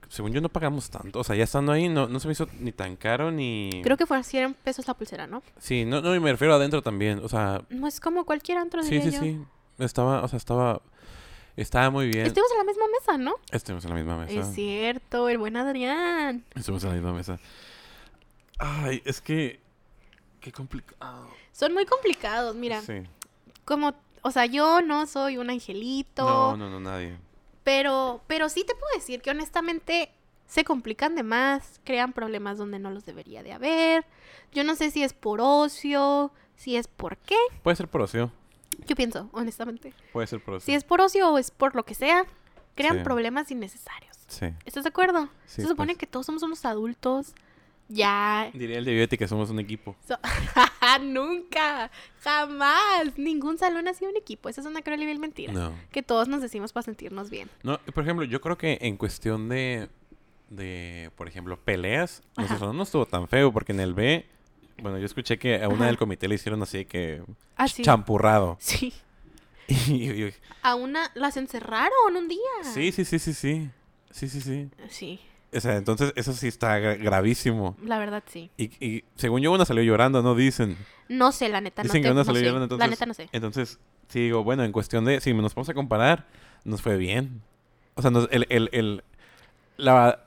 [0.09, 2.47] Según yo no pagamos tanto, o sea, ya estando ahí no, no se me hizo
[2.59, 3.69] ni tan caro ni...
[3.83, 5.41] Creo que fueron 100 pesos la pulsera, ¿no?
[5.57, 8.83] Sí, no, no, y me refiero adentro también, o sea, No es como cualquier antro,
[8.83, 9.19] sí, sí, yo.
[9.21, 9.39] sí.
[9.79, 10.81] Estaba, o sea, estaba...
[11.55, 12.25] Estaba muy bien.
[12.25, 13.35] Estuvimos en la misma mesa, ¿no?
[13.51, 14.39] Estuvimos en la misma mesa.
[14.39, 16.43] Es cierto, el buen Adrián.
[16.55, 17.39] Estuvimos en la misma mesa.
[18.57, 19.61] Ay, es que...
[20.39, 21.29] Qué complicado.
[21.51, 22.81] Son muy complicados, mira.
[22.81, 23.03] Sí.
[23.65, 26.25] Como, o sea, yo no soy un angelito.
[26.25, 27.17] No, no, no, nadie.
[27.63, 30.11] Pero, pero sí te puedo decir que honestamente
[30.47, 34.05] se complican de más, crean problemas donde no los debería de haber.
[34.51, 37.37] Yo no sé si es por ocio, si es por qué.
[37.63, 38.31] Puede ser por ocio.
[38.87, 39.93] Yo pienso, honestamente.
[40.11, 40.65] Puede ser por eso.
[40.65, 42.25] Si es por ocio o es por lo que sea,
[42.75, 43.03] crean Sí.
[43.03, 44.17] problemas innecesarios.
[44.27, 44.47] Sí.
[44.65, 45.29] ¿Estás de acuerdo?
[45.45, 45.99] Sí, Se supone pues.
[45.99, 47.33] que todos somos unos adultos.
[47.89, 48.49] Ya.
[48.53, 49.95] Diría el de Betty que somos un equipo.
[50.07, 50.17] So-
[51.01, 51.91] Nunca.
[52.21, 53.17] Jamás.
[53.17, 54.49] Ningún salón ha sido un equipo.
[54.49, 55.53] Esa es una cruel y vil mentira.
[55.53, 55.73] No.
[55.91, 57.49] Que todos nos decimos para sentirnos bien.
[57.63, 59.89] No, y por ejemplo, yo creo que en cuestión de,
[60.49, 64.25] de por ejemplo, peleas, nuestro salón no estuvo tan feo porque en el B,
[64.81, 65.85] bueno, yo escuché que a una Ajá.
[65.87, 67.21] del comité le hicieron así que
[67.55, 67.83] Ah, sí.
[67.83, 68.57] champurrado.
[68.61, 68.93] Sí.
[69.87, 70.27] Y yo-
[70.61, 72.39] A una las encerraron un día.
[72.63, 73.69] sí, sí, sí, sí, sí.
[74.11, 74.69] Sí, sí, sí.
[74.89, 75.19] Sí,
[75.55, 77.75] O sea, entonces eso sí está gra- gravísimo.
[77.83, 78.49] la verdad sí.
[78.57, 80.35] Y, y según yo, una salió llorando, ¿no?
[80.35, 80.77] Dicen.
[81.09, 82.45] No sé, la neta, no, Dicen te- que una no salió sé.
[82.45, 82.85] llorando, entonces...
[82.87, 83.29] La neta no sé.
[83.31, 85.19] Entonces, sí digo, bueno, en cuestión de...
[85.21, 86.27] Si nos vamos a comparar,
[86.63, 87.41] nos fue bien.
[87.95, 88.45] O sea, nos- el...
[88.49, 89.03] el, el
[89.77, 90.23] la,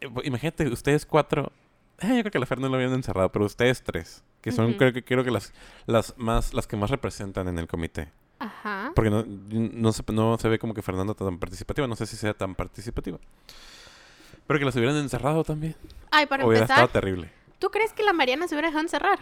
[0.00, 1.52] eh, imagínate, ustedes cuatro...
[2.00, 4.22] eh, yo creo que la Fer no lo habían encerrado, pero ustedes tres.
[4.40, 5.54] Que son, creo que creo que las,
[5.86, 8.12] las más las que más representan en el comité.
[8.38, 8.92] Ajá.
[8.94, 11.86] Porque no, no, se, no se ve como que Fernanda tan participativa.
[11.86, 13.18] No sé si sea tan participativa.
[14.46, 15.74] Pero que las hubieran encerrado también.
[16.10, 17.30] Ay, para hubiera empezar, estado terrible.
[17.58, 19.18] ¿tú crees que la Mariana se hubiera dejado encerrar?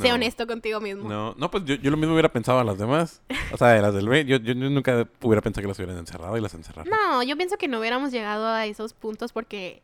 [0.00, 0.14] Sé No.
[0.14, 1.08] honesto contigo mismo.
[1.08, 3.20] No, no, pues yo, yo lo mismo hubiera pensado a las demás.
[3.52, 5.98] O sea, de las del B, yo, yo, yo nunca hubiera pensado que las hubieran
[5.98, 6.88] encerrado y las encerraron.
[6.90, 9.82] No, yo pienso que no hubiéramos llegado a esos puntos porque,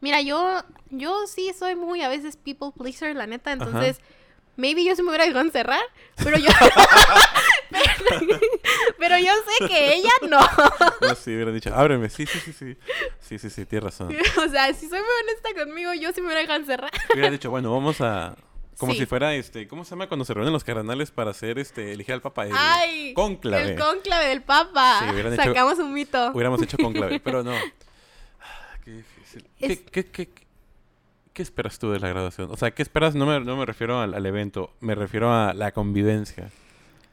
[0.00, 4.00] mira, yo, yo sí soy muy a veces people pleaser, la neta, entonces,
[4.56, 5.82] maybe yo se me hubiera dejado encerrar,
[6.16, 6.48] pero yo,
[7.70, 8.28] pero,
[8.98, 10.40] pero yo sé que ella no.
[11.00, 12.08] No, sí, hubiera dicho, ábreme.
[12.10, 12.76] Sí, sí, sí, sí.
[13.20, 14.14] Sí, sí, sí, tienes razón.
[14.46, 16.90] o sea, si soy muy honesta conmigo, yo sí me hubiera dejado encerrar.
[17.12, 18.36] Hubiera dicho, bueno, vamos a...
[18.76, 18.98] Como Sí.
[18.98, 22.12] si fuera, este, ¿cómo se llama cuando se reúnen los cardenales para hacer, este, elegir
[22.14, 22.44] al papa?
[22.44, 23.70] El Ay, cónclave.
[23.74, 24.98] el cónclave del papa.
[25.12, 26.32] Sí, hecho- Sacamos un mito.
[26.32, 27.52] Hubiéramos hecho conclave, pero no.
[28.40, 29.46] Ah, Qué difícil.
[29.60, 30.28] ¿Qué, qué, qué,
[31.32, 32.50] qué esperas tú de la graduación?
[32.50, 33.14] O sea, ¿qué esperas?
[33.14, 36.50] No me, no me refiero al, al evento, me refiero a la convivencia.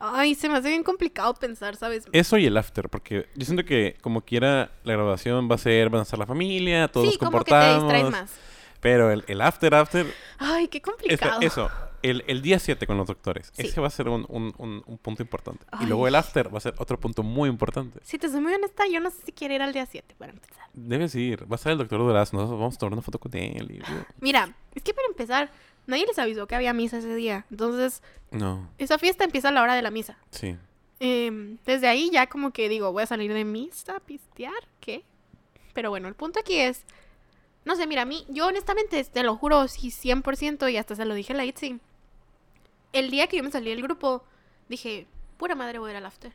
[0.03, 2.05] Ay, se me hace bien complicado pensar, ¿sabes?
[2.11, 5.89] Eso y el after, porque yo siento que como quiera la graduación va a ser,
[5.89, 7.83] van a estar la familia, todos sí, nos como que te comportamos.
[7.93, 8.33] distraes más.
[8.79, 10.07] Pero el, el after, after,
[10.39, 11.39] Ay, qué complicado.
[11.41, 11.69] eso,
[12.01, 13.61] el, el día 7 con los doctores, Sí.
[13.67, 15.63] ese va a ser un, un- un- un punto importante.
[15.81, 17.99] Y luego el after va a ser otro punto muy importante.
[18.01, 20.31] Si te soy muy honesta, yo no sé si quiero ir al día 7 para
[20.31, 20.65] empezar.
[20.73, 23.69] Debes ir, va a estar el doctor Durazno, vamos a tomar una foto con él.
[23.71, 23.81] y-
[24.19, 25.51] Mira, es que para empezar,
[25.87, 27.45] nadie les avisó que había misa ese día.
[27.51, 28.01] Entonces,
[28.31, 30.17] No, esa fiesta empieza a la hora de la misa.
[30.31, 30.57] sí.
[31.03, 35.03] Em, desde ahí ya como que digo, voy a salir de misa a pistear, ¿qué?
[35.73, 36.83] Pero bueno, el punto aquí es,
[37.65, 41.05] no sé, mira, a mí, yo honestamente, te lo juro, sí, 100%, y hasta se
[41.05, 41.43] lo dije a la.
[42.93, 44.23] El día que yo me salí del grupo,
[44.69, 46.33] dije, pura madre voy a ir al after.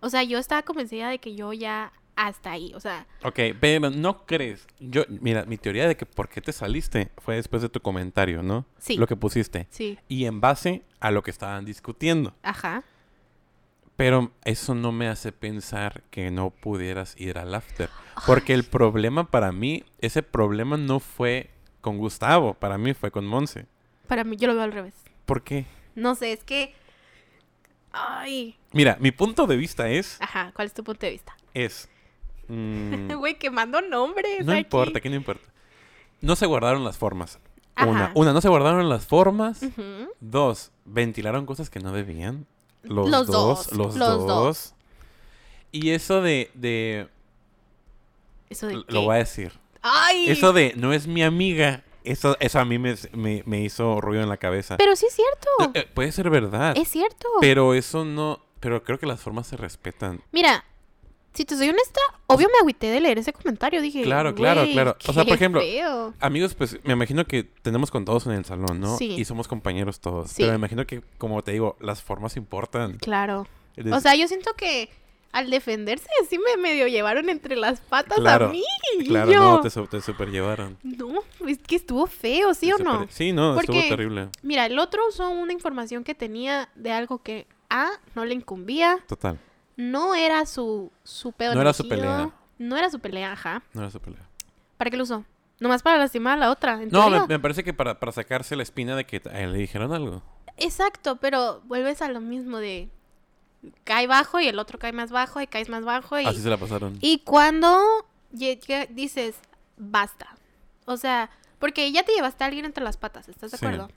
[0.00, 3.90] O sea, yo estaba convencida de que yo ya hasta ahí, o sea, Ok, pero
[3.90, 4.66] no crees.
[4.78, 8.42] Yo, mira, mi teoría de que por qué te saliste fue después de tu comentario,
[8.42, 8.66] ¿no?
[8.78, 8.96] Sí.
[8.96, 9.66] Lo que pusiste.
[9.70, 12.34] sí, Y en base a lo que estaban discutiendo.
[12.42, 12.84] ajá.
[13.94, 17.90] Pero eso no me hace pensar que no pudieras ir al after.
[18.26, 21.50] Porque el problema para mí, ese problema no fue
[21.82, 23.66] con Gustavo, para mí fue con Monse.
[24.08, 24.94] Para mí, yo lo veo al revés.
[25.26, 25.66] ¿Por qué?
[25.94, 26.74] No sé, es que...
[27.92, 31.36] Ay, Mira, mi punto de vista es, ajá, ¿cuál es tu punto de vista?
[31.52, 31.90] es,
[32.52, 34.44] mm, Güey, quemando nombres.
[34.44, 34.60] no aquí.
[34.60, 35.48] importa, ¿qué no importa?
[36.20, 37.38] No se guardaron las formas.
[37.74, 37.88] Ajá.
[37.90, 39.60] Una, una, no se guardaron las formas.
[40.20, 42.46] Dos, ventilaron cosas que no debían.
[42.82, 44.26] Los, Los dos, dos, los, los dos.
[44.26, 44.74] dos.
[45.72, 47.08] Y eso de, de
[48.50, 49.52] Eso de lo voy a decir.
[49.80, 50.28] Ay.
[50.28, 54.22] Eso de no es mi amiga, eso, eso a mí me, me, me hizo ruido
[54.22, 54.76] en la cabeza.
[54.76, 55.48] Pero sí es cierto.
[55.74, 57.26] Eh, eh, puede ser verdad, es cierto.
[57.40, 60.20] pero eso no, pero creo que las formas se respetan.
[60.30, 60.64] Mira,
[61.34, 63.80] si te soy honesta, obvio me agüité de leer ese comentario.
[63.80, 64.96] Dije, Claro, claro, "Güey, claro.
[65.06, 66.14] O sea, por ejemplo, feo".
[66.20, 68.96] Amigos, pues me imagino que tenemos con todos en el salón, ¿no?
[68.98, 69.14] Sí.
[69.18, 70.30] Y somos compañeros todos.
[70.30, 70.42] Sí.
[70.42, 72.98] Pero me imagino que, como te digo, las formas importan.
[72.98, 73.46] Claro.
[73.76, 74.90] Eres- O sea, yo siento que
[75.32, 78.62] al defenderse sí me medio llevaron entre las patas Claro, a mí.
[79.08, 80.76] claro, yo, no, te, te superllevaron.
[80.82, 83.06] No, es que estuvo feo, ¿sí Te o no?
[83.08, 84.28] Sí, no, Porque- estuvo terrible.
[84.42, 88.98] Mira, el otro usó una información que tenía de algo que A, no le incumbía,
[89.08, 89.38] Total.
[89.76, 92.30] No era su, su pedo No era su pelea.
[92.58, 93.62] No era su pelea, ajá.
[93.72, 94.20] No era su pelea.
[94.76, 95.24] ¿Para qué lo usó?
[95.60, 96.82] Nomás para lastimar a la otra.
[96.82, 99.52] ¿en No, me, me parece que para, para sacarse la espina de que a él
[99.52, 100.22] le dijeron algo.
[100.56, 102.88] Exacto, pero vuelves a lo mismo de
[103.84, 106.50] cae bajo y el otro cae más bajo y caes más bajo y, Así se
[106.50, 106.98] la pasaron.
[107.00, 107.80] y cuando
[108.30, 109.36] dices
[109.76, 110.34] basta.
[110.84, 113.64] O sea, porque ya te llevaste a alguien entre las patas, ¿estás de Sí.
[113.64, 113.88] acuerdo?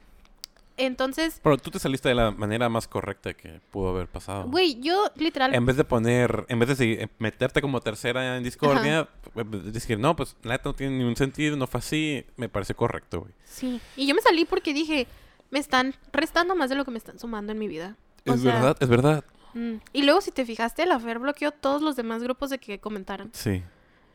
[0.78, 4.46] Entonces, Pero tú te saliste de la manera más correcta que pudo haber pasado.
[4.50, 8.44] güey, yo literal En vez de poner, en vez de seguir- meterte como tercera en
[8.44, 12.74] discordia, eh, decir, no, pues la no tiene ningún sentido, no fue así, me parece
[12.76, 13.32] correcto, güey.
[13.46, 15.08] sí, y yo me salí porque dije,
[15.50, 17.96] me están restando más de lo que me están sumando en mi vida.
[18.28, 19.24] O Es sea, verdad, es verdad.
[19.54, 19.76] mm.
[19.94, 23.30] Y luego, si te fijaste, la Fer bloqueó todos los demás grupos de que comentaron.
[23.34, 23.64] Sí.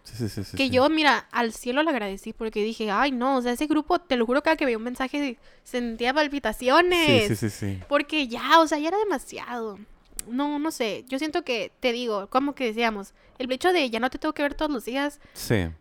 [0.03, 0.45] Sí, sí, sí.
[0.45, 3.67] sí, que yo, mira, al cielo le agradecí porque dije, ay, no, o sea, ese
[3.67, 7.29] grupo, te lo juro, cada que veía un mensaje sentía palpitaciones.
[7.29, 7.81] Sí, sí, sí.
[7.89, 9.79] Porque ya, o sea, ya era demasiado.
[10.27, 11.05] No, no sé.
[11.09, 14.35] Yo siento que, te digo, como que decíamos, el hecho de ya no te tengo
[14.35, 15.21] que ver todos los días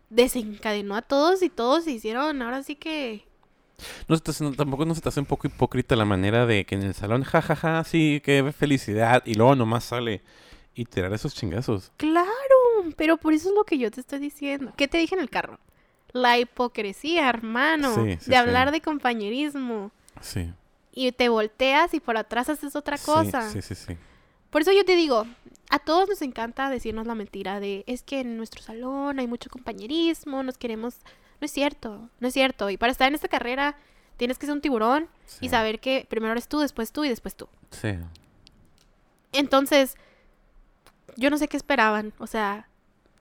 [0.09, 3.25] desencadenó a todos y todos se hicieron, ahora sí que...
[4.07, 6.93] No tampoco no se te hace un poco hipócrita la manera de que en el
[6.93, 10.21] salón, jajaja, sí, qué felicidad, y luego nomás sale
[10.73, 11.91] y tirar esos chingazos.
[11.97, 12.29] Claro,
[12.95, 14.73] pero por eso es lo que yo te estoy diciendo.
[14.77, 15.59] ¿Qué te dije en el carro?
[16.11, 18.73] La hipocresía, hermano, Sí, sí, de hablar sí.
[18.73, 19.91] de compañerismo.
[20.21, 20.51] Sí.
[20.93, 23.49] Y te volteas y por atrás haces otra cosa.
[23.51, 23.95] Sí, sí, sí.
[24.49, 25.27] Por eso yo te digo,
[25.69, 29.49] a todos nos encanta decirnos la mentira de es que en nuestro salón hay mucho
[29.49, 30.95] compañerismo, nos queremos...
[31.41, 32.69] No es cierto, no es cierto.
[32.69, 33.77] Y para estar en esta carrera
[34.17, 35.07] tienes que ser un tiburón
[35.39, 37.47] y saber que primero eres tú, después tú y después tú.
[37.71, 37.95] Sí.
[39.31, 39.95] Entonces,
[41.15, 42.13] yo no sé qué esperaban.
[42.17, 42.67] O sea,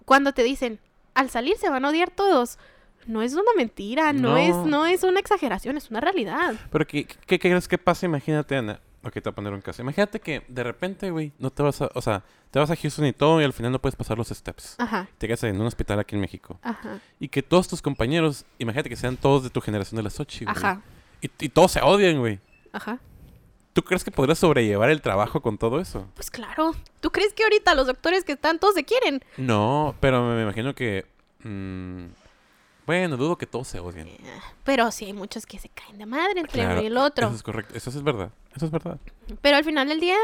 [0.09, 0.81] cuando te dicen,
[1.15, 2.59] al salir se van a odiar todos,
[3.07, 4.37] no es una mentira, no, No.
[4.39, 6.55] es, no es una exageración, es una realidad.
[6.71, 8.07] Pero ¿qué, qué, qué crees que pasa?
[8.07, 8.81] Imagínate, Ana.
[9.05, 9.81] Ok, te voy a poner un caso.
[9.81, 11.89] Imagínate que de repente, güey, no te vas a...
[11.95, 14.29] O sea, te vas a Houston y todo y al final no puedes pasar los
[14.29, 14.75] steps.
[14.79, 16.59] Ajá, Te quedas en un hospital aquí en México.
[16.63, 20.15] ajá, Y que todos tus compañeros, imagínate que sean todos de tu generación de las
[20.15, 20.57] Sochi, güey.
[20.57, 20.83] ajá,
[21.23, 22.41] Y, y todos se odian, güey.
[22.73, 22.99] ajá.
[23.73, 26.09] ¿Tú crees que podrías sobrellevar el trabajo con todo eso?
[26.15, 29.23] Pues claro, ¿tú crees que ahorita los doctores que están todos se quieren?
[29.37, 31.07] No, pero me, imagino que...
[31.45, 32.07] mm,
[32.87, 34.09] bueno, dudo que todos se odien.
[34.65, 37.27] Pero sí hay muchos que se caen de madre entre Claro, uno y el otro.
[37.27, 37.75] Eso es correcto.
[37.77, 38.31] Eso es verdad.
[38.57, 38.99] Eso es verdad.
[39.43, 40.17] Pero al final del día,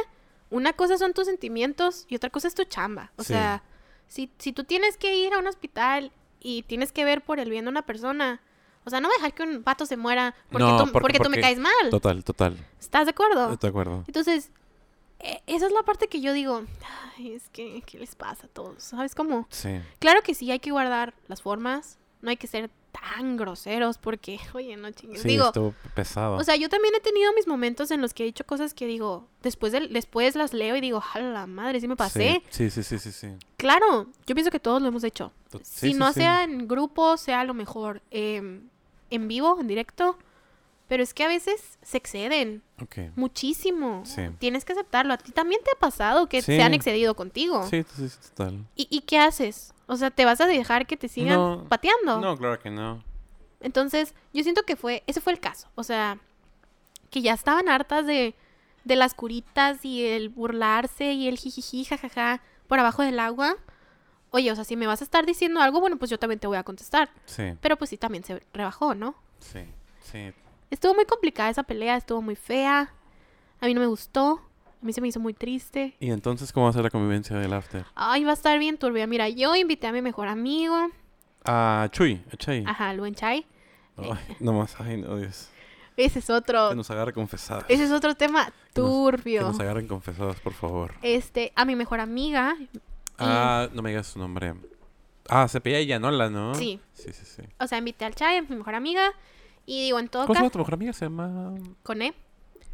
[0.50, 3.12] una cosa son tus sentimientos y otra cosa es tu chamba.
[3.16, 3.34] O Sí.
[3.34, 3.62] sea,
[4.08, 6.10] si, si tú tienes que ir a un hospital
[6.40, 8.40] y tienes que ver por el bien de una persona,
[8.84, 11.00] o sea, no voy a dejar que un vato se muera porque, No, tú, porque-
[11.00, 11.72] porque tú me caes mal.
[11.90, 12.56] Total, total.
[12.80, 13.52] ¿Estás de acuerdo?
[13.52, 14.04] Estoy de acuerdo.
[14.06, 14.50] Entonces,
[15.20, 16.62] e- esa es la parte que yo digo,
[17.16, 18.82] ay, es que, ¿qué les pasa a todos?
[18.82, 19.46] ¿Sabes cómo?
[19.50, 19.80] Sí.
[19.98, 22.70] Claro que sí, hay que guardar las formas, no hay que ser
[23.10, 25.22] tan groseros porque, oye, no chingues.
[25.22, 26.36] Sí, digo, estuvo pesado.
[26.36, 28.86] o sea, yo también he tenido mis momentos en los que he dicho cosas que
[28.86, 32.42] digo, después, del- después las leo y digo, a la madre, sí me pasé.
[32.50, 33.28] Sí, sí, sí, sí, sí.
[33.56, 35.32] Claro, yo pienso que todos lo hemos hecho.
[35.62, 38.68] Si sí, no sea en grupo, sea a lo mejor em,
[39.14, 40.18] en vivo, en directo.
[40.86, 42.96] Pero es que a veces se exceden Ok.
[43.16, 44.02] muchísimo.
[44.04, 44.22] Sí.
[44.38, 45.14] Tienes que aceptarlo.
[45.14, 46.56] A ti también te ha pasado que Sí.
[46.56, 47.66] se han excedido contigo.
[47.68, 48.66] Sí, sí, sí, total.
[48.76, 49.72] ¿Y, y qué haces?
[49.86, 51.66] O sea, ¿te vas a dejar que te sigan No.
[51.70, 52.20] pateando?
[52.20, 53.02] No, claro que no.
[53.60, 55.68] Entonces, yo siento que fue, ese fue el caso.
[55.74, 56.18] O sea,
[57.10, 58.34] que ya estaban hartas de,
[58.84, 63.56] de las curitas y el burlarse y el jijiji, jajaja, por abajo del agua.
[64.34, 66.48] Oye, o sea, si me vas a estar diciendo algo, bueno, pues yo también te
[66.48, 67.08] voy a contestar.
[67.24, 69.14] Sí, Pero pues sí, también se rebajó, ¿no?
[69.38, 69.60] sí,
[70.00, 70.32] sí.
[70.70, 72.92] Estuvo muy complicada esa pelea, estuvo muy fea.
[73.60, 74.40] A mí no me gustó.
[74.82, 75.94] A mí se me hizo muy triste.
[76.00, 77.86] ¿Y entonces cómo va a ser la convivencia del after?
[77.94, 79.06] Ay, va a estar bien turbia.
[79.06, 80.90] Mira, yo invité a mi mejor amigo,
[81.44, 82.64] Ah, Chuy, a Chay.
[82.66, 83.46] ajá, el buen Chai.
[83.96, 85.48] Ay, no más, ay, no, Dios.
[85.96, 87.64] Ese es otro, Que nos agarre confesados.
[87.68, 89.40] ese es otro tema Que nos- turbio.
[89.42, 90.94] Que nos agarren confesados, por favor.
[91.02, 92.56] Este, a mi mejor amiga.
[93.18, 94.54] Y- Ah, no me digas su nombre.
[95.28, 96.54] Ah, se pilla Yanola, ¿no?
[96.54, 96.80] Sí.
[96.92, 97.42] Sí, sí, sí.
[97.58, 99.12] O sea, invité al Chai, a mi mejor amiga.
[99.66, 100.92] Y digo, en todo ¿Cómo se llama tu mejor amiga?
[100.92, 101.54] Se llama...
[101.82, 102.12] con E.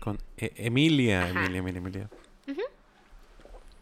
[0.00, 1.30] Con E- Emilia, Ajá.
[1.44, 2.10] Emilia, Emilia, Emilia.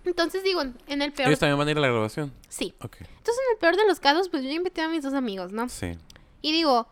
[0.04, 1.28] Entonces digo, en- el peor.
[1.28, 2.32] ¿Ellos también van a ir a la grabación?
[2.48, 2.74] Sí.
[2.80, 5.52] Ok, Entonces, en el peor de los casos, pues yo invité a mis dos amigos,
[5.52, 5.68] ¿no?
[5.68, 5.98] sí.
[6.40, 6.86] Y digo,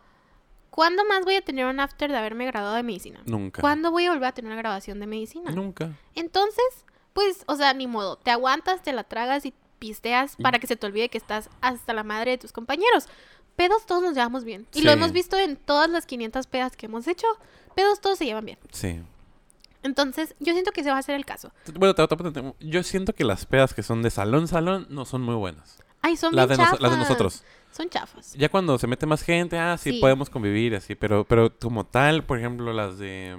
[0.69, 3.21] ¿cuándo más voy a tener un after de haberme graduado de medicina?
[3.25, 3.61] Nunca.
[3.61, 5.51] ¿Cuándo voy a volver a tener una grabación de medicina?
[5.51, 5.93] Nunca.
[6.15, 6.65] Entonces,
[7.17, 8.15] pues, o sea, ni modo.
[8.17, 11.91] Te aguantas, te la tragas y pisteas para que se te olvide que estás hasta
[11.93, 13.07] la madre de tus compañeros.
[13.55, 14.67] Pedos todos nos llevamos bien.
[14.75, 17.25] Y lo hemos visto en todas las 500 pedas que hemos hecho.
[17.75, 18.59] Pedos todos se llevan bien.
[18.71, 19.01] Sí.
[19.81, 21.51] Entonces, yo siento que ese va a ser el caso.
[21.73, 25.05] Bueno, te, te- te- yo siento que las pedas que son de salón, salón, no
[25.05, 25.79] son muy buenas.
[26.03, 26.81] Ay, son Las bien de, chafas.
[26.81, 27.43] las de nosotros.
[27.71, 28.33] Son chafas.
[28.33, 29.99] Ya cuando se mete más gente, ah, sí, Sí.
[29.99, 33.37] podemos convivir así, pero, pero como tal, por ejemplo, las de...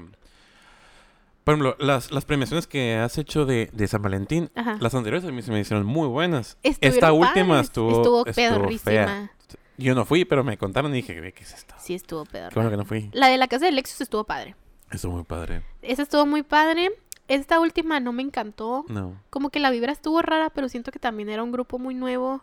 [1.49, 4.77] Por ejemplo, las, las premiaciones que has hecho de, de San Valentín, Ajá.
[4.81, 6.59] las anteriores a mí se me hicieron muy buenas.
[6.63, 9.33] Estuvieron Esta última estuvo, Estuvo estuvo fea.
[9.79, 11.75] Yo no fui, pero me contaron y dije, "Ve, ¿qué es esto?
[11.79, 12.51] Sí, estuvo pedorra.
[12.51, 13.09] Qué bueno que no fui.
[13.15, 14.57] La de la casa de Lexus estuvo padre.
[14.91, 15.63] Estuvo muy padre.
[15.81, 16.91] Esa estuvo muy padre.
[17.29, 18.85] Esta última no me encantó.
[18.89, 19.19] No.
[19.31, 22.43] Como que la vibra estuvo rara, pero siento que también era un grupo muy nuevo.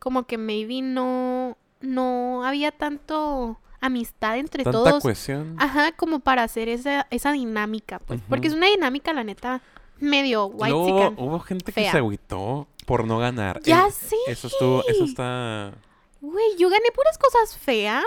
[0.00, 5.02] Como que maybe no, no había tanto amistad entre Tanta todos.
[5.02, 5.56] cohesión.
[5.58, 8.20] Ajá, como para hacer esa, esa dinámica, pues.
[8.28, 9.62] Porque es una dinámica, la neta,
[9.98, 13.60] medio white Luego hubo gente que se agüitó por no ganar.
[13.62, 14.16] Ya Eh, sé.
[14.26, 15.72] Eso estuvo, eso está...
[16.20, 18.04] Güey, yo gané puras cosas feas.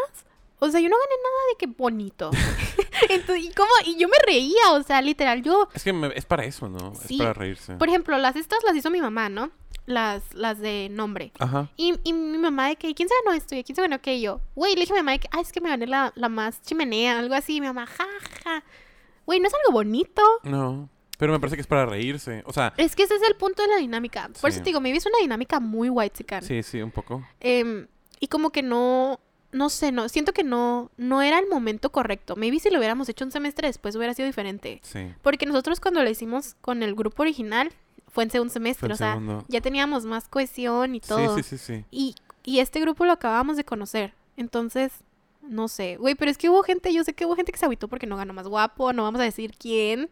[0.59, 2.31] O sea, yo no gané nada de que bonito.
[3.09, 3.69] Entonces, ¿y cómo?
[3.85, 5.67] Y yo me reía, o sea, literal, yo...
[5.73, 6.93] Es que me- es para eso, ¿no?
[6.95, 7.15] Sí.
[7.15, 7.75] Es para reírse.
[7.75, 9.51] Por ejemplo, las estas las hizo mi mamá, ¿no?
[9.85, 11.31] Las, las de nombre.
[11.39, 11.69] Ajá.
[11.75, 13.53] Y, y mi mamá de que, ¿quién se ganó esto?
[13.55, 14.39] ¿Y quién se ganó aquello?
[14.55, 16.29] Güey, le dije a mi mamá de que, ay, es que me gané la, la
[16.29, 17.57] más chimenea, algo así.
[17.57, 18.63] Y mi mamá, jaja.
[19.25, 20.21] Güey, ¿no es algo bonito?
[20.43, 20.89] No.
[21.17, 22.43] Pero me parece que es para reírse.
[22.45, 24.29] O sea, Es que ese es el punto de la dinámica.
[24.41, 24.55] Por Sí.
[24.55, 26.41] eso te digo, maybe es una dinámica muy white chican.
[26.43, 27.23] sí, sí, un poco.
[27.39, 27.87] Em,
[28.19, 29.19] y como que no,
[29.51, 32.35] no sé, no, siento que no, no era el momento correcto.
[32.35, 34.79] Maybe si lo hubiéramos hecho un semestre después hubiera sido diferente.
[34.83, 35.13] Sí.
[35.21, 37.71] Porque nosotros cuando lo hicimos con el grupo original
[38.13, 39.43] fue en un semestre, o sea, segundo.
[39.49, 41.35] ya teníamos más cohesión y Sí, todo.
[41.35, 41.83] sí, sí, sí.
[41.91, 42.15] Y,
[42.45, 44.13] y este grupo lo acabábamos de conocer.
[44.37, 44.93] Entonces,
[45.41, 45.97] no sé.
[45.97, 48.07] Güey, pero es que hubo gente, yo sé que hubo gente que se agüitó porque
[48.07, 50.09] no ganó más guapo, no vamos a decir quién.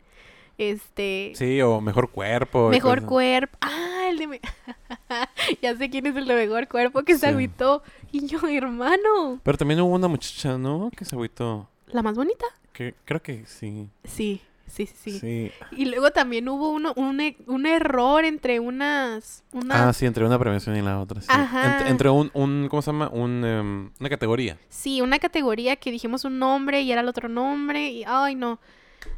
[0.58, 1.32] Este.
[1.36, 2.70] Sí, o mejor cuerpo.
[2.70, 3.58] Mejor cuerpo.
[3.62, 4.28] Ah, el de.
[4.28, 4.42] me-
[5.62, 7.26] ya sé quién es el de mejor cuerpo que se Sí.
[7.28, 7.84] agüitó.
[8.12, 9.40] Y yo, hermano.
[9.44, 10.92] Pero también hubo una muchacha, ¿no?
[10.96, 11.70] Que se agüitó.
[11.88, 12.46] ¿La más bonita?
[12.74, 13.90] Que creo que sí.
[14.04, 14.42] Sí,
[14.72, 15.20] sí, sí.
[15.20, 15.52] sí.
[15.72, 19.44] Y luego también hubo uno, un, e- un error entre unas.
[19.52, 21.22] unas Ah, sí, entre una prevención y la otra.
[21.22, 21.28] Sí.
[21.30, 21.80] Ajá.
[21.86, 23.10] Ent- entre un, un, ¿cómo se llama?
[23.10, 24.58] Un, em, una categoría.
[24.70, 28.60] Sí, una categoría que dijimos un nombre y era el otro nombre y ay no.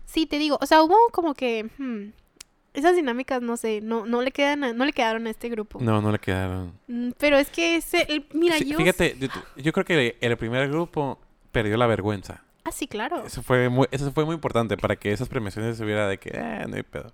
[0.05, 2.11] Sí, te digo, o sea, hubo como que hmm,
[2.73, 5.80] esas dinámicas no sé, no no le quedan a- no le quedaron a este grupo.
[5.81, 6.73] No, no le quedaron.
[6.88, 9.27] Mm, Pero es que ese el- mira, Sí, yo Fíjate, yo,
[9.57, 11.19] yo creo que el primer grupo
[11.51, 12.43] perdió la vergüenza.
[12.65, 13.26] Ah, sí, claro.
[13.26, 16.30] Eso fue muy, eso fue muy importante para que esas premiaciones se hubiera de que,
[16.34, 17.11] eh, no hay pedo.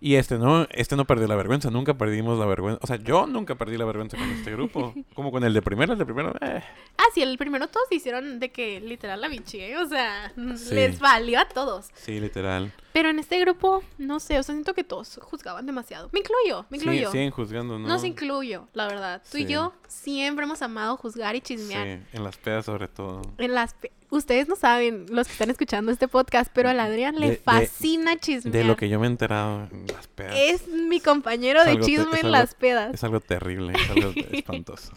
[0.00, 2.78] Y este no, este no perdió la vergüenza, nunca perdimos la vergüenza.
[2.82, 4.92] O sea, yo nunca perdí la vergüenza con este grupo.
[5.14, 6.62] Como con el de primero, el de primero, eh.
[6.98, 9.78] Ah, sí, el primero todos hicieron de que literal la bichi, ¿eh?
[9.78, 10.74] o sea, Sí.
[10.74, 11.88] les valió a todos.
[11.94, 12.70] Sí, literal.
[12.92, 16.10] Pero en este grupo, no sé, o sea, siento que todos juzgaban demasiado.
[16.12, 17.10] Me incluyo, me Sí, incluyo.
[17.10, 17.88] siguen juzgando, ¿no?
[17.88, 19.22] Nos incluyo, la verdad.
[19.30, 19.52] Tú y Sí.
[19.54, 21.86] yo siempre hemos amado juzgar y Sí, chismear.
[22.12, 23.22] en las pedas sobre todo.
[23.38, 27.14] En las pe- Ustedes no saben, los que están escuchando este podcast, pero al Adrián
[27.14, 28.52] De- le de- fascina chismear.
[28.52, 30.34] De lo que yo me he enterado en las pedas.
[30.36, 32.94] Es mi compañero Es de te- chisme en algo- las pedas.
[32.94, 34.92] Es algo terrible, es algo espantoso.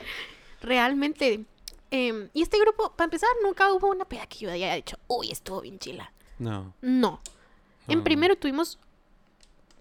[0.61, 1.45] Realmente.
[1.89, 5.31] em, y este grupo, para empezar, nunca hubo una peda que yo haya dicho, uy,
[5.31, 6.11] estuvo bien chila.
[6.37, 6.73] No.
[6.81, 7.21] No.
[7.87, 8.77] En primero tuvimos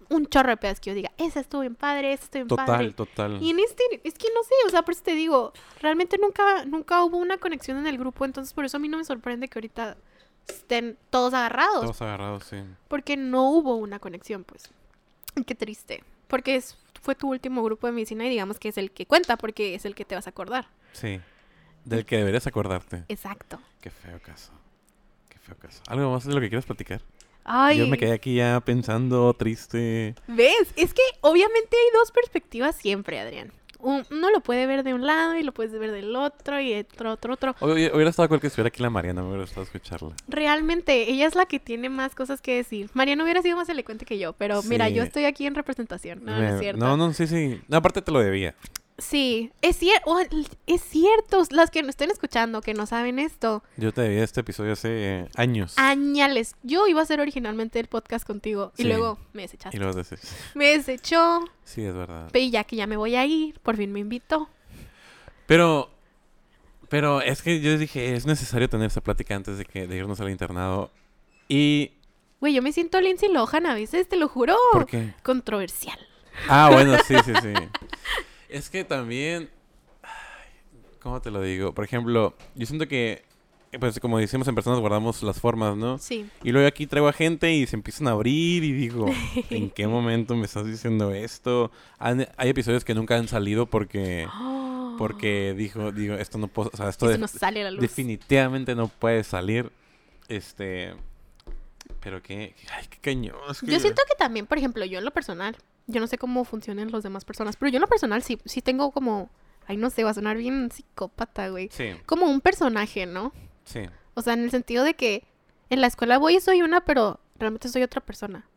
[0.09, 2.65] un chorro de pedas que yo diga, esa estuvo bien padre, esa estuvo bien Total,
[2.65, 2.91] padre.
[2.93, 3.41] total.
[3.41, 6.65] Y en este, es que no sé, o sea, por eso te digo, realmente nunca,
[6.65, 9.47] nunca hubo una conexión en el grupo, entonces por eso a mí no me sorprende
[9.47, 9.97] que ahorita
[10.47, 12.57] estén todos agarrados, Todos agarrados, sí.
[12.87, 14.69] porque no hubo una conexión, pues.
[15.45, 18.91] Qué triste, porque es, fue tu último grupo de medicina y digamos que es el
[18.91, 20.67] que cuenta, porque es el que te vas a acordar.
[20.93, 21.19] Sí.
[21.85, 23.03] Del que deberías acordarte.
[23.07, 23.59] Exacto.
[23.81, 24.51] Qué feo caso.
[25.29, 25.81] Qué feo caso.
[25.87, 27.01] ¿Algo más de lo que quieras platicar?
[27.47, 30.15] Ay, Yo me quedé aquí ya pensando, triste.
[30.27, 30.73] ¿ves?
[30.75, 33.51] Es que obviamente hay dos perspectivas siempre, Adrián.
[33.79, 36.73] Un- Uno lo puede ver de un lado y lo puedes ver del otro y
[36.73, 37.55] otro, otro, otro.
[37.61, 40.13] Hubiera hubiera estado cool que estuviera aquí la Mariana, me hubiera gustado escucharla.
[40.27, 42.89] Realmente, ella es la que tiene más cosas que decir.
[42.93, 46.25] Mariana hubiera sido más elocuente que yo, pero mira, yo estoy aquí en representación.
[46.25, 46.83] No, no es cierto.
[46.85, 47.61] No, no, sí, sí.
[47.67, 48.55] No, aparte te lo debía.
[48.99, 50.17] Sí, es cierto.
[50.65, 51.43] es cierto.
[51.51, 53.63] Las que nos estén escuchando, que no saben esto.
[53.77, 55.75] Yo te debía este episodio hace eh, años.
[55.77, 56.55] Añales.
[56.63, 58.87] Yo iba a hacer originalmente el podcast contigo y Sí.
[58.87, 59.77] luego me Y desechaste.
[59.77, 60.19] luego dices,
[60.55, 61.45] Me desechó.
[61.63, 62.29] sí, es verdad.
[62.31, 64.49] Pero ya que ya me voy a ir, por fin me invitó.
[65.45, 65.91] Pero,
[66.89, 70.19] pero es que yo dije, es necesario tener esa plática antes de que de irnos
[70.21, 70.89] al internado.
[71.47, 71.91] Y,
[72.39, 74.55] Güey, yo me siento Lindsay Lohan a veces, te lo juro.
[74.71, 75.13] ¿por qué?
[75.23, 75.97] Controversial.
[76.49, 77.53] Ah, bueno, sí, sí, sí.
[78.49, 79.49] Es que también,
[81.01, 81.73] ¿cómo te lo digo?
[81.73, 83.23] Por ejemplo, yo siento que,
[83.79, 85.97] pues como decimos en personas, guardamos las formas, ¿no?
[85.97, 86.29] Sí.
[86.43, 89.05] Y luego aquí traigo a gente y se empiezan a abrir y digo,
[89.49, 91.71] ¿en qué momento me estás diciendo esto?
[91.99, 94.27] Han- hay episodios que nunca han salido porque,
[94.97, 97.81] porque dijo, digo, esto no puedo, o sea, esto de- no sale a la luz.
[97.81, 99.71] definitivamente no puede salir.
[100.29, 100.93] Este,
[102.01, 103.35] pero qué, ay, qué cañón.
[103.49, 105.55] es Yo siento que también, por ejemplo, yo en lo personal,
[105.87, 108.61] yo no sé cómo funcionan las demás personas, pero yo en lo personal sí, sí
[108.61, 109.29] tengo como,
[109.65, 111.69] ay, no sé, va a sonar bien psicópata, güey.
[111.71, 113.33] Sí, Como un personaje, ¿no?
[113.63, 113.81] sí.
[114.13, 115.27] O sea, en el sentido de que
[115.69, 118.47] en la escuela voy y soy una, pero realmente soy otra persona.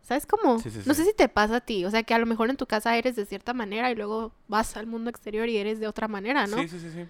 [0.00, 0.58] ¿Sabes cómo?
[0.58, 2.48] Sí, sí, No sé si te pasa a ti, o sea, que a lo mejor
[2.48, 5.80] en tu casa eres de cierta manera y luego vas al mundo exterior y eres
[5.80, 6.58] de otra manera, ¿no?
[6.58, 7.04] Sí, sí, sí, sí.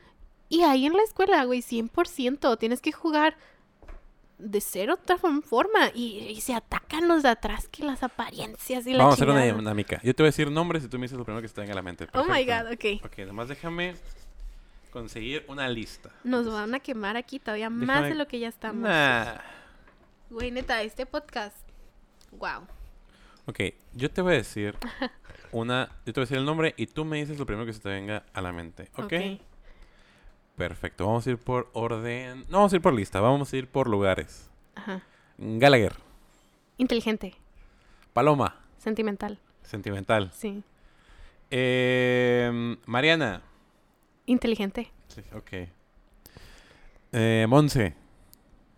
[0.49, 3.37] Y ahí en la escuela, güey, 100%, tienes que jugar
[4.39, 8.87] de ser otra fo- forma y, y se atacan los de atrás que las apariencias
[8.87, 10.01] y la Vamos a hacer una dinámica.
[10.03, 11.61] Yo te voy a decir nombres y tú me dices lo primero que se te
[11.63, 12.07] venga a la mente.
[12.13, 12.65] Oh my Perfecto.
[12.65, 13.07] god, ok.
[13.13, 13.95] Ok, nomás déjame
[14.91, 16.11] conseguir una lista.
[16.25, 18.83] Nos van a quemar aquí todavía más de lo que ya estamos.
[18.83, 19.37] Nah.
[20.31, 21.57] Güey, neta, este podcast.
[22.33, 22.67] Wow.
[23.47, 23.61] Ok,
[23.95, 24.75] yo te voy a decir
[25.53, 25.89] una.
[26.05, 27.81] Yo te voy a decir el nombre y tú me dices lo primero que se
[27.81, 28.91] te venga a la mente.
[28.97, 29.13] ¿Ok?
[30.57, 31.07] Perfecto.
[31.07, 32.45] Vamos a ir por orden.
[32.49, 34.51] No vamos a ir por lista, vamos a ir por lugares.
[34.75, 35.03] Ajá.
[35.39, 35.95] Gallagher.
[36.79, 37.35] Inteligente.
[38.13, 38.57] Paloma.
[38.79, 39.39] Sentimental.
[39.63, 40.31] Sentimental.
[40.33, 40.63] Sí.
[41.51, 43.43] Eh, Mariana.
[44.27, 44.91] Inteligente.
[45.09, 45.69] Sí, ok.
[47.13, 47.95] Eh, Monse.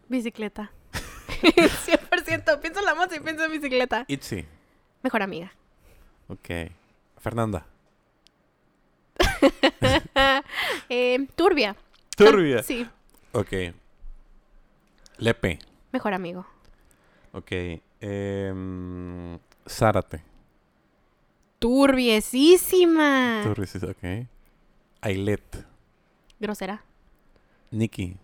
[0.09, 0.73] Bicicleta.
[1.43, 2.61] 100%.
[2.61, 4.05] Pienso en la moto y pienso en bicicleta.
[4.09, 4.45] Itzy.
[5.03, 5.53] Mejor amiga.
[6.29, 6.49] Ok.
[7.19, 7.67] Fernanda.
[10.89, 11.77] Eh, turbia.
[12.17, 12.63] Turbia.
[12.63, 12.87] Sí.
[13.33, 13.53] Ok.
[15.19, 15.59] Lepe.
[15.93, 16.47] Mejor amigo.
[17.33, 17.53] Ok.
[18.01, 19.39] Em,
[19.69, 20.23] Zárate.
[21.59, 23.41] Turbiesísima.
[23.43, 24.29] Turbia, sí, ok.
[25.01, 25.67] Ailet.
[26.39, 26.85] Grosera.
[27.71, 28.17] Nikki.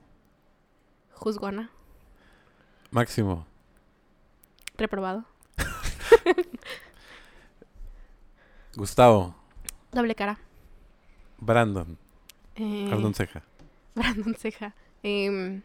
[1.15, 1.71] Juzgona.
[2.91, 3.47] Máximo.
[4.77, 5.25] Reprobado.
[8.77, 9.35] Gustavo.
[9.93, 10.39] Doble cara.
[11.39, 11.99] Brandon.
[12.57, 13.43] Eh, Brandon Ceja.
[13.95, 14.75] Brandon Ceja.
[15.03, 15.63] Em,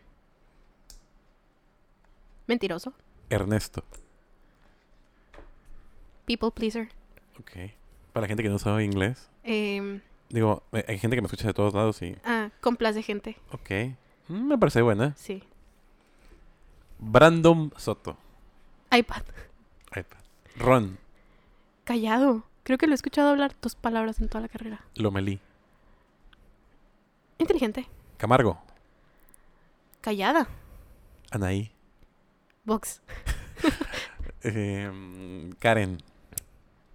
[2.48, 2.94] mentiroso.
[3.30, 3.84] Ernesto.
[6.26, 6.90] People pleaser.
[7.40, 7.52] Ok.
[8.14, 9.30] Para la gente que no sabe inglés.
[9.44, 12.16] Em, Digo, eh, hay gente que me escucha de todos lados y...
[12.24, 13.36] ah, complace gente.
[13.52, 13.70] Ok.
[14.28, 15.16] Mm, Me parece buena.
[15.16, 15.44] Sí.
[17.00, 18.18] Brandon Soto.
[18.92, 19.24] iPad.
[19.92, 20.20] iPad.
[20.58, 20.98] Ron.
[21.84, 22.44] Callado.
[22.64, 24.86] Creo que lo he escuchado hablar dos palabras en toda la carrera.
[24.96, 25.40] Lomelí.
[27.40, 27.88] Inteligente.
[28.18, 28.62] Camargo.
[30.02, 30.48] Callada.
[31.32, 31.72] Anaí.
[32.66, 33.02] Vox.
[34.44, 36.02] Em, Karen.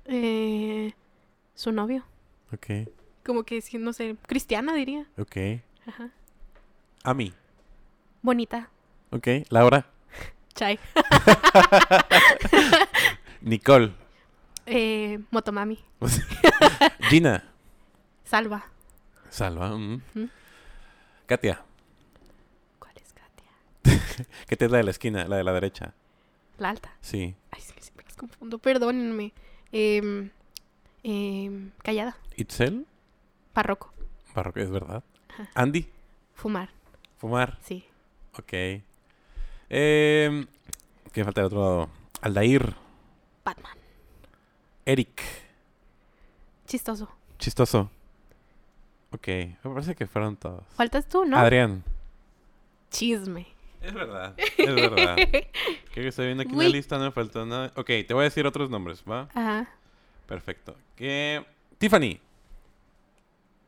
[0.04, 0.92] Eh,
[1.54, 2.04] su novio.
[2.52, 2.88] Ok.
[3.24, 5.06] Como que, no sé, cristiana diría.
[5.18, 5.36] Ok.
[5.86, 6.10] Ajá.
[7.02, 7.32] Ami.
[8.22, 8.70] Bonita.
[9.10, 9.28] Ok.
[9.48, 9.86] Laura.
[10.54, 10.78] Chai.
[13.40, 13.92] Nicole.
[14.66, 15.82] Eh, Motomami.
[17.10, 17.44] Gina.
[18.24, 18.70] Salva.
[19.34, 19.76] Salva.
[19.76, 20.00] mm.
[21.26, 21.60] Katia.
[22.78, 24.26] ¿Cuál es Katia?
[24.46, 25.92] Katia es la de la esquina, la de la derecha.
[26.58, 26.92] La alta.
[27.00, 27.34] Sí.
[27.50, 28.58] Ay, es que siempre las confundo.
[28.58, 29.32] Perdónenme.
[29.72, 30.30] Em,
[31.02, 32.16] em, callada.
[32.36, 32.86] Itzel.
[33.52, 33.92] Parroco.
[34.36, 35.02] Barroco, es verdad.
[35.30, 35.50] Ajá.
[35.54, 35.88] Andy.
[36.34, 36.70] Fumar.
[37.18, 37.58] Fumar.
[37.60, 37.84] Sí.
[38.38, 38.52] Ok.
[39.68, 40.46] Eh,
[41.12, 41.90] ¿Qué falta del otro lado?
[42.20, 42.76] Aldair.
[43.44, 43.76] Batman.
[44.86, 45.22] Eric.
[46.68, 47.08] Chistoso.
[47.38, 47.90] Chistoso.
[49.14, 49.28] Ok.
[49.28, 50.64] Me parece que fueron todos.
[50.74, 51.38] Faltas tú, ¿no?
[51.38, 51.84] Adrián.
[52.90, 53.46] Chisme.
[53.80, 54.34] Es verdad.
[54.36, 55.14] Es verdad.
[55.92, 56.72] Creo que estoy viendo aquí una Uy.
[56.72, 57.72] lista, no me faltó nada.
[57.76, 59.28] Ok, te voy a decir otros nombres, ¿va?
[59.34, 59.68] Ajá.
[60.26, 60.74] Perfecto.
[60.96, 61.44] Que...
[61.78, 62.18] Tiffany.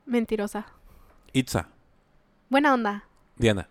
[0.05, 0.67] Mentirosa.
[1.33, 1.69] Itza.
[2.49, 3.05] Buena onda.
[3.37, 3.69] Diana.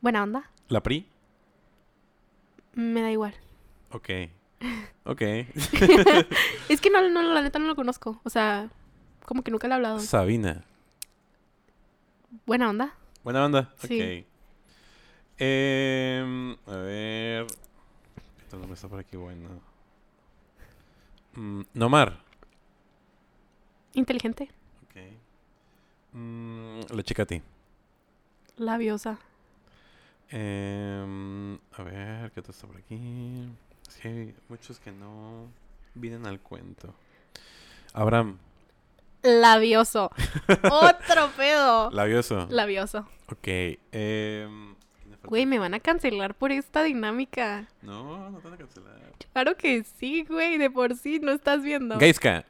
[0.00, 0.50] Buena onda.
[0.68, 1.06] La Pri.
[2.72, 3.34] Me da igual.
[3.90, 4.08] Ok.
[5.04, 5.22] Ok.
[6.68, 8.20] Es que no, no, la neta no lo conozco.
[8.24, 8.70] O sea,
[9.26, 10.00] como que nunca le he hablado.
[10.00, 10.64] Sabina.
[12.46, 12.94] Buena onda.
[13.24, 13.72] Buena onda.
[13.78, 14.00] Sí.
[14.00, 14.26] Ok.
[15.38, 17.46] Em, a ver.
[18.42, 19.48] Este nombre está por aquí bueno.
[21.34, 22.18] Mm, Nomar.
[23.94, 24.48] Inteligente.
[24.84, 24.96] Ok.
[26.12, 27.42] Mm, la chica a ti.
[28.56, 29.18] Labiosa.
[30.30, 33.48] Em, a ver, ¿qué otro está por aquí?
[33.88, 35.46] Es que hay muchos que no
[35.94, 36.94] vienen al cuento.
[37.94, 38.38] Abraham.
[39.28, 40.10] Labioso.
[40.70, 41.90] Otro pedo.
[41.90, 42.46] Labioso.
[42.50, 43.06] Labioso.
[43.30, 43.46] Ok.
[43.46, 45.28] em, ¿quién me falta?
[45.28, 47.68] Güey, me van a cancelar por esta dinámica.
[47.82, 49.12] No, no te van a cancelar.
[49.32, 50.56] Claro que sí, güey.
[50.56, 51.98] De por sí no estás viendo.
[51.98, 52.44] Gaiska.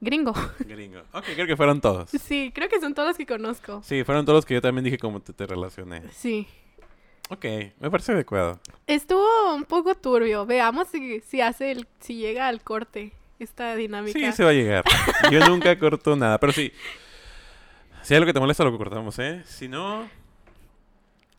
[0.00, 0.34] Gringo.
[0.58, 1.00] Gringo.
[1.12, 2.10] Ok, creo que fueron todos.
[2.10, 3.82] Sí, creo que son todos los que conozco.
[3.82, 6.02] Sí, fueron todos los que yo también dije cómo te, te relacioné.
[6.12, 6.46] Sí.
[7.30, 7.44] Ok,
[7.80, 8.60] me parece adecuado.
[8.86, 10.44] Estuvo un poco turbio.
[10.44, 14.18] Veamos si, si hace el, si llega al corte esta dinámica.
[14.18, 14.84] Sí, se va a llegar.
[15.30, 16.72] Yo nunca corto nada, pero sí.
[18.02, 19.42] Si hay algo que te molesta, lo cortamos, ¿eh?
[19.46, 20.08] Si no,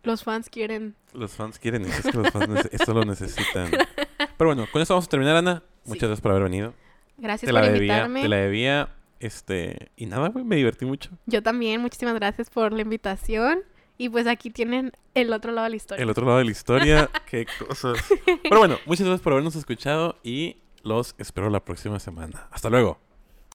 [0.03, 0.95] Los fans quieren.
[1.13, 1.99] los fans quieren eso.
[1.99, 3.71] Es que los fans esto lo necesitan.
[3.71, 5.63] Pero bueno, con eso vamos a terminar, Ana.
[5.85, 6.05] Muchas Sí.
[6.07, 6.73] gracias por haber venido.
[7.17, 8.21] Gracias Te la por debía, invitarme.
[8.21, 8.89] te la debía.
[9.19, 11.09] Este, y nada, güey, me divertí mucho.
[11.25, 13.61] Yo también, muchísimas gracias por la invitación.
[13.97, 16.03] Y pues aquí tienen el otro lado de la historia.
[16.03, 17.97] El otro lado de la historia, qué cosas.
[18.43, 20.57] Pero bueno, muchas gracias por habernos escuchado y
[20.87, 22.47] los espero la próxima semana.
[22.51, 23.06] Hasta luego.